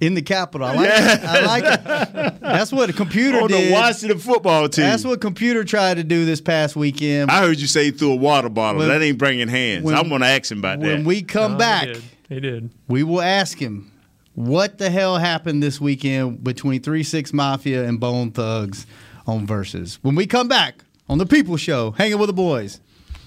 in 0.00 0.14
the 0.14 0.22
capital. 0.22 0.66
I 0.66 0.74
like 0.74 0.88
it. 0.90 1.24
I 1.24 1.40
like 1.46 1.64
it. 1.64 2.40
That's 2.40 2.72
what 2.72 2.88
a 2.90 2.92
computer 2.94 3.40
On 3.40 3.50
the. 3.50 3.70
Washington 3.70 4.18
football 4.18 4.68
team. 4.68 4.84
That's 4.86 5.04
what 5.04 5.20
computer 5.20 5.62
tried 5.64 5.94
to 5.98 6.04
do 6.04 6.24
this 6.24 6.40
past 6.40 6.74
weekend. 6.76 7.30
I 7.30 7.40
heard 7.40 7.58
you 7.60 7.66
say 7.66 7.84
he 7.84 7.90
threw 7.90 8.12
a 8.12 8.16
water 8.16 8.48
bottle. 8.48 8.78
When- 8.80 8.88
that 8.88 9.02
ain't 9.02 9.18
bringing 9.18 9.48
hands. 9.48 9.84
when- 9.84 9.94
I'm 9.94 10.08
gonna 10.08 10.26
ask 10.26 10.50
him 10.50 10.58
about 10.58 10.78
when 10.78 10.88
that. 10.88 10.94
When 10.96 11.04
we 11.04 11.22
come 11.22 11.52
No, 11.52 11.58
back, 11.58 11.86
He 11.88 11.92
did. 11.94 12.02
He 12.28 12.40
did. 12.40 12.70
we 12.88 13.02
will 13.02 13.22
ask 13.22 13.58
him 13.58 13.90
what 14.34 14.76
the 14.76 14.90
hell 14.90 15.16
happened 15.16 15.62
this 15.62 15.80
weekend 15.80 16.44
between 16.44 16.82
Three 16.82 17.02
Six 17.02 17.32
Mafia 17.32 17.84
and 17.88 17.98
Bone 17.98 18.30
Thugs 18.30 18.86
on 19.26 19.46
Versus. 19.46 19.98
When 20.02 20.14
we 20.14 20.26
come 20.26 20.48
back 20.48 20.84
on 21.08 21.18
the 21.18 21.26
People 21.26 21.56
Show, 21.56 21.92
hanging 21.92 22.18
with 22.18 22.28
the 22.28 22.32
boys. 22.34 22.80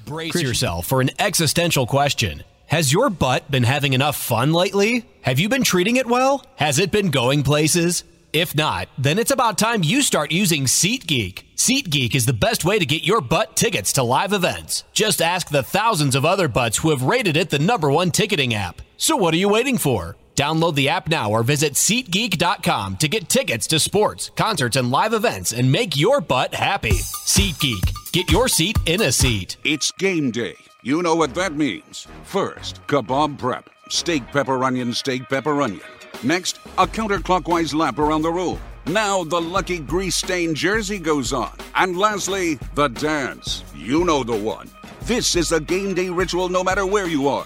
Brace 0.05 0.41
yourself 0.41 0.87
for 0.87 1.01
an 1.01 1.11
existential 1.19 1.85
question. 1.85 2.43
Has 2.67 2.93
your 2.93 3.09
butt 3.09 3.49
been 3.49 3.63
having 3.63 3.93
enough 3.93 4.15
fun 4.15 4.53
lately? 4.53 5.05
Have 5.21 5.39
you 5.39 5.49
been 5.49 5.63
treating 5.63 5.95
it 5.95 6.07
well? 6.07 6.45
Has 6.55 6.79
it 6.79 6.91
been 6.91 7.11
going 7.11 7.43
places? 7.43 8.03
If 8.31 8.55
not, 8.55 8.89
then 8.97 9.17
it's 9.17 9.31
about 9.31 9.57
time 9.57 9.83
you 9.83 10.03
start 10.03 10.31
using 10.31 10.65
SeatGeek. 10.65 11.43
SeatGeek 11.55 12.13
is 12.13 12.27
the 12.27 12.33
best 12.33 12.63
way 12.63 12.77
to 12.77 12.85
get 12.85 13.03
your 13.03 13.21
butt 13.21 13.55
tickets 13.55 13.93
to 13.93 14.03
live 14.03 14.33
events. 14.33 14.83
Just 14.93 15.19
ask 15.19 15.49
the 15.49 15.63
thousands 15.63 16.15
of 16.15 16.25
other 16.25 16.47
butts 16.47 16.77
who 16.77 16.91
have 16.91 17.01
rated 17.01 17.35
it 17.35 17.49
the 17.49 17.57
number 17.57 17.89
one 17.89 18.11
ticketing 18.11 18.53
app. 18.53 18.83
So 18.97 19.15
what 19.15 19.33
are 19.33 19.37
you 19.37 19.49
waiting 19.49 19.79
for? 19.79 20.15
Download 20.39 20.73
the 20.73 20.87
app 20.87 21.09
now 21.09 21.31
or 21.31 21.43
visit 21.43 21.73
SeatGeek.com 21.73 22.95
to 22.95 23.09
get 23.09 23.27
tickets 23.27 23.67
to 23.67 23.77
sports, 23.77 24.31
concerts, 24.37 24.77
and 24.77 24.89
live 24.89 25.11
events 25.11 25.51
and 25.51 25.69
make 25.69 25.97
your 25.97 26.21
butt 26.21 26.53
happy. 26.53 26.93
SeatGeek. 26.93 28.13
Get 28.13 28.31
your 28.31 28.47
seat 28.47 28.77
in 28.85 29.01
a 29.01 29.11
seat. 29.11 29.57
It's 29.65 29.91
game 29.91 30.31
day. 30.31 30.55
You 30.81 31.03
know 31.03 31.13
what 31.13 31.35
that 31.35 31.55
means. 31.55 32.07
First, 32.23 32.79
kebab 32.87 33.37
prep. 33.37 33.69
Steak, 33.89 34.25
pepper, 34.27 34.63
onion, 34.63 34.93
steak, 34.93 35.27
pepper, 35.27 35.61
onion. 35.61 35.81
Next, 36.23 36.55
a 36.77 36.87
counterclockwise 36.87 37.73
lap 37.73 37.99
around 37.99 38.21
the 38.21 38.31
room. 38.31 38.61
Now 38.85 39.25
the 39.25 39.41
lucky 39.41 39.79
grease 39.79 40.15
stained 40.15 40.55
jersey 40.55 40.99
goes 40.99 41.33
on. 41.33 41.51
And 41.75 41.97
lastly, 41.97 42.59
the 42.75 42.87
dance. 42.87 43.65
You 43.75 44.05
know 44.05 44.23
the 44.23 44.37
one. 44.37 44.69
This 45.01 45.35
is 45.35 45.51
a 45.51 45.59
game 45.59 45.93
day 45.93 46.09
ritual 46.09 46.47
no 46.47 46.63
matter 46.63 46.85
where 46.85 47.07
you 47.07 47.27
are. 47.27 47.45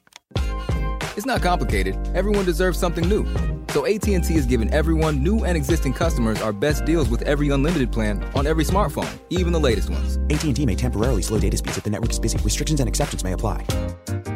It's 1.17 1.25
not 1.25 1.41
complicated. 1.41 1.95
Everyone 2.15 2.45
deserves 2.45 2.79
something 2.79 3.07
new. 3.07 3.25
So 3.71 3.85
AT&T 3.85 4.35
is 4.35 4.45
giving 4.45 4.69
everyone, 4.73 5.23
new 5.23 5.45
and 5.45 5.55
existing 5.55 5.93
customers, 5.93 6.41
our 6.41 6.51
best 6.51 6.83
deals 6.83 7.07
with 7.07 7.21
every 7.21 7.51
unlimited 7.51 7.89
plan 7.89 8.21
on 8.35 8.45
every 8.45 8.65
smartphone, 8.65 9.17
even 9.29 9.53
the 9.53 9.59
latest 9.61 9.89
ones. 9.89 10.17
AT&T 10.29 10.65
may 10.65 10.75
temporarily 10.75 11.21
slow 11.21 11.39
data 11.39 11.55
speeds 11.55 11.77
if 11.77 11.85
the 11.85 11.89
network 11.89 12.11
is 12.11 12.19
busy. 12.19 12.37
Restrictions 12.39 12.81
and 12.81 12.89
exceptions 12.89 13.23
may 13.23 13.31
apply. 13.31 13.65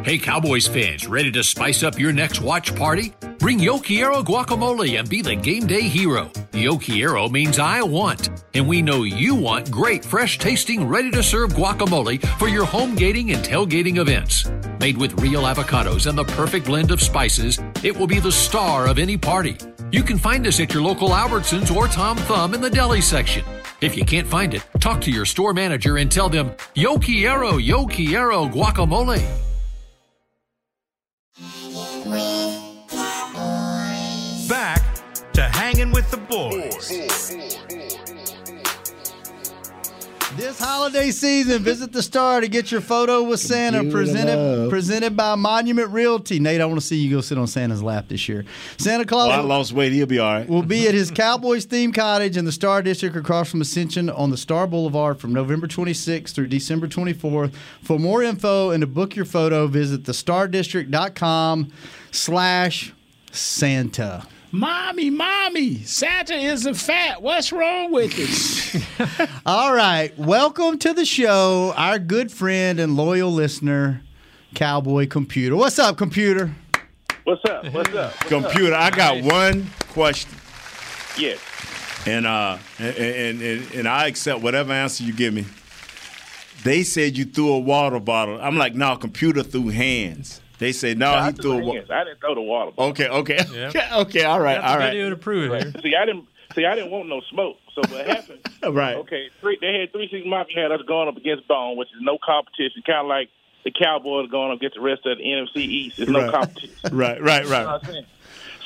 Hey, 0.04 0.16
Cowboys 0.16 0.66
fans, 0.66 1.06
ready 1.06 1.30
to 1.32 1.44
spice 1.44 1.82
up 1.82 1.98
your 1.98 2.14
next 2.14 2.40
watch 2.40 2.74
party? 2.74 3.12
Bring 3.38 3.58
Yo 3.58 3.78
Quiero 3.78 4.22
guacamole 4.22 4.98
and 4.98 5.08
be 5.08 5.20
the 5.20 5.34
game 5.34 5.66
day 5.66 5.82
hero. 5.82 6.30
Yo 6.52 6.78
Quiero 6.78 7.28
means 7.28 7.58
I 7.58 7.82
want, 7.82 8.30
and 8.54 8.66
we 8.66 8.80
know 8.80 9.02
you 9.02 9.34
want 9.34 9.70
great, 9.70 10.04
fresh 10.04 10.38
tasting, 10.38 10.88
ready 10.88 11.10
to 11.10 11.22
serve 11.22 11.52
guacamole 11.52 12.24
for 12.38 12.48
your 12.48 12.64
home 12.64 12.94
gating 12.94 13.32
and 13.32 13.44
tailgating 13.44 13.98
events. 13.98 14.48
Made 14.80 14.96
with 14.96 15.20
real 15.20 15.42
avocados 15.42 16.06
and 16.06 16.16
the 16.16 16.24
perfect 16.24 16.66
blend 16.66 16.90
of 16.90 17.02
spices, 17.02 17.58
it 17.82 17.96
will 17.96 18.06
be 18.06 18.20
the 18.20 18.32
star 18.32 18.86
of 18.86 18.98
any 18.98 19.16
party. 19.26 19.56
You 19.90 20.04
can 20.04 20.18
find 20.18 20.46
us 20.46 20.60
at 20.60 20.72
your 20.72 20.84
local 20.84 21.08
Albertsons 21.08 21.74
or 21.74 21.88
Tom 21.88 22.16
Thumb 22.16 22.54
in 22.54 22.60
the 22.60 22.70
deli 22.70 23.00
section. 23.00 23.44
If 23.80 23.96
you 23.96 24.04
can't 24.04 24.26
find 24.26 24.54
it, 24.54 24.64
talk 24.78 25.00
to 25.00 25.10
your 25.10 25.24
store 25.24 25.52
manager 25.52 25.96
and 25.96 26.10
tell 26.10 26.28
them, 26.28 26.52
Yo 26.76 26.96
quiero, 26.96 27.56
yo 27.56 27.86
quiero 27.86 28.46
guacamole. 28.46 29.20
Back 34.48 34.82
to 35.32 35.42
hanging 35.42 35.90
with 35.90 36.08
the 36.12 36.18
boys. 36.18 36.65
This 40.56 40.64
holiday 40.66 41.10
season, 41.10 41.62
visit 41.62 41.92
the 41.92 42.02
star 42.02 42.40
to 42.40 42.48
get 42.48 42.72
your 42.72 42.80
photo 42.80 43.22
with 43.22 43.40
Santa. 43.40 43.82
Give 43.82 43.92
Presented 43.92 44.36
love. 44.36 44.70
presented 44.70 45.14
by 45.14 45.34
Monument 45.34 45.90
Realty. 45.90 46.40
Nate, 46.40 46.62
I 46.62 46.64
want 46.64 46.80
to 46.80 46.86
see 46.86 46.96
you 46.96 47.10
go 47.14 47.20
sit 47.20 47.36
on 47.36 47.46
Santa's 47.46 47.82
lap 47.82 48.06
this 48.08 48.26
year. 48.26 48.46
Santa 48.78 49.04
Claus 49.04 49.28
Well, 49.28 49.40
I 49.40 49.42
lost 49.42 49.72
weight. 49.74 49.92
He'll 49.92 50.06
be 50.06 50.18
all 50.18 50.32
right. 50.32 50.48
will 50.48 50.62
be 50.62 50.88
at 50.88 50.94
his 50.94 51.10
Cowboys 51.14 51.66
themed 51.66 51.94
cottage 51.94 52.38
in 52.38 52.46
the 52.46 52.52
Star 52.52 52.80
District 52.80 53.14
across 53.14 53.50
from 53.50 53.60
Ascension 53.60 54.08
on 54.08 54.30
the 54.30 54.38
Star 54.38 54.66
Boulevard 54.66 55.20
from 55.20 55.34
November 55.34 55.66
26th 55.66 56.30
through 56.34 56.46
December 56.46 56.88
24th. 56.88 57.52
For 57.82 57.98
more 57.98 58.22
info 58.22 58.70
and 58.70 58.80
to 58.80 58.86
book 58.86 59.14
your 59.14 59.26
photo, 59.26 59.66
visit 59.66 60.04
thestardistrict.com 60.04 61.70
slash 62.12 62.94
Santa. 63.30 64.26
Mommy, 64.52 65.10
mommy, 65.10 65.82
Santa 65.82 66.34
isn't 66.34 66.74
fat. 66.74 67.20
What's 67.20 67.52
wrong 67.52 67.90
with 67.92 68.14
it? 68.16 69.28
All 69.46 69.74
right. 69.74 70.16
Welcome 70.18 70.78
to 70.78 70.92
the 70.94 71.04
show, 71.04 71.74
our 71.76 71.98
good 71.98 72.30
friend 72.30 72.78
and 72.80 72.96
loyal 72.96 73.30
listener, 73.32 74.02
Cowboy 74.54 75.08
Computer. 75.08 75.56
What's 75.56 75.78
up, 75.78 75.96
Computer? 75.98 76.52
What's 77.24 77.44
up? 77.44 77.64
What's 77.72 77.88
up? 77.94 78.12
What's 78.14 78.28
Computer, 78.28 78.74
I 78.74 78.90
got 78.90 79.22
one 79.24 79.66
question, 79.88 80.30
Yes. 81.18 81.40
and 82.06 82.24
uh, 82.24 82.58
and, 82.78 82.96
and 82.96 83.42
and 83.42 83.74
and 83.74 83.88
I 83.88 84.06
accept 84.06 84.40
whatever 84.42 84.72
answer 84.72 85.02
you 85.02 85.12
give 85.12 85.34
me. 85.34 85.44
They 86.62 86.84
said 86.84 87.18
you 87.18 87.24
threw 87.24 87.52
a 87.52 87.58
water 87.58 87.98
bottle. 87.98 88.40
I'm 88.40 88.56
like, 88.56 88.74
no, 88.74 88.96
computer 88.96 89.42
threw 89.42 89.68
hands. 89.68 90.40
They 90.58 90.72
said 90.72 90.98
no, 90.98 91.12
I 91.12 91.26
he 91.26 91.32
threw 91.32 91.42
threw 91.42 91.52
a 91.52 91.56
the 91.60 91.66
water. 91.66 91.86
I 91.94 92.04
didn't 92.04 92.20
throw 92.20 92.34
the 92.34 92.40
water. 92.42 92.70
bottle. 92.72 92.90
Okay, 92.92 93.08
okay, 93.08 93.40
Yeah. 93.52 93.68
okay, 93.68 93.88
okay. 93.92 94.24
All 94.24 94.40
right, 94.40 94.58
all 94.62 94.78
right. 94.78 94.92
to 94.92 95.16
prove 95.16 95.52
it 95.52 95.62
here. 95.62 95.72
See, 95.82 95.92
I 96.00 96.06
didn't. 96.06 96.26
See, 96.54 96.64
I 96.64 96.74
didn't 96.74 96.90
want 96.90 97.08
no 97.08 97.20
smoke. 97.30 97.56
So 97.74 97.82
what 97.82 98.06
happened? 98.06 98.40
Right. 98.74 98.96
Okay, 98.96 99.28
three, 99.40 99.58
they 99.60 99.78
had 99.80 99.92
three 99.92 100.08
six 100.10 100.24
mafia 100.26 100.62
had 100.62 100.72
us 100.72 100.80
going 100.88 101.08
up 101.08 101.16
against 101.16 101.46
Bone, 101.46 101.76
which 101.76 101.88
is 101.88 102.00
no 102.00 102.18
competition. 102.24 102.82
Kind 102.86 103.00
of 103.00 103.06
like 103.06 103.28
the 103.64 103.70
Cowboys 103.70 104.28
going 104.30 104.50
up 104.50 104.58
against 104.58 104.76
the 104.76 104.80
rest 104.82 105.04
of 105.06 105.18
the 105.18 105.24
NFC 105.24 105.56
East. 105.58 105.96
There's 105.98 106.08
no 106.08 106.22
Right. 106.22 106.32
competition. 106.32 106.74
Right, 106.90 107.20
right, 107.22 107.42
You 107.44 107.50
know 107.50 107.56
right. 107.56 107.66
what 107.66 107.74
I'm 107.74 107.80
saying? 107.86 108.06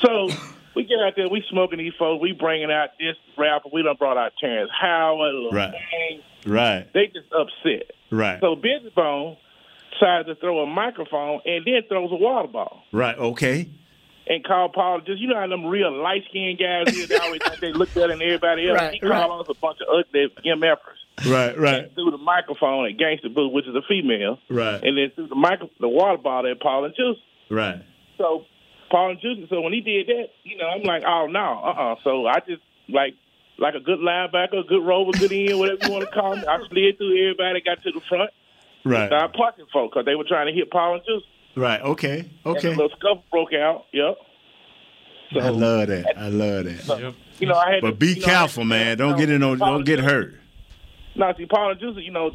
So 0.03 0.29
we 0.75 0.83
get 0.85 0.97
out 1.05 1.13
there, 1.17 1.27
we 1.29 1.43
smoking 1.51 1.77
these 1.79 1.93
folks, 1.99 2.21
we 2.21 2.31
bringing 2.31 2.71
out 2.71 2.89
this 2.99 3.15
rapper. 3.37 3.69
We 3.73 3.83
done 3.83 3.95
brought 3.99 4.17
out 4.17 4.31
Terrence 4.39 4.71
Howard, 4.79 5.53
Right. 5.53 5.73
Lil 6.45 6.53
Right, 6.55 6.87
They 6.93 7.07
just 7.07 7.27
upset. 7.31 7.91
right, 8.09 8.39
So 8.39 8.55
Bizzy 8.55 8.93
Bone 8.95 9.37
decides 9.91 10.27
to 10.27 10.35
throw 10.35 10.59
a 10.59 10.67
microphone 10.67 11.41
and 11.45 11.65
then 11.65 11.81
throws 11.87 12.11
a 12.11 12.15
water 12.15 12.47
ball 12.47 12.83
right. 12.91 13.17
Okay. 13.17 13.69
and 14.27 14.43
call 14.43 14.69
Paul. 14.69 15.01
Just 15.01 15.19
you 15.19 15.27
know 15.27 15.39
how 15.39 15.47
them 15.47 15.65
real 15.65 15.91
light 15.91 16.23
skinned 16.29 16.59
guys 16.59 16.95
is. 16.95 17.07
They 17.07 17.17
always 17.17 17.41
think 17.43 17.59
they 17.59 17.73
look 17.73 17.93
better 17.93 18.09
than 18.09 18.21
everybody 18.21 18.69
else. 18.69 18.79
Right, 18.79 18.93
he 18.93 18.99
called 18.99 19.47
us 19.47 19.55
a 19.55 19.59
bunch 19.59 19.79
of 19.81 19.87
ugly 19.93 20.27
MFers. 20.45 21.29
Right, 21.29 21.57
right, 21.57 21.93
Through 21.93 22.11
the 22.11 22.17
microphone 22.17 22.87
at 22.87 22.97
Gangsta 22.97 23.33
Boo, 23.33 23.49
which 23.49 23.67
is 23.67 23.75
a 23.75 23.81
female, 23.87 24.39
right, 24.49 24.81
and 24.81 24.97
then 24.97 25.11
through 25.13 25.27
the 25.27 25.35
micro, 25.35 25.69
the 25.79 25.89
water 25.89 26.17
bottle 26.17 26.49
at 26.49 26.59
Paul 26.59 26.85
and 26.85 26.95
Juice. 26.95 27.17
right. 27.49 27.83
So 28.17 28.45
Paul 28.89 29.11
and 29.11 29.21
Juice. 29.21 29.49
So 29.49 29.61
when 29.61 29.73
he 29.73 29.81
did 29.81 30.07
that, 30.07 30.27
you 30.43 30.57
know, 30.57 30.67
I'm 30.67 30.83
like, 30.83 31.03
oh 31.05 31.27
no, 31.27 31.61
uh, 31.63 31.93
uh 31.93 31.95
So 32.03 32.27
I 32.27 32.39
just 32.39 32.61
like. 32.89 33.13
Like 33.57 33.75
a 33.75 33.79
good 33.79 33.99
linebacker, 33.99 34.61
a 34.61 34.67
good 34.67 34.83
rover, 34.83 35.11
good 35.11 35.31
end, 35.31 35.59
whatever 35.59 35.85
you 35.85 35.91
want 35.91 36.05
to 36.05 36.09
call 36.09 36.35
me. 36.35 36.41
I 36.47 36.57
slid 36.67 36.97
through 36.97 37.13
everybody, 37.21 37.61
got 37.61 37.83
to 37.83 37.91
the 37.91 38.01
front, 38.09 38.31
Right. 38.83 39.07
started 39.07 39.33
punching 39.37 39.65
folks 39.71 39.93
because 39.93 40.05
they 40.05 40.15
were 40.15 40.23
trying 40.23 40.47
to 40.47 40.53
hit 40.53 40.71
Paul 40.71 40.95
and 40.95 41.03
Juice. 41.05 41.23
Right. 41.55 41.81
Okay. 41.81 42.19
And 42.45 42.57
Okay. 42.57 42.69
a 42.69 42.71
little 42.71 42.89
scuffle 42.97 43.23
broke 43.31 43.53
out. 43.53 43.85
Yep. 43.93 44.17
I 45.41 45.49
love 45.49 45.87
that. 45.87 46.17
I 46.17 46.27
love 46.27 46.65
that. 46.65 47.13
You 47.39 47.47
know, 47.47 47.55
I 47.55 47.71
had. 47.73 47.81
But 47.81 47.91
to, 47.91 47.95
be 47.95 48.07
you 48.07 48.15
know, 48.19 48.25
careful, 48.25 48.65
man. 48.65 48.97
Don't 48.97 49.17
get 49.17 49.29
in. 49.29 49.39
No, 49.41 49.55
don't 49.55 49.85
get 49.85 49.99
hurt. 49.99 50.35
Now, 51.15 51.33
see, 51.37 51.45
Paul 51.45 51.71
and 51.71 51.79
Juice, 51.79 51.95
you 51.97 52.11
know, 52.11 52.31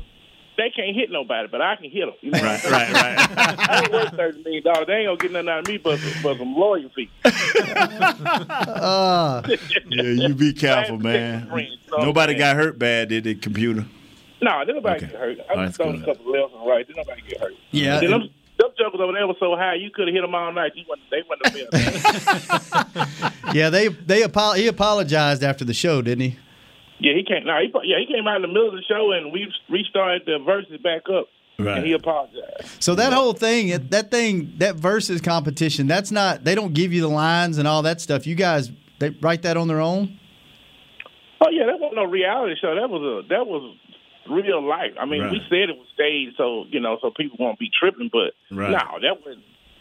they 0.57 0.71
can't 0.75 0.97
hit 0.97 1.11
nobody, 1.11 1.49
but 1.51 1.61
I 1.61 1.77
can 1.77 1.91
hit 1.91 2.07
them. 2.07 2.15
You 2.23 2.31
know 2.31 2.43
Right, 2.43 2.65
right, 2.65 2.93
right. 2.93 3.17
I 3.71 3.81
ain't 3.83 3.93
worth 3.93 4.17
thirty 4.17 4.43
million 4.43 4.63
dollars. 4.63 4.87
They 4.87 4.95
ain't 4.95 5.07
gonna 5.09 5.19
get 5.19 5.33
nothing 5.33 5.49
out 5.51 5.59
of 5.61 5.69
me 5.69 5.77
but 5.77 6.01
but 6.23 6.39
some 6.39 6.55
lawyer 6.55 6.89
fees. 6.95 7.09
Uh, 7.27 9.43
Yeah, 9.89 10.03
you 10.03 10.35
be 10.35 10.53
careful, 10.55 10.99
man. 10.99 11.51
Nobody 11.91 12.35
got 12.35 12.57
hurt 12.57 12.79
bad, 12.79 13.09
did 13.11 13.25
the 13.25 13.35
computer? 13.35 13.85
No, 14.47 14.65
did 14.65 14.75
nobody 14.77 14.97
Okay. 15.05 15.13
get 15.13 15.21
hurt. 15.21 15.39
I 15.51 15.57
that's 15.57 15.69
just 15.71 15.77
thrown 15.77 15.95
a 15.97 15.99
good. 15.99 16.07
couple 16.17 16.33
left 16.33 16.55
and 16.55 16.67
right. 16.67 16.87
Did 16.87 16.97
nobody 16.97 17.23
get 17.29 17.41
hurt? 17.41 17.53
Yeah, 17.73 17.99
See, 18.01 18.07
them, 18.07 18.21
and- 18.23 18.31
them 18.59 18.71
jokers 18.79 19.01
over 19.03 19.13
there 19.13 19.27
were 19.27 19.35
so 19.41 19.55
high, 19.57 19.75
you 19.75 19.91
could 19.91 20.07
have 20.09 20.15
hit 20.15 20.23
them 20.23 20.35
all 20.35 20.53
night. 20.53 20.73
You 20.77 20.85
wouldn't, 20.89 21.11
they 21.11 21.23
wouldn't 21.29 21.47
have 21.47 23.05
been. 23.45 23.55
yeah, 23.55 23.71
they 23.71 23.89
they 23.89 24.23
apo- 24.25 24.53
he 24.53 24.67
apologized 24.67 25.43
after 25.43 25.65
the 25.65 25.75
show, 25.75 26.01
didn't 26.03 26.23
he? 26.31 26.39
yeah, 26.99 27.13
he 27.15 27.25
came. 27.25 27.45
No, 27.45 27.59
he, 27.61 27.71
yeah, 27.85 27.97
he 27.99 28.07
came 28.07 28.27
out 28.27 28.37
in 28.37 28.43
the 28.43 28.49
middle 28.49 28.69
of 28.69 28.75
the 28.75 28.83
show, 28.89 29.13
and 29.13 29.33
we 29.33 29.53
restarted 29.69 30.23
the 30.27 30.39
verses 30.39 30.79
back 30.83 31.03
up, 31.15 31.27
Right. 31.59 31.79
and 31.79 31.87
he 31.87 31.93
apologized. 31.93 32.83
So 32.83 32.95
that 32.95 33.13
whole 33.13 33.33
thing, 33.35 33.69
that 33.91 34.11
thing, 34.11 34.55
that 34.59 34.77
versus 34.77 35.21
competition, 35.21 35.87
that's 35.87 36.11
not. 36.11 36.45
They 36.45 36.55
don't 36.55 36.73
give 36.73 36.93
you 36.95 37.03
the 37.03 37.09
lines 37.09 37.59
and 37.59 37.69
all 37.69 37.83
that 37.83 38.01
stuff. 38.01 38.27
You 38.27 38.35
guys, 38.35 38.71
they 38.99 39.11
write 39.21 39.43
that 39.43 39.57
on 39.59 39.69
their 39.69 39.81
own. 39.81 40.19
Oh 41.41 41.51
yeah, 41.51 41.67
that 41.67 41.79
wasn't 41.79 41.97
no 41.97 42.05
reality 42.05 42.55
show. 42.61 42.75
That 42.75 42.89
was 42.89 43.03
a 43.25 43.29
that 43.29 43.47
was 43.47 43.77
real 44.29 44.67
life. 44.67 44.93
I 45.01 45.05
mean, 45.07 45.31
we 45.31 45.41
said 45.49 45.71
it 45.71 45.77
was 45.79 45.87
staged, 45.95 46.37
so 46.37 46.65
you 46.71 46.81
know, 46.81 46.99
so 47.01 47.11
people 47.17 47.37
won't 47.41 47.59
be 47.59 47.71
tripping. 47.79 48.11
But 48.13 48.33
Right. 48.55 48.71
no, 48.71 48.99
that 49.01 49.25
was 49.25 49.37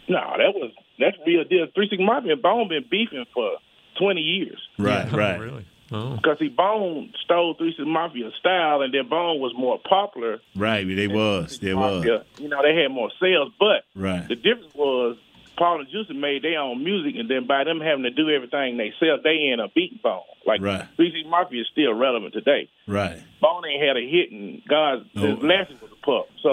no, 0.08 0.20
that 0.38 0.54
was 0.54 0.70
that's 0.98 1.16
real 1.26 1.44
deal. 1.44 1.66
Three 1.74 1.88
Six 1.88 2.00
Mafia 2.04 2.32
and 2.34 2.42
Bone 2.42 2.68
been 2.68 2.84
beefing 2.90 3.24
for 3.34 3.52
twenty 3.98 4.20
years. 4.22 4.60
Right, 4.78 5.10
right. 5.12 5.38
Really? 5.40 5.66
Oh. 5.92 6.16
Because 6.16 6.38
he 6.40 6.48
Bone 6.48 7.12
stole 7.24 7.54
Three 7.54 7.70
Six 7.76 7.82
Mafia 7.86 8.30
style, 8.40 8.82
and 8.82 8.92
then 8.92 9.08
Bone 9.08 9.40
was 9.40 9.52
more 9.56 9.78
popular. 9.88 10.40
Right, 10.56 10.84
they 10.86 11.06
was. 11.06 11.58
They 11.60 11.74
was. 11.74 12.04
You 12.38 12.48
know, 12.48 12.60
they 12.62 12.74
had 12.74 12.90
more 12.90 13.10
sales, 13.20 13.52
but 13.58 13.84
Right. 13.94 14.26
the 14.28 14.34
difference 14.34 14.74
was 14.74 15.16
Paul 15.56 15.80
and 15.80 15.88
Juicy 15.90 16.12
made 16.14 16.42
their 16.42 16.60
own 16.60 16.84
music, 16.84 17.14
and 17.18 17.28
then 17.30 17.46
by 17.46 17.64
them 17.64 17.80
having 17.80 18.02
to 18.04 18.10
do 18.10 18.28
everything 18.30 18.76
they 18.76 18.92
sell, 19.00 19.18
they 19.22 19.48
end 19.50 19.60
up 19.60 19.72
beating 19.74 19.98
Bone. 20.02 20.20
Like 20.46 20.60
Right. 20.60 20.84
Six 20.96 21.12
Mafia 21.26 21.62
is 21.62 21.68
still 21.72 21.94
relevant 21.94 22.34
today. 22.34 22.68
Right. 22.86 23.18
Bone 23.40 23.64
ain't 23.66 23.82
had 23.82 23.96
a 23.96 24.06
hit, 24.08 24.30
and 24.30 24.62
God, 24.68 25.06
No. 25.14 25.34
his 25.34 25.42
Lassie 25.42 25.76
was 25.80 25.90
a 25.92 25.96
pup. 26.04 26.28
So, 26.42 26.52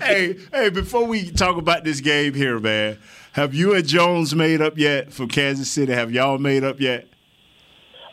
hey, 0.04 0.36
hey, 0.52 0.70
before 0.70 1.06
we 1.06 1.30
talk 1.30 1.56
about 1.56 1.84
this 1.84 2.00
game 2.00 2.34
here, 2.34 2.58
man, 2.58 2.98
have 3.32 3.54
you 3.54 3.74
and 3.74 3.86
Jones 3.86 4.34
made 4.34 4.60
up 4.60 4.76
yet 4.78 5.12
from 5.12 5.28
Kansas 5.28 5.70
City? 5.70 5.92
Have 5.92 6.10
y'all 6.12 6.38
made 6.38 6.64
up 6.64 6.80
yet? 6.80 7.06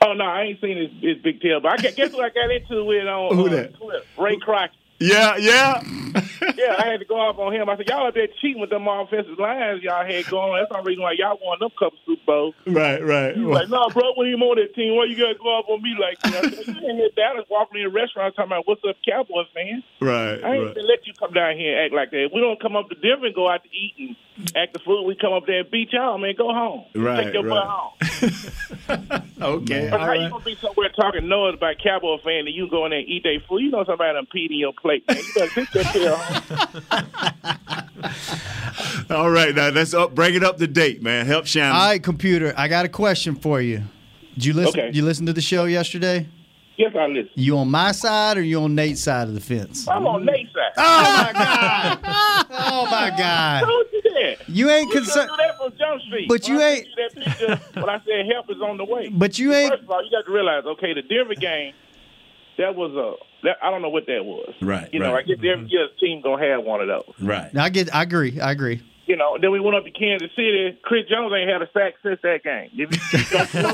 oh 0.06 0.12
no, 0.14 0.26
I 0.26 0.42
ain't 0.42 0.60
seen 0.60 0.76
his, 0.78 0.92
his 1.02 1.18
big 1.24 1.40
tail, 1.42 1.62
but 1.62 1.80
I 1.80 1.82
got, 1.82 1.96
guess 1.96 2.12
what 2.12 2.26
I 2.26 2.30
got 2.30 2.52
into 2.52 2.84
with 2.84 3.08
on 3.08 3.38
Who 3.38 3.48
uh, 3.48 3.52
that? 3.52 3.74
Twitter? 3.76 4.02
Ray 4.20 4.36
Crockett. 4.38 4.76
Yeah, 5.00 5.36
yeah. 5.38 5.82
yeah, 6.56 6.76
I 6.78 6.88
had 6.88 7.00
to 7.00 7.06
go 7.06 7.18
off 7.18 7.40
on 7.40 7.54
him. 7.54 7.68
I 7.68 7.76
said, 7.76 7.90
y'all 7.90 8.08
up 8.08 8.14
there 8.14 8.28
cheating 8.40 8.62
with 8.62 8.70
them 8.70 8.88
offensive 8.88 9.40
lines 9.40 9.82
y'all 9.82 10.06
had 10.06 10.26
going. 10.28 10.62
That's 10.62 10.72
the 10.72 10.82
reason 10.86 11.02
why 11.02 11.14
y'all 11.18 11.40
won 11.42 11.58
them 11.60 11.72
couple 11.72 11.98
Super 12.06 12.22
Bowls. 12.26 12.56
Right, 12.68 13.04
right. 13.04 13.36
He 13.36 13.42
was 13.44 13.62
like, 13.62 13.70
no, 13.70 13.90
bro, 13.90 14.14
when 14.16 14.28
you 14.30 14.38
on 14.38 14.58
that 14.58 14.76
team, 14.76 14.96
why 14.96 15.06
you 15.06 15.18
got 15.18 15.34
to 15.34 15.40
go 15.42 15.50
off 15.50 15.66
on 15.68 15.82
me 15.82 15.96
like 16.00 16.20
that? 16.22 16.46
I 16.46 16.50
said, 16.50 16.68
you 16.68 16.88
ain't 16.88 16.98
here 17.02 17.10
Dallas 17.16 17.46
walking 17.50 17.82
in 17.82 17.88
the 17.88 17.94
restaurant 17.94 18.36
talking 18.36 18.52
about 18.52 18.68
what's 18.68 18.82
up, 18.88 18.96
Cowboys 19.02 19.48
fan. 19.54 19.84
Right, 20.00 20.38
I 20.44 20.56
ain't 20.56 20.66
right. 20.66 20.76
gonna 20.76 20.88
let 20.88 21.08
you 21.08 21.14
come 21.18 21.34
down 21.34 21.58
here 21.58 21.74
and 21.74 21.86
act 21.86 21.94
like 21.94 22.12
that. 22.12 22.30
We 22.34 22.42
don't 22.42 22.62
come 22.62 22.76
up 22.76 22.90
to 22.90 22.96
Denver 22.96 23.26
and 23.26 23.36
go 23.36 23.50
out 23.50 23.64
to 23.64 23.70
eat 23.74 23.94
and 23.98 24.16
act 24.56 24.74
the 24.74 24.80
fool. 24.80 25.06
We 25.06 25.16
come 25.16 25.34
up 25.34 25.46
there 25.46 25.60
and 25.62 25.70
beat 25.72 25.92
y'all, 25.94 26.18
man. 26.18 26.34
Go 26.38 26.52
home. 26.54 26.86
Right, 26.96 27.26
Take 27.26 27.34
your 27.36 27.44
right. 27.44 27.92
butt 28.90 29.02
home. 29.10 29.22
Okay, 29.42 29.90
But 29.92 30.00
all 30.00 30.06
how 30.08 30.14
you 30.14 30.30
gonna 30.30 30.44
be 30.44 30.56
somewhere 30.56 30.90
talking 30.90 31.28
noise 31.28 31.54
about 31.56 31.76
Cowboy 31.84 32.18
fan 32.24 32.48
and 32.48 32.56
you 32.56 32.68
go 32.70 32.86
in 32.86 32.92
there 32.92 33.00
and 33.00 33.08
eat 33.10 33.24
their 33.24 33.40
food? 33.48 33.60
You 33.60 33.70
know 33.72 33.84
somebody 33.86 34.14
done 34.14 34.28
peed 34.34 34.50
in 34.52 34.58
your 34.58 34.74
plate, 34.74 35.04
man. 35.08 35.18
You 35.18 35.34
better 35.36 35.54
take 35.54 35.72
that 35.72 35.94
tail 35.94 36.16
home. 39.10 39.10
All 39.10 39.30
right, 39.30 39.54
now 39.56 39.70
let's 39.70 39.94
up, 39.94 40.16
bring 40.16 40.34
it 40.36 40.44
up 40.44 40.58
to 40.58 40.68
date, 40.68 41.02
man. 41.04 41.26
Help 41.26 41.46
Shannon. 41.46 41.76
All 41.76 41.88
right, 41.90 42.02
computer. 42.02 42.54
I 42.58 42.68
got 42.68 42.86
a 42.86 42.90
question 42.90 43.36
for 43.36 43.62
you. 43.62 43.84
Did 44.36 44.46
you 44.46 44.54
listen? 44.54 44.80
Okay. 44.80 44.92
You 44.94 45.04
listen 45.04 45.26
to 45.28 45.34
the 45.34 45.42
show 45.42 45.66
yesterday? 45.66 46.28
Yes, 46.78 46.94
I 46.98 47.06
listen. 47.06 47.30
You 47.36 47.58
on 47.60 47.70
my 47.70 47.92
side 47.92 48.36
or 48.38 48.42
you 48.42 48.60
on 48.62 48.74
Nate's 48.74 49.02
side 49.02 49.28
of 49.28 49.36
the 49.36 49.40
fence? 49.42 49.88
I'm 49.88 50.08
on 50.08 50.26
Nate's 50.26 50.52
side. 50.54 50.72
Oh 50.78 50.82
my 51.28 51.34
god! 51.34 52.00
Oh 52.50 52.86
my 52.90 53.12
I 53.14 53.16
god! 53.16 53.64
Told 54.24 54.38
you 54.48 54.70
ain't 54.70 54.92
concerned. 54.92 55.30
should 55.30 55.38
do 55.38 55.44
that 55.48 55.58
from 55.58 55.74
Jump 55.78 56.02
Street. 56.04 56.28
But 56.30 56.44
When 56.44 56.52
you 56.54 56.62
I 56.62 56.66
ain't- 56.70 56.88
sent 56.96 57.16
you 57.16 57.24
that 57.24 57.38
picture, 57.62 57.80
when 57.82 57.90
I 57.90 58.00
said 58.06 58.26
help 58.32 58.50
is 58.50 58.62
on 58.62 58.78
the 58.78 58.86
way. 58.86 59.10
But 59.10 59.38
you 59.40 59.54
ain't- 59.54 59.72
First 59.72 59.84
of 59.84 59.90
all, 59.92 60.04
you 60.04 60.12
got 60.12 60.26
to 60.26 60.32
realize, 60.32 60.64
okay, 60.66 60.94
the 60.94 61.02
Denver 61.02 61.36
game, 61.36 61.74
that 62.58 62.76
was 62.76 62.92
a. 62.94 63.16
That, 63.46 63.58
I 63.62 63.70
don't 63.72 63.82
know 63.82 63.90
what 63.90 64.06
that 64.08 64.24
was. 64.24 64.54
Right, 64.62 64.88
You 64.94 65.00
know, 65.00 65.12
right. 65.14 65.26
I 65.26 65.28
guess 65.28 65.38
every 65.40 65.68
year's 65.68 65.90
team 66.00 66.22
gonna 66.22 66.42
have 66.48 66.64
one 66.64 66.80
of 66.82 66.88
those. 66.88 67.14
Right. 67.20 67.52
I 67.58 67.68
get. 67.70 67.94
I 67.94 68.04
agree. 68.04 68.40
I 68.40 68.52
agree. 68.52 68.82
You 69.06 69.18
know, 69.18 69.38
then 69.42 69.52
we 69.52 69.60
went 69.60 69.76
up 69.76 69.84
to 69.84 69.92
Kansas 69.92 70.30
City. 70.34 70.78
Chris 70.82 71.06
Jones 71.10 71.34
ain't 71.36 71.50
had 71.50 71.62
a 71.62 71.68
sack 71.74 71.96
since 72.02 72.22
that 72.24 72.42
game. 72.46 72.70
You, 72.72 72.88
you, 72.90 72.94
know, 72.94 72.98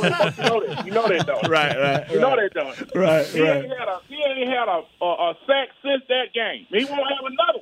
that, 0.01 0.33
you 0.37 0.43
know 0.43 0.59
that. 0.65 0.85
You 0.87 0.91
know 0.91 1.07
that, 1.07 1.27
don't? 1.27 1.47
Right, 1.47 1.77
right, 1.77 2.09
You 2.09 2.19
know 2.19 2.35
right. 2.35 2.51
that, 2.51 2.53
don't? 2.55 2.95
Right, 2.95 3.27
he 3.27 3.41
right. 3.41 3.63
Ain't 3.63 3.77
had 3.77 3.87
a, 3.87 3.99
he 4.09 4.15
ain't 4.15 4.49
had 4.49 4.67
a, 4.67 4.81
a, 5.03 5.05
a 5.05 5.35
sack 5.45 5.69
since 5.83 6.01
that 6.09 6.33
game. 6.33 6.65
He 6.69 6.85
won't 6.85 7.07
have 7.13 7.25
another. 7.29 7.61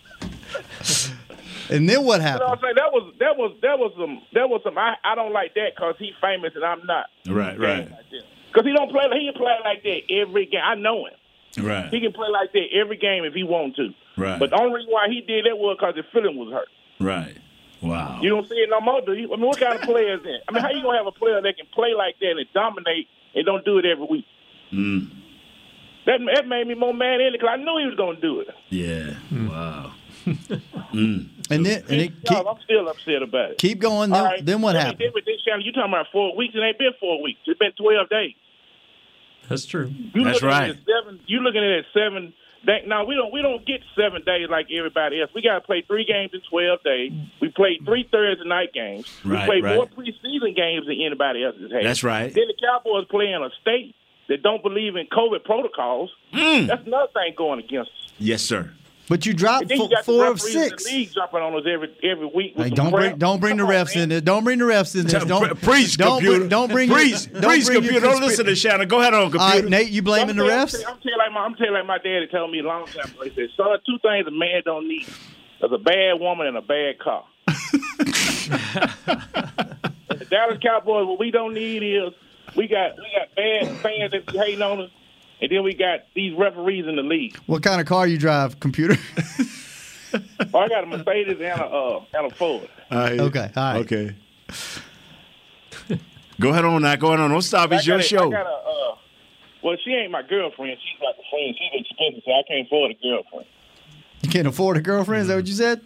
one. 0.55 1.19
And 1.71 1.87
then 1.87 2.03
what 2.05 2.23
happened? 2.23 2.41
You 2.41 2.47
know 2.47 2.49
happened? 2.49 2.49
what 2.49 2.59
I'm 2.59 2.61
saying? 2.65 2.75
That 2.77 2.93
was 2.93 3.15
that 3.21 3.37
was 3.37 3.53
that 3.61 3.79
was 3.79 3.93
some 4.01 4.23
that 4.33 4.49
was 4.49 4.61
some. 4.65 4.79
I, 4.79 4.95
I 5.05 5.15
don't 5.15 5.35
like 5.35 5.53
that 5.53 5.77
because 5.77 5.97
he's 5.99 6.15
famous 6.19 6.53
and 6.55 6.65
I'm 6.65 6.81
not. 6.87 7.07
Right, 7.29 7.59
right, 7.61 7.89
Because 8.49 8.65
he 8.65 8.73
don't 8.73 8.91
play. 8.91 9.05
He 9.13 9.29
can 9.31 9.37
play 9.37 9.53
like 9.63 9.83
that 9.83 10.01
every 10.09 10.47
game. 10.47 10.63
I 10.65 10.77
know 10.77 11.05
him. 11.05 11.67
right, 11.67 11.93
He 11.93 12.01
can 12.01 12.13
play 12.13 12.29
like 12.33 12.53
that 12.55 12.69
every 12.73 12.97
game 12.97 13.25
if 13.25 13.35
he 13.35 13.43
want 13.45 13.77
to. 13.77 13.91
right, 14.17 14.39
But 14.39 14.49
the 14.49 14.57
only 14.59 14.77
reason 14.77 14.91
why 14.91 15.09
he 15.11 15.21
did 15.21 15.45
that 15.45 15.59
was 15.59 15.77
because 15.79 15.95
his 15.95 16.07
feeling 16.11 16.37
was 16.37 16.51
hurt. 16.53 16.69
right. 17.01 17.37
Wow. 17.83 18.19
You 18.23 18.31
don't 18.31 18.49
see 18.49 18.57
it 18.57 18.71
no 18.71 18.81
more, 18.81 19.03
do 19.03 19.13
you? 19.13 19.31
I 19.33 19.37
mean, 19.37 19.47
what 19.47 19.61
kind 19.61 19.75
of 19.75 19.83
player 19.83 20.15
is 20.17 20.23
that? 20.23 20.41
I 20.49 20.53
mean, 20.53 20.63
how 20.65 20.71
you 20.71 20.83
gonna 20.83 20.97
have 20.99 21.07
a 21.07 21.13
player 21.13 21.41
that 21.41 21.57
can 21.59 21.67
play 21.75 21.93
like 21.95 22.19
that 22.21 22.31
and 22.31 22.47
dominate 22.55 23.07
and 23.37 23.45
don't 23.47 23.65
do 23.65 23.77
it 23.79 23.85
every 23.85 24.07
week? 24.11 24.25
Mm. 24.73 25.11
That 26.07 26.19
that 26.35 26.49
made 26.49 26.67
me 26.67 26.75
more 26.75 26.95
mad 26.95 27.21
in 27.21 27.29
it 27.29 27.33
because 27.33 27.51
I 27.53 27.57
knew 27.57 27.77
he 27.79 27.87
was 27.87 27.95
gonna 27.95 28.19
do 28.21 28.41
it. 28.41 28.49
Yeah. 28.71 29.15
Wow. 29.31 29.93
Mm. 30.35 31.29
And 31.51 31.65
then 31.65 31.83
and 31.89 32.01
it 32.01 32.13
No, 32.31 32.45
I'm 32.47 32.61
still 32.63 32.89
upset 32.89 33.23
about 33.23 33.53
it. 33.53 33.59
keep 33.59 33.79
going. 33.79 34.11
Then, 34.11 34.21
All 34.21 34.27
right. 34.27 34.45
then 34.45 34.61
what 34.61 34.77
I 34.77 34.79
mean, 34.79 34.87
happened? 34.87 35.01
then 35.01 35.11
with 35.15 35.25
this 35.25 35.41
channel, 35.43 35.65
you 35.65 35.73
talking 35.73 35.93
about 35.93 36.07
four 36.13 36.37
weeks? 36.37 36.55
It 36.55 36.61
ain't 36.61 36.79
been 36.79 36.93
four 37.01 37.23
weeks. 37.23 37.41
It's 37.47 37.59
been 37.59 37.73
twelve 37.73 38.09
days. 38.09 38.35
That's 39.49 39.65
true. 39.65 39.91
You 40.15 40.25
That's 40.25 40.43
looking 40.43 40.49
right. 40.49 40.71
At 40.71 40.77
seven, 40.85 41.21
you 41.27 41.41
looking 41.41 41.63
at 41.63 41.71
it 41.71 41.87
seven. 41.95 42.35
That, 42.67 42.87
now 42.87 43.05
we 43.05 43.15
don't 43.15 43.33
we 43.33 43.41
don't 43.41 43.65
get 43.65 43.81
seven 43.97 44.23
days 44.27 44.49
like 44.51 44.67
everybody 44.77 45.21
else. 45.21 45.31
We 45.35 45.43
got 45.43 45.55
to 45.55 45.61
play 45.61 45.85
three 45.87 46.05
games 46.05 46.33
in 46.35 46.41
twelve 46.51 46.83
days. 46.83 47.13
We 47.41 47.49
played 47.49 47.85
three 47.87 48.07
Thursday 48.11 48.47
night 48.47 48.73
games. 48.75 49.09
Right, 49.25 49.41
we 49.41 49.47
played 49.47 49.65
right. 49.65 49.77
more 49.77 49.87
preseason 49.87 50.55
games 50.57 50.87
than 50.87 51.01
anybody 51.01 51.45
else 51.45 51.57
has 51.61 51.71
had. 51.71 51.85
That's 51.85 52.03
right. 52.03 52.35
Then 52.35 52.45
the 52.49 52.57
Cowboys 52.61 53.07
play 53.11 53.33
in 53.33 53.43
a 53.43 53.51
state 53.63 53.95
that 54.29 54.43
don't 54.43 54.63
believe 54.63 54.97
in 54.97 55.07
COVID 55.07 55.45
protocols. 55.45 56.11
Mm. 56.35 56.67
That's 56.67 56.87
another 56.87 57.11
thing 57.15 57.33
going 57.37 57.61
against 57.61 57.91
us. 57.91 58.13
Yes, 58.19 58.43
sir. 58.43 58.73
But 59.09 59.25
you 59.25 59.33
dropped 59.33 59.63
And 59.63 59.71
then 59.71 59.79
you 59.79 59.85
fo- 59.85 59.89
got 59.91 59.99
the 60.05 60.13
four 60.13 60.27
of 60.31 60.41
six. 60.41 60.85
the 60.85 60.91
league 60.93 61.13
jumping 61.15 61.41
on 61.41 61.55
us 61.55 61.65
every 61.67 61.97
every 62.03 62.27
week. 62.35 62.53
Hey, 62.57 62.71
don't 62.71 62.91
bring 62.91 63.17
don't 63.17 63.41
bring 63.41 63.57
the 63.57 63.63
refs 63.65 63.97
in 63.97 64.09
there. 64.11 64.21
Don't 64.21 64.45
bring 64.45 64.59
the 64.59 64.67
refs 64.67 64.95
in 64.99 65.07
there. 65.07 65.21
Don't 65.21 65.61
Preach, 65.63 65.97
don't 65.97 66.19
computer. 66.19 66.39
Bring, 66.39 66.49
don't 66.49 66.71
bring 66.71 66.91
Preach, 66.91 67.27
your, 67.27 67.41
don't 67.41 67.51
preach, 67.51 67.67
bring 67.67 67.81
computer. 67.83 68.01
Don't 68.07 68.21
listen 68.23 68.45
to 68.47 68.55
Shannon. 68.55 68.87
Go 68.89 69.01
ahead 69.01 69.15
on, 69.15 69.31
computer. 69.31 69.45
right, 69.47 69.65
Nate, 69.65 69.89
you 69.89 70.03
blaming 70.03 70.37
the 70.37 70.45
I'm 70.45 70.51
refs? 70.67 70.77
I'm 70.87 70.99
telling 71.01 71.19
like 71.19 71.33
my 71.33 71.41
I'm 71.41 71.55
telling 71.55 71.73
like 71.73 71.87
my 71.87 71.99
daddy 71.99 72.27
told 72.31 72.51
me 72.51 72.59
a 72.61 72.63
long 72.63 72.87
time 72.87 73.11
ago. 73.11 73.23
He 73.25 73.31
said, 73.35 73.49
"Son, 73.57 73.79
two 73.87 73.99
things 74.03 74.27
a 74.27 74.31
man 74.31 74.63
don't 74.65 74.87
need: 74.89 75.07
there's 75.61 75.73
a 75.73 75.79
bad 75.79 76.21
woman 76.21 76.47
and 76.47 76.57
a 76.57 76.63
bad 76.63 76.99
car." 76.99 77.25
the 80.09 80.27
Dallas 80.31 80.59
Cowboys, 80.63 81.07
what 81.07 81.19
we 81.19 81.31
don't 81.31 81.55
need 81.55 81.83
is 81.83 82.13
we 82.57 82.67
got 82.69 82.97
we 82.97 83.07
got 83.17 83.35
bad 83.35 83.77
fans 83.79 84.13
that 84.13 84.27
be 84.27 84.39
hating 84.39 84.63
on 84.63 84.81
us, 84.83 84.91
and 85.41 85.51
then 85.51 85.63
we 85.63 85.75
got 85.75 86.01
these 86.15 86.33
referees 86.37 86.87
in 86.87 86.97
the 86.97 87.03
league. 87.03 87.37
What 87.47 87.63
kind 87.63 87.81
of 87.81 87.87
car 87.87 88.07
you 88.07 88.19
drive, 88.19 88.59
computer? 88.61 88.97
Oh, 90.55 90.61
I 90.61 90.69
got 90.69 90.85
a 90.85 90.87
Mercedes 90.87 91.37
and 91.39 91.61
a 91.61 91.65
uh, 91.67 92.03
and 92.15 92.33
a 92.33 92.35
Ford. 92.35 92.67
I- 92.91 93.19
Okay, 93.19 93.51
all 93.55 93.75
right. 93.75 93.77
Okay. 93.81 94.15
Go 96.41 96.49
ahead 96.51 96.65
on 96.65 96.81
now. 96.81 96.97
Go 96.97 97.09
ahead 97.09 97.21
on. 97.21 97.31
Don't 97.31 97.43
stop. 97.43 97.71
It's 97.73 97.85
I 97.87 97.91
your 97.91 97.99
a- 97.99 98.03
show. 98.03 98.29
I 98.29 98.31
got 98.31 98.47
a, 98.47 98.49
uh, 98.49 98.95
well, 99.63 99.77
she 99.85 99.91
ain't 99.93 100.11
my 100.11 100.23
girlfriend. 100.23 100.79
She's 100.81 101.03
like 101.05 101.15
a 101.17 101.29
friend. 101.31 101.55
She's 101.59 101.81
expensive, 101.85 102.23
so 102.25 102.33
I 102.33 102.43
can't 102.49 102.67
afford 102.67 102.93
a 102.93 102.95
girlfriend. 103.03 103.47
You 104.23 104.29
can't 104.31 104.47
afford 104.47 104.77
a 104.79 104.81
girlfriend? 104.81 105.23
Is 105.23 105.29
that 105.29 105.37
what 105.37 105.47
you 105.47 105.53
said? 105.55 105.83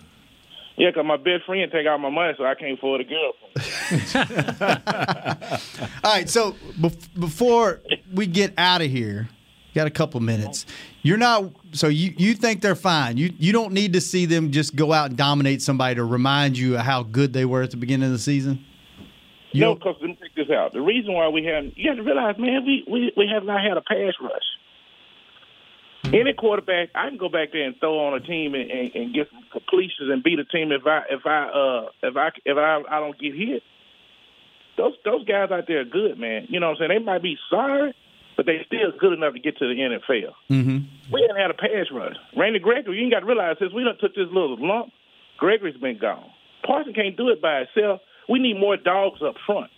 Yeah, 0.76 0.90
because 0.90 1.04
my 1.04 1.16
best 1.16 1.44
friend 1.44 1.68
take 1.72 1.86
all 1.88 1.98
my 1.98 2.08
money, 2.10 2.34
so 2.38 2.44
I 2.44 2.54
can't 2.54 2.78
afford 2.78 3.00
a 3.00 3.04
girlfriend. 3.04 4.14
All 6.04 6.12
right, 6.14 6.28
so 6.30 6.52
bef- 6.80 7.08
before 7.18 7.80
we 8.12 8.26
get 8.26 8.54
out 8.56 8.80
of 8.82 8.90
here, 8.90 9.28
got 9.74 9.86
a 9.86 9.90
couple 9.90 10.20
minutes. 10.20 10.66
You're 11.02 11.18
not 11.18 11.50
so 11.72 11.88
you 11.88 12.14
you 12.16 12.34
think 12.34 12.60
they're 12.60 12.74
fine. 12.74 13.16
You 13.16 13.32
you 13.38 13.52
don't 13.52 13.72
need 13.72 13.92
to 13.94 14.00
see 14.00 14.26
them 14.26 14.50
just 14.50 14.76
go 14.76 14.92
out 14.92 15.10
and 15.10 15.16
dominate 15.16 15.62
somebody 15.62 15.94
to 15.96 16.04
remind 16.04 16.58
you 16.58 16.76
of 16.76 16.82
how 16.82 17.02
good 17.02 17.32
they 17.32 17.44
were 17.44 17.62
at 17.62 17.70
the 17.70 17.76
beginning 17.76 18.06
of 18.06 18.12
the 18.12 18.18
season. 18.18 18.64
You 19.52 19.60
no, 19.60 19.74
because 19.74 19.96
let 20.00 20.08
me 20.08 20.18
take 20.20 20.34
this 20.34 20.50
out. 20.50 20.72
The 20.72 20.80
reason 20.80 21.12
why 21.12 21.28
we 21.28 21.44
haven't, 21.44 21.76
you 21.76 21.90
have 21.90 21.98
to 21.98 22.02
realize, 22.02 22.36
man, 22.38 22.64
we, 22.64 22.84
we, 22.90 23.12
we 23.16 23.28
have 23.32 23.44
not 23.44 23.60
had 23.60 23.76
a 23.76 23.82
pass 23.82 24.14
rush. 24.20 24.48
Any 26.06 26.32
quarterback, 26.32 26.88
I 26.94 27.08
can 27.08 27.18
go 27.18 27.28
back 27.28 27.52
there 27.52 27.64
and 27.64 27.78
throw 27.78 28.06
on 28.06 28.14
a 28.14 28.20
team 28.20 28.54
and, 28.54 28.70
and, 28.70 28.94
and 28.94 29.14
get 29.14 29.28
some 29.30 29.44
completions 29.52 30.10
and 30.10 30.22
beat 30.22 30.38
a 30.38 30.44
team 30.44 30.72
if 30.72 30.82
I 30.84 31.02
if 31.08 31.24
I 31.24 31.44
uh 31.48 31.88
if 32.02 32.16
I 32.16 32.28
if 32.44 32.56
I 32.56 32.82
I 32.90 33.00
don't 33.00 33.18
get 33.18 33.34
hit. 33.34 33.62
Those 34.76 34.94
those 35.04 35.24
guys 35.24 35.50
out 35.52 35.64
there 35.68 35.80
are 35.80 35.84
good, 35.84 36.18
man. 36.18 36.46
You 36.48 36.58
know 36.58 36.70
what 36.70 36.82
I'm 36.82 36.88
saying? 36.88 36.98
They 36.98 37.04
might 37.04 37.22
be 37.22 37.36
sorry, 37.48 37.94
but 38.36 38.46
they 38.46 38.62
still 38.66 38.92
good 38.98 39.12
enough 39.12 39.34
to 39.34 39.40
get 39.40 39.58
to 39.58 39.66
the 39.68 39.74
NFL. 39.74 40.32
Mm-hmm. 40.50 41.12
We 41.12 41.22
haven't 41.28 41.40
had 41.42 41.50
a 41.50 41.54
pass 41.54 41.86
rush. 41.92 42.16
Randy 42.36 42.58
Gregory, 42.58 42.96
you 42.96 43.02
ain't 43.04 43.12
got 43.12 43.20
to 43.20 43.26
realize 43.26 43.56
since 43.58 43.72
we 43.72 43.84
done 43.84 43.96
took 44.00 44.14
this 44.14 44.26
little 44.32 44.56
lump, 44.58 44.92
Gregory's 45.38 45.76
been 45.76 45.98
gone. 45.98 46.30
Parson 46.66 46.92
can't 46.94 47.16
do 47.16 47.28
it 47.28 47.42
by 47.42 47.64
himself. 47.64 48.00
We 48.28 48.38
need 48.38 48.58
more 48.58 48.76
dogs 48.76 49.20
up 49.22 49.34
front. 49.46 49.70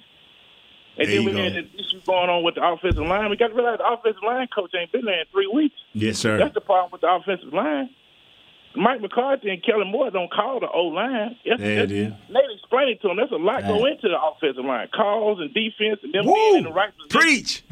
And 0.96 1.08
There 1.08 1.16
then 1.16 1.24
we 1.24 1.32
go. 1.32 1.42
had 1.42 1.54
this 1.54 1.64
issue 1.74 2.00
going 2.06 2.30
on 2.30 2.44
with 2.44 2.54
the 2.54 2.64
offensive 2.64 3.02
line. 3.04 3.28
We 3.30 3.36
got 3.36 3.48
to 3.48 3.54
realize 3.54 3.78
the 3.78 3.86
offensive 3.90 4.22
line 4.24 4.46
coach 4.54 4.70
ain't 4.78 4.92
been 4.92 5.04
there 5.04 5.20
in 5.20 5.26
three 5.32 5.50
weeks. 5.52 5.74
Yes, 5.92 6.18
sir. 6.18 6.36
That's 6.38 6.54
the 6.54 6.60
problem 6.60 6.92
with 6.92 7.00
the 7.00 7.08
offensive 7.12 7.52
line. 7.52 7.90
Mike 8.76 9.00
McCarthy 9.00 9.50
and 9.50 9.62
Kellen 9.64 9.88
Moore 9.90 10.10
don't 10.10 10.30
call 10.32 10.58
the 10.60 10.68
O 10.68 10.86
line. 10.88 11.36
Yeah, 11.44 11.54
it 11.58 11.92
is. 11.92 12.12
Nate 12.28 12.42
explained 12.54 12.90
it 12.90 13.02
to 13.02 13.10
him. 13.10 13.16
There's 13.16 13.30
a 13.30 13.36
lot 13.36 13.62
go 13.62 13.86
into 13.86 14.08
the 14.08 14.18
offensive 14.20 14.64
line, 14.64 14.88
calls 14.94 15.38
and 15.40 15.54
defense, 15.54 16.00
and 16.02 16.12
them 16.12 16.24
being 16.26 16.56
in 16.58 16.64
the 16.64 16.72
right 16.72 16.90
position. 16.96 17.20
Preach. 17.20 17.62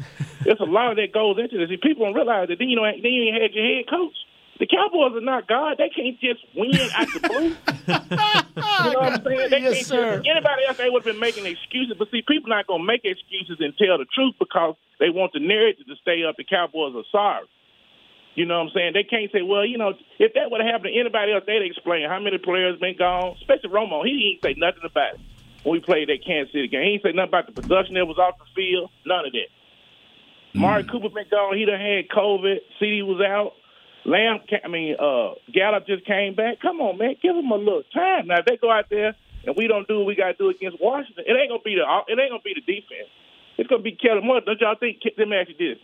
There's 0.43 0.59
a 0.59 0.69
lot 0.69 0.95
that 0.95 1.13
goes 1.13 1.37
into 1.39 1.57
this. 1.57 1.69
See, 1.69 1.77
people 1.81 2.05
don't 2.05 2.13
realize 2.15 2.47
that. 2.49 2.59
Then 2.59 2.69
you 2.69 2.75
know, 2.75 2.83
then 2.85 3.11
you 3.11 3.31
ain't 3.31 3.41
had 3.41 3.53
your 3.53 3.63
head 3.65 3.87
coach. 3.89 4.15
The 4.59 4.67
Cowboys 4.69 5.17
are 5.17 5.25
not 5.25 5.47
God. 5.49 5.81
They 5.81 5.89
can't 5.89 6.19
just 6.21 6.39
win 6.55 6.77
out 6.93 7.09
the 7.09 7.19
blue. 7.25 7.57
you 7.89 8.89
know 8.93 9.01
what 9.01 9.17
I'm 9.17 9.23
saying? 9.25 9.49
They 9.49 9.59
Yes, 9.65 9.73
can't 9.73 9.87
sir. 9.89 10.05
Just, 10.21 10.29
anybody 10.29 10.61
else, 10.69 10.77
they 10.77 10.89
would 10.93 11.01
have 11.01 11.09
been 11.09 11.19
making 11.19 11.45
excuses. 11.49 11.97
But 11.97 12.13
see, 12.13 12.21
people 12.21 12.53
not 12.53 12.67
going 12.69 12.85
to 12.85 12.87
make 12.87 13.01
excuses 13.03 13.57
and 13.59 13.73
tell 13.75 13.97
the 13.97 14.05
truth 14.13 14.37
because 14.37 14.77
they 15.01 15.09
want 15.09 15.33
the 15.33 15.41
narrative 15.41 15.87
to 15.89 15.95
stay 16.05 16.21
up. 16.23 16.37
The 16.37 16.45
Cowboys 16.45 16.93
are 16.93 17.07
sorry. 17.11 17.49
You 18.35 18.45
know 18.45 18.61
what 18.61 18.69
I'm 18.69 18.73
saying? 18.73 18.93
They 18.93 19.03
can't 19.05 19.29
say, 19.33 19.41
well, 19.41 19.65
you 19.65 19.77
know, 19.77 19.93
if 20.17 20.33
that 20.33 20.49
would 20.49 20.61
have 20.61 20.69
happened 20.69 20.93
to 20.93 20.99
anybody 20.99 21.33
else, 21.33 21.43
they'd 21.45 21.65
explain 21.65 22.05
how 22.09 22.19
many 22.21 22.37
players 22.37 22.79
been 22.79 22.97
gone, 22.97 23.37
especially 23.41 23.69
Romo. 23.69 24.05
He 24.05 24.37
didn't 24.37 24.41
say 24.41 24.53
nothing 24.57 24.85
about 24.85 25.17
it 25.17 25.21
when 25.61 25.73
we 25.77 25.81
played 25.81 26.09
that 26.09 26.25
Kansas 26.25 26.53
City 26.53 26.67
game. 26.69 26.81
He 26.81 26.91
didn't 26.97 27.05
say 27.09 27.13
nothing 27.13 27.29
about 27.29 27.45
the 27.49 27.57
production 27.57 27.93
that 27.97 28.05
was 28.09 28.17
off 28.17 28.37
the 28.41 28.49
field, 28.57 28.89
none 29.05 29.25
of 29.25 29.33
that. 29.33 29.49
Mari 30.53 30.83
Cooper 30.83 31.09
been 31.09 31.25
gone. 31.29 31.57
He 31.57 31.65
done 31.65 31.79
had 31.79 32.09
COVID. 32.09 32.57
CeeDee 32.79 33.05
was 33.05 33.21
out. 33.25 33.53
Lamb, 34.05 34.39
I 34.63 34.67
mean, 34.67 34.95
uh, 34.99 35.39
Gallup 35.53 35.87
just 35.87 36.05
came 36.05 36.35
back. 36.35 36.59
Come 36.61 36.81
on, 36.81 36.97
man, 36.97 37.15
give 37.21 37.35
them 37.35 37.49
a 37.51 37.55
little 37.55 37.83
time. 37.93 38.27
Now 38.27 38.39
if 38.39 38.45
they 38.45 38.57
go 38.57 38.69
out 38.69 38.89
there 38.89 39.15
and 39.45 39.55
we 39.55 39.67
don't 39.67 39.87
do 39.87 39.99
what 39.99 40.07
we 40.07 40.15
got 40.15 40.27
to 40.27 40.33
do 40.33 40.49
against 40.49 40.77
Washington, 40.81 41.23
it 41.25 41.31
ain't 41.31 41.49
gonna 41.49 41.63
be 41.63 41.75
the 41.75 41.87
it 42.11 42.19
ain't 42.19 42.31
gonna 42.31 42.43
be 42.43 42.53
the 42.53 42.67
defense. 42.67 43.09
It's 43.57 43.69
gonna 43.69 43.81
be 43.81 43.95
Kellen 43.95 44.25
Moore. 44.25 44.41
Don't 44.41 44.59
y'all 44.59 44.75
think? 44.75 44.99
Ask 45.05 45.49
you 45.49 45.55
this: 45.55 45.79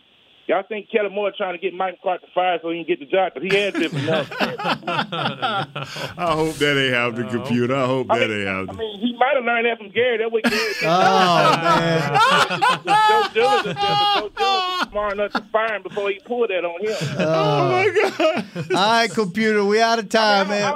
Y'all 0.50 0.64
think 0.68 0.90
Kellen 0.90 1.12
Moore 1.14 1.30
trying 1.36 1.52
to 1.54 1.58
get 1.58 1.72
Mike 1.74 1.94
McCarthy 2.02 2.26
fired 2.34 2.60
so 2.60 2.70
he 2.70 2.82
can 2.82 2.96
get 2.96 2.98
the 2.98 3.06
job? 3.06 3.32
Because 3.34 3.48
he 3.48 3.56
had 3.56 3.72
different 3.72 4.04
enough. 4.04 4.28
I 4.40 6.32
hope 6.32 6.56
that 6.56 6.76
ain't 6.76 6.92
happening, 6.92 7.26
uh, 7.28 7.30
computer. 7.30 7.76
I 7.76 7.86
hope 7.86 8.08
that 8.08 8.22
ain't 8.28 8.48
I 8.48 8.52
happening. 8.58 8.76
mean, 8.78 8.98
he 8.98 9.16
might 9.16 9.36
have 9.36 9.44
learned 9.44 9.66
that 9.66 9.78
from 9.78 9.90
Gary. 9.90 10.18
That 10.18 10.32
what 10.32 10.42
Gary 10.42 10.56
did. 10.80 10.88
Oh, 10.90 12.80
Joe 12.84 13.22
Dillon 13.32 13.68
is 13.68 13.74
Joe 13.80 14.30
Dillon 14.36 14.60
was 14.80 14.88
smart 14.90 15.12
enough 15.12 15.32
to 15.34 15.40
fire 15.52 15.76
him 15.76 15.82
before 15.84 16.10
he 16.10 16.18
pulled 16.26 16.50
that 16.50 16.64
on 16.64 16.80
him. 16.80 16.96
Oh, 17.20 17.24
oh 17.28 17.70
my 17.70 17.88
God. 18.18 18.44
All 18.72 18.90
right, 18.90 19.08
computer, 19.10 19.64
we 19.64 19.80
out 19.80 20.00
of 20.00 20.08
time, 20.08 20.46
I 20.48 20.50
man. 20.50 20.74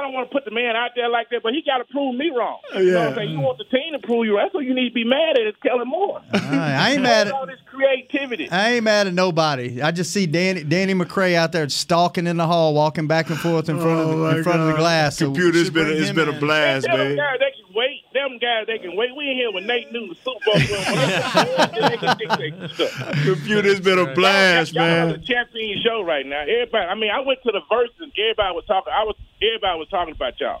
Don't 0.00 0.12
want 0.12 0.14
I 0.14 0.14
don't 0.14 0.14
want 0.14 0.30
to 0.30 0.34
put 0.34 0.44
the 0.44 0.50
man 0.50 0.76
out 0.76 0.90
there 0.96 1.08
like 1.08 1.30
that, 1.30 1.42
but 1.42 1.52
he 1.52 1.62
got 1.62 1.78
to 1.78 1.84
prove 1.84 2.14
me 2.14 2.30
wrong. 2.30 2.58
Uh, 2.74 2.78
you 2.78 2.92
know 2.92 3.00
what 3.00 3.08
I'm 3.08 3.14
saying? 3.14 3.30
You 3.30 3.40
want 3.40 3.58
the 3.58 3.64
team 3.64 3.92
to 3.92 3.98
prove 3.98 4.26
you. 4.26 4.36
right. 4.36 4.44
That's 4.44 4.54
what 4.54 4.64
you 4.64 4.74
need 4.74 4.90
to 4.90 4.94
be 4.94 5.04
mad 5.04 5.38
at. 5.38 5.46
Is 5.46 5.54
Kellen 5.62 5.88
Moore. 5.88 6.20
All 6.20 6.40
right, 6.40 6.74
I 6.74 6.92
ain't 6.92 7.02
mad 7.02 7.28
at 7.28 7.32
all 7.32 7.46
this 7.46 7.58
creativity. 7.66 8.50
I 8.50 8.72
ain't 8.72 8.84
mad 8.84 9.06
at 9.06 9.14
nobody. 9.14 9.82
I 9.82 9.90
just 9.90 10.12
see 10.12 10.26
Danny 10.26 10.64
Danny 10.64 10.94
McCray 10.94 11.34
out 11.34 11.52
there 11.52 11.68
stalking 11.68 12.26
in 12.26 12.36
the 12.36 12.46
hall, 12.46 12.74
walking 12.74 13.06
back 13.06 13.30
and 13.30 13.38
forth 13.38 13.68
in 13.68 13.80
front 13.80 14.00
of 14.00 14.08
oh, 14.08 14.18
the, 14.18 14.36
in 14.38 14.44
front 14.44 14.60
of 14.60 14.68
the 14.68 14.74
glass. 14.74 15.18
So 15.18 15.26
Computer, 15.26 15.58
we 15.58 15.70
been 15.70 15.82
a, 15.82 15.84
bring 15.86 15.98
it's 15.98 16.10
him 16.10 16.16
been 16.16 16.28
a 16.28 16.40
blast, 16.40 16.86
Tell 16.86 16.96
man. 16.96 17.16
they 17.16 17.16
can 17.16 17.38
wait. 17.40 17.53
Them 18.28 18.38
guys 18.38 18.66
they 18.66 18.78
can 18.78 18.96
wait. 18.96 19.14
We 19.16 19.30
in 19.30 19.36
here 19.36 19.52
with 19.52 19.64
Nate 19.64 19.92
Newton, 19.92 20.08
the 20.10 20.14
Super 20.16 20.40
Bowl 20.44 20.54
winner. 20.56 21.88
They 21.88 21.96
can 21.98 22.16
dictate 22.16 22.70
stuff. 22.72 23.24
Computer, 23.24 23.68
it's 23.68 23.80
been 23.80 23.98
a 23.98 24.14
blast, 24.14 24.72
Y'all 24.72 24.84
man. 24.84 25.02
on 25.02 25.12
the 25.12 25.18
champion 25.18 25.78
show 25.84 26.02
right 26.02 26.24
now. 26.26 26.40
Everybody, 26.40 26.86
I 26.86 26.94
mean, 26.94 27.10
I 27.10 27.20
went 27.20 27.40
to 27.44 27.52
the 27.52 27.60
verse 27.70 27.90
and 28.00 28.12
everybody 28.16 28.54
was 28.54 28.64
talking. 28.66 28.92
I 28.96 29.04
was 29.04 29.16
everybody 29.42 29.78
was 29.78 29.88
talking 29.88 30.14
about 30.14 30.40
y'all. 30.40 30.60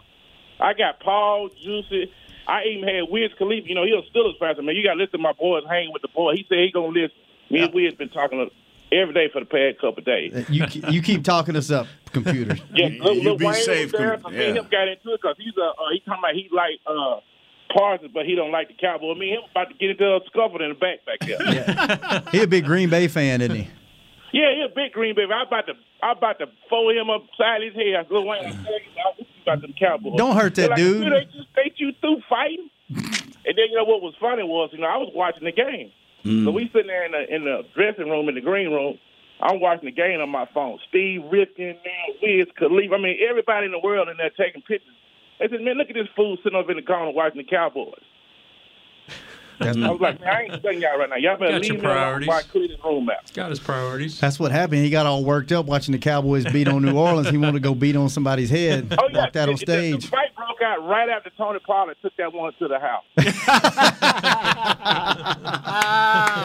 I 0.60 0.74
got 0.74 1.00
Paul 1.00 1.48
Juicy. 1.62 2.12
I 2.46 2.64
even 2.64 2.86
had 2.88 3.04
Wiz 3.08 3.30
Khalifa. 3.38 3.66
You 3.68 3.74
know, 3.74 3.84
he 3.84 3.92
was 3.92 4.04
still 4.10 4.28
as 4.28 4.36
fast. 4.38 4.60
Man, 4.62 4.76
you 4.76 4.84
got 4.84 4.94
to 4.94 5.00
listen 5.00 5.18
to 5.18 5.22
my 5.22 5.32
boys 5.32 5.62
hanging 5.68 5.92
with 5.92 6.02
the 6.02 6.08
boy. 6.08 6.34
He 6.36 6.44
said 6.48 6.58
he 6.58 6.70
gonna 6.72 6.88
listen. 6.88 7.16
Me 7.50 7.60
and 7.62 7.72
Wiz 7.72 7.94
been 7.94 8.10
talking 8.10 8.50
every 8.92 9.14
day 9.14 9.28
for 9.32 9.40
the 9.40 9.46
past 9.46 9.80
couple 9.80 9.98
of 10.00 10.04
days. 10.04 10.32
You 10.50 10.66
you 10.90 11.00
keep 11.02 11.24
talking 11.24 11.56
us 11.56 11.70
up. 11.70 11.86
computer. 12.12 12.56
Yeah, 12.74 12.88
You- 12.88 13.02
Lil, 13.02 13.14
you 13.16 13.36
be 13.36 13.46
Wayne 13.46 13.54
safe, 13.64 13.92
was 13.92 14.00
there. 14.00 14.12
com- 14.18 14.22
So 14.32 14.38
me 14.38 14.44
and 14.48 14.58
him 14.58 14.68
got 14.70 14.88
into 14.88 15.14
it 15.14 15.20
because 15.22 15.36
he's 15.38 15.56
a 15.56 15.62
uh, 15.66 15.72
he 15.92 16.00
talking 16.00 16.20
about 16.22 16.34
he 16.34 16.48
like 16.52 16.78
uh, 16.86 17.20
Parsons, 17.74 18.10
but 18.14 18.24
he 18.24 18.34
don't 18.34 18.52
like 18.52 18.68
the 18.68 18.74
Cowboys. 18.74 19.18
Me 19.18 19.30
and 19.30 19.42
him 19.42 19.50
about 19.50 19.68
to 19.68 19.74
get 19.74 19.90
into 19.90 20.04
a 20.04 20.20
scuffle 20.26 20.62
in 20.62 20.70
the 20.70 20.74
back 20.74 21.04
back 21.04 21.20
there. 21.26 22.22
He 22.32 22.42
a 22.42 22.46
big 22.46 22.64
Green 22.64 22.88
Bay 22.88 23.08
fan, 23.08 23.40
isn't 23.40 23.54
he? 23.54 23.68
Yeah, 24.32 24.54
he 24.54 24.62
a 24.62 24.74
big 24.74 24.92
Green 24.92 25.14
Bay. 25.14 25.26
I 25.32 25.42
about 25.42 25.66
to 25.66 25.74
I 26.02 26.12
about 26.12 26.38
to 26.38 26.46
fold 26.70 26.94
him 26.94 27.10
upside 27.10 27.62
his 27.62 27.74
head. 27.74 27.94
I 27.98 28.02
tell 28.04 28.24
you, 28.24 29.26
about 29.42 29.62
them 29.62 29.74
Cowboys. 29.78 30.14
Don't 30.16 30.36
hurt 30.36 30.54
that 30.56 30.70
like, 30.70 30.78
dude. 30.78 31.12
They 31.12 31.24
just 31.24 31.48
they 31.54 31.72
you 31.76 31.92
through 32.00 32.22
fighting. 32.28 32.70
and 32.88 33.54
then 33.56 33.66
you 33.70 33.76
know 33.76 33.84
what 33.84 34.02
was 34.02 34.14
funny 34.20 34.42
was 34.42 34.70
you 34.72 34.78
know 34.78 34.86
I 34.86 34.96
was 34.96 35.12
watching 35.14 35.44
the 35.44 35.52
game. 35.52 35.92
Mm. 36.24 36.44
So 36.44 36.50
we 36.50 36.70
sitting 36.72 36.86
there 36.86 37.04
in 37.04 37.12
the 37.12 37.34
in 37.34 37.44
the 37.44 37.62
dressing 37.74 38.08
room 38.08 38.28
in 38.28 38.34
the 38.34 38.40
green 38.40 38.70
room. 38.70 38.98
I'm 39.40 39.60
watching 39.60 39.86
the 39.86 39.92
game 39.92 40.20
on 40.20 40.30
my 40.30 40.48
phone. 40.54 40.78
Steve 40.88 41.22
Rifkin, 41.30 41.76
man, 41.84 42.08
Wiz 42.22 42.46
Khalif. 42.58 42.94
I 42.94 42.98
mean, 42.98 43.18
everybody 43.28 43.66
in 43.66 43.72
the 43.72 43.80
world 43.80 44.08
in 44.08 44.16
there 44.16 44.30
taking 44.30 44.62
pictures. 44.62 44.94
They 45.38 45.48
said, 45.48 45.60
man, 45.62 45.76
look 45.76 45.88
at 45.90 45.94
this 45.94 46.08
fool 46.16 46.36
sitting 46.42 46.58
up 46.58 46.68
in 46.70 46.76
the 46.76 46.82
corner 46.82 47.10
watching 47.10 47.38
the 47.38 47.44
Cowboys. 47.44 47.94
I 49.60 49.70
was 49.90 50.00
like, 50.00 50.20
man, 50.20 50.28
I 50.28 50.42
ain't 50.42 50.54
studying 50.60 50.82
y'all 50.82 50.98
right 50.98 51.08
now. 51.08 51.16
Y'all 51.16 51.36
better 51.38 51.52
Got 51.52 51.60
leave 51.62 51.72
your 51.74 51.82
me 51.82 51.86
alone 51.86 51.96
priorities. 51.96 52.28
I 52.28 52.42
clear 52.42 52.68
this 52.68 52.76
room 52.84 53.08
out. 53.08 53.32
Got 53.34 53.50
his 53.50 53.60
priorities. 53.60 54.18
That's 54.20 54.40
what 54.40 54.50
happened. 54.50 54.82
He 54.84 54.90
got 54.90 55.06
all 55.06 55.24
worked 55.24 55.52
up 55.52 55.66
watching 55.66 55.92
the 55.92 55.98
Cowboys 55.98 56.44
beat 56.52 56.66
on 56.66 56.82
New 56.82 56.96
Orleans. 56.98 57.28
He 57.28 57.36
wanted 57.36 57.52
to 57.54 57.60
go 57.60 57.74
beat 57.74 57.94
on 57.94 58.08
somebody's 58.08 58.50
head. 58.50 58.92
Oh, 58.98 59.08
yeah. 59.12 59.18
Walked 59.18 59.36
out 59.36 59.48
on 59.48 59.56
stage. 59.56 59.92
the- 60.04 60.10
The, 60.10 60.23
stage. 60.64 60.76
fight 60.76 60.78
broke 60.78 60.84
out 60.84 60.88
right 60.88 61.08
after 61.08 61.30
Tony 61.36 61.58
Pollard 61.60 61.96
took 62.02 62.16
that 62.16 62.32
one 62.32 62.52
to 62.58 62.68
the 62.68 62.78
house. 62.78 63.04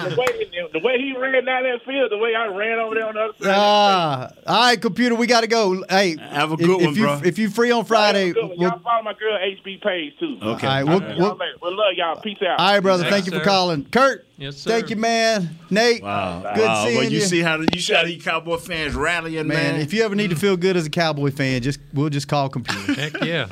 the, 0.10 0.16
way, 0.18 0.70
the 0.74 0.80
way 0.80 0.98
he 1.00 1.16
ran 1.18 1.46
down 1.46 1.64
that 1.64 1.84
field, 1.86 2.12
the 2.12 2.18
way 2.18 2.36
I 2.36 2.48
ran 2.48 2.80
over 2.80 2.96
there 2.96 3.08
on 3.08 3.16
the 3.16 3.22
other 3.22 3.34
side. 3.42 3.54
Ah, 3.56 4.30
all 4.48 4.62
right, 4.62 4.82
computer. 4.82 5.16
We 5.16 5.28
got 5.28 5.42
to 5.42 5.48
go. 5.48 5.84
Hey, 5.90 6.18
Have 6.18 6.52
a 6.52 6.58
good 6.58 6.82
if 6.82 6.86
one, 6.88 6.96
you, 6.96 7.04
bro. 7.04 7.22
If 7.24 7.38
you 7.38 7.50
free 7.50 7.72
on 7.72 7.86
Friday, 7.86 8.34
Good 8.34 8.42
one. 8.42 8.50
we'll, 8.58 8.70
Y'all 8.70 8.80
follow 8.80 9.04
my 9.04 9.14
girl 9.14 9.38
HB 9.38 9.82
Page 9.82 10.14
too. 10.20 10.38
Okay. 10.42 10.68
All 10.68 10.74
right, 10.74 10.84
we'll- 10.84 11.02
Y'all 11.02 11.18
we'll- 11.18 11.36
later. 11.38 11.58
We 11.62 11.70
love 11.70 11.94
y'all. 11.96 12.22
Peace 12.22 12.38
out. 12.42 12.60
all 12.60 12.74
right, 12.74 12.80
brother. 12.80 13.04
Thanks, 13.04 13.16
Thank 13.16 13.34
you 13.34 13.40
for 13.40 13.46
calling, 13.46 13.86
Kurt. 13.86 14.26
Yes, 14.38 14.58
sir. 14.58 14.70
Thank 14.70 14.90
you, 14.90 14.96
man. 14.96 15.58
Nate. 15.70 16.02
Wow. 16.02 16.54
Good 16.56 16.66
wow. 16.66 16.86
seeing 16.86 16.96
well, 16.98 17.04
you 17.04 17.10
you. 17.18 17.22
see 17.22 17.42
how 17.42 17.58
the, 17.58 17.68
you 17.74 17.82
see 17.82 17.94
how 17.94 18.06
these 18.06 18.24
Cowboy 18.24 18.56
fans 18.58 18.96
rallying, 18.96 19.48
Man, 19.48 19.74
man. 19.74 19.82
if 19.82 19.94
you 19.94 20.04
ever 20.04 20.16
need 20.16 20.30
to 20.30 20.38
feel 20.38 20.56
good 20.56 20.78
as 20.78 20.86
a 20.86 20.90
Cowboy 20.90 21.32
fan, 21.32 21.62
just 21.62 21.80
we'll 21.94 22.10
just 22.10 22.30
call 22.30 22.48
computer. 22.48 22.94
Heck 22.94 23.22
yeah. 23.22 23.48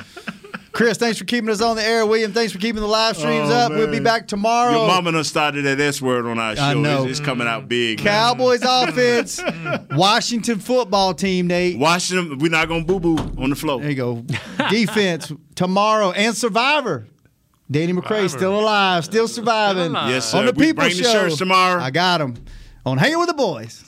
Chris, 0.72 0.98
thanks 0.98 1.18
for 1.18 1.24
keeping 1.24 1.48
us 1.50 1.60
on 1.60 1.76
the 1.76 1.82
air. 1.82 2.04
William, 2.06 2.32
thanks 2.32 2.52
for 2.52 2.58
keeping 2.58 2.80
the 2.82 2.86
live 2.88 3.16
streams 3.16 3.50
Oh, 3.50 3.54
up. 3.54 3.72
We'll 3.72 3.90
be 3.90 4.00
back 4.00 4.28
tomorrow. 4.28 4.72
Your 4.72 4.86
mama 4.86 5.12
done 5.12 5.24
started 5.24 5.64
that 5.64 5.80
S 5.80 6.00
word 6.02 6.26
on 6.26 6.38
our 6.38 6.54
show. 6.56 6.62
I 6.62 6.74
know. 6.74 7.02
It's, 7.04 7.18
it's 7.18 7.26
coming 7.26 7.48
out 7.48 7.68
big. 7.68 7.98
man. 8.04 8.06
Cowboys 8.06 8.60
offense, 8.64 9.40
Washington 9.92 10.58
football 10.60 11.14
team, 11.14 11.46
Nate. 11.46 11.78
Washington, 11.78 12.38
we're 12.38 12.50
not 12.50 12.68
gonna 12.68 12.84
boo 12.84 13.00
boo 13.00 13.16
on 13.42 13.50
the 13.50 13.56
floor. 13.56 13.80
There 13.80 13.90
you 13.90 13.96
go. 13.96 14.24
Defense 14.70 15.32
tomorrow 15.54 16.12
and 16.12 16.36
Survivor. 16.36 17.06
Danny 17.70 17.92
McCray 17.92 18.30
still 18.30 18.58
alive, 18.58 19.04
still 19.04 19.28
surviving. 19.28 19.90
alive. 19.90 20.10
Yes, 20.10 20.32
On 20.32 20.46
the 20.46 20.52
We 20.52 20.66
People 20.68 20.84
bring 20.84 20.96
the 20.96 21.02
Show. 21.02 21.12
shirts 21.12 21.36
tomorrow. 21.36 21.82
I 21.82 21.90
got 21.90 22.20
him 22.20 22.34
on 22.86 22.96
Hanging 22.98 23.18
with 23.18 23.28
the 23.28 23.34
Boys. 23.34 23.87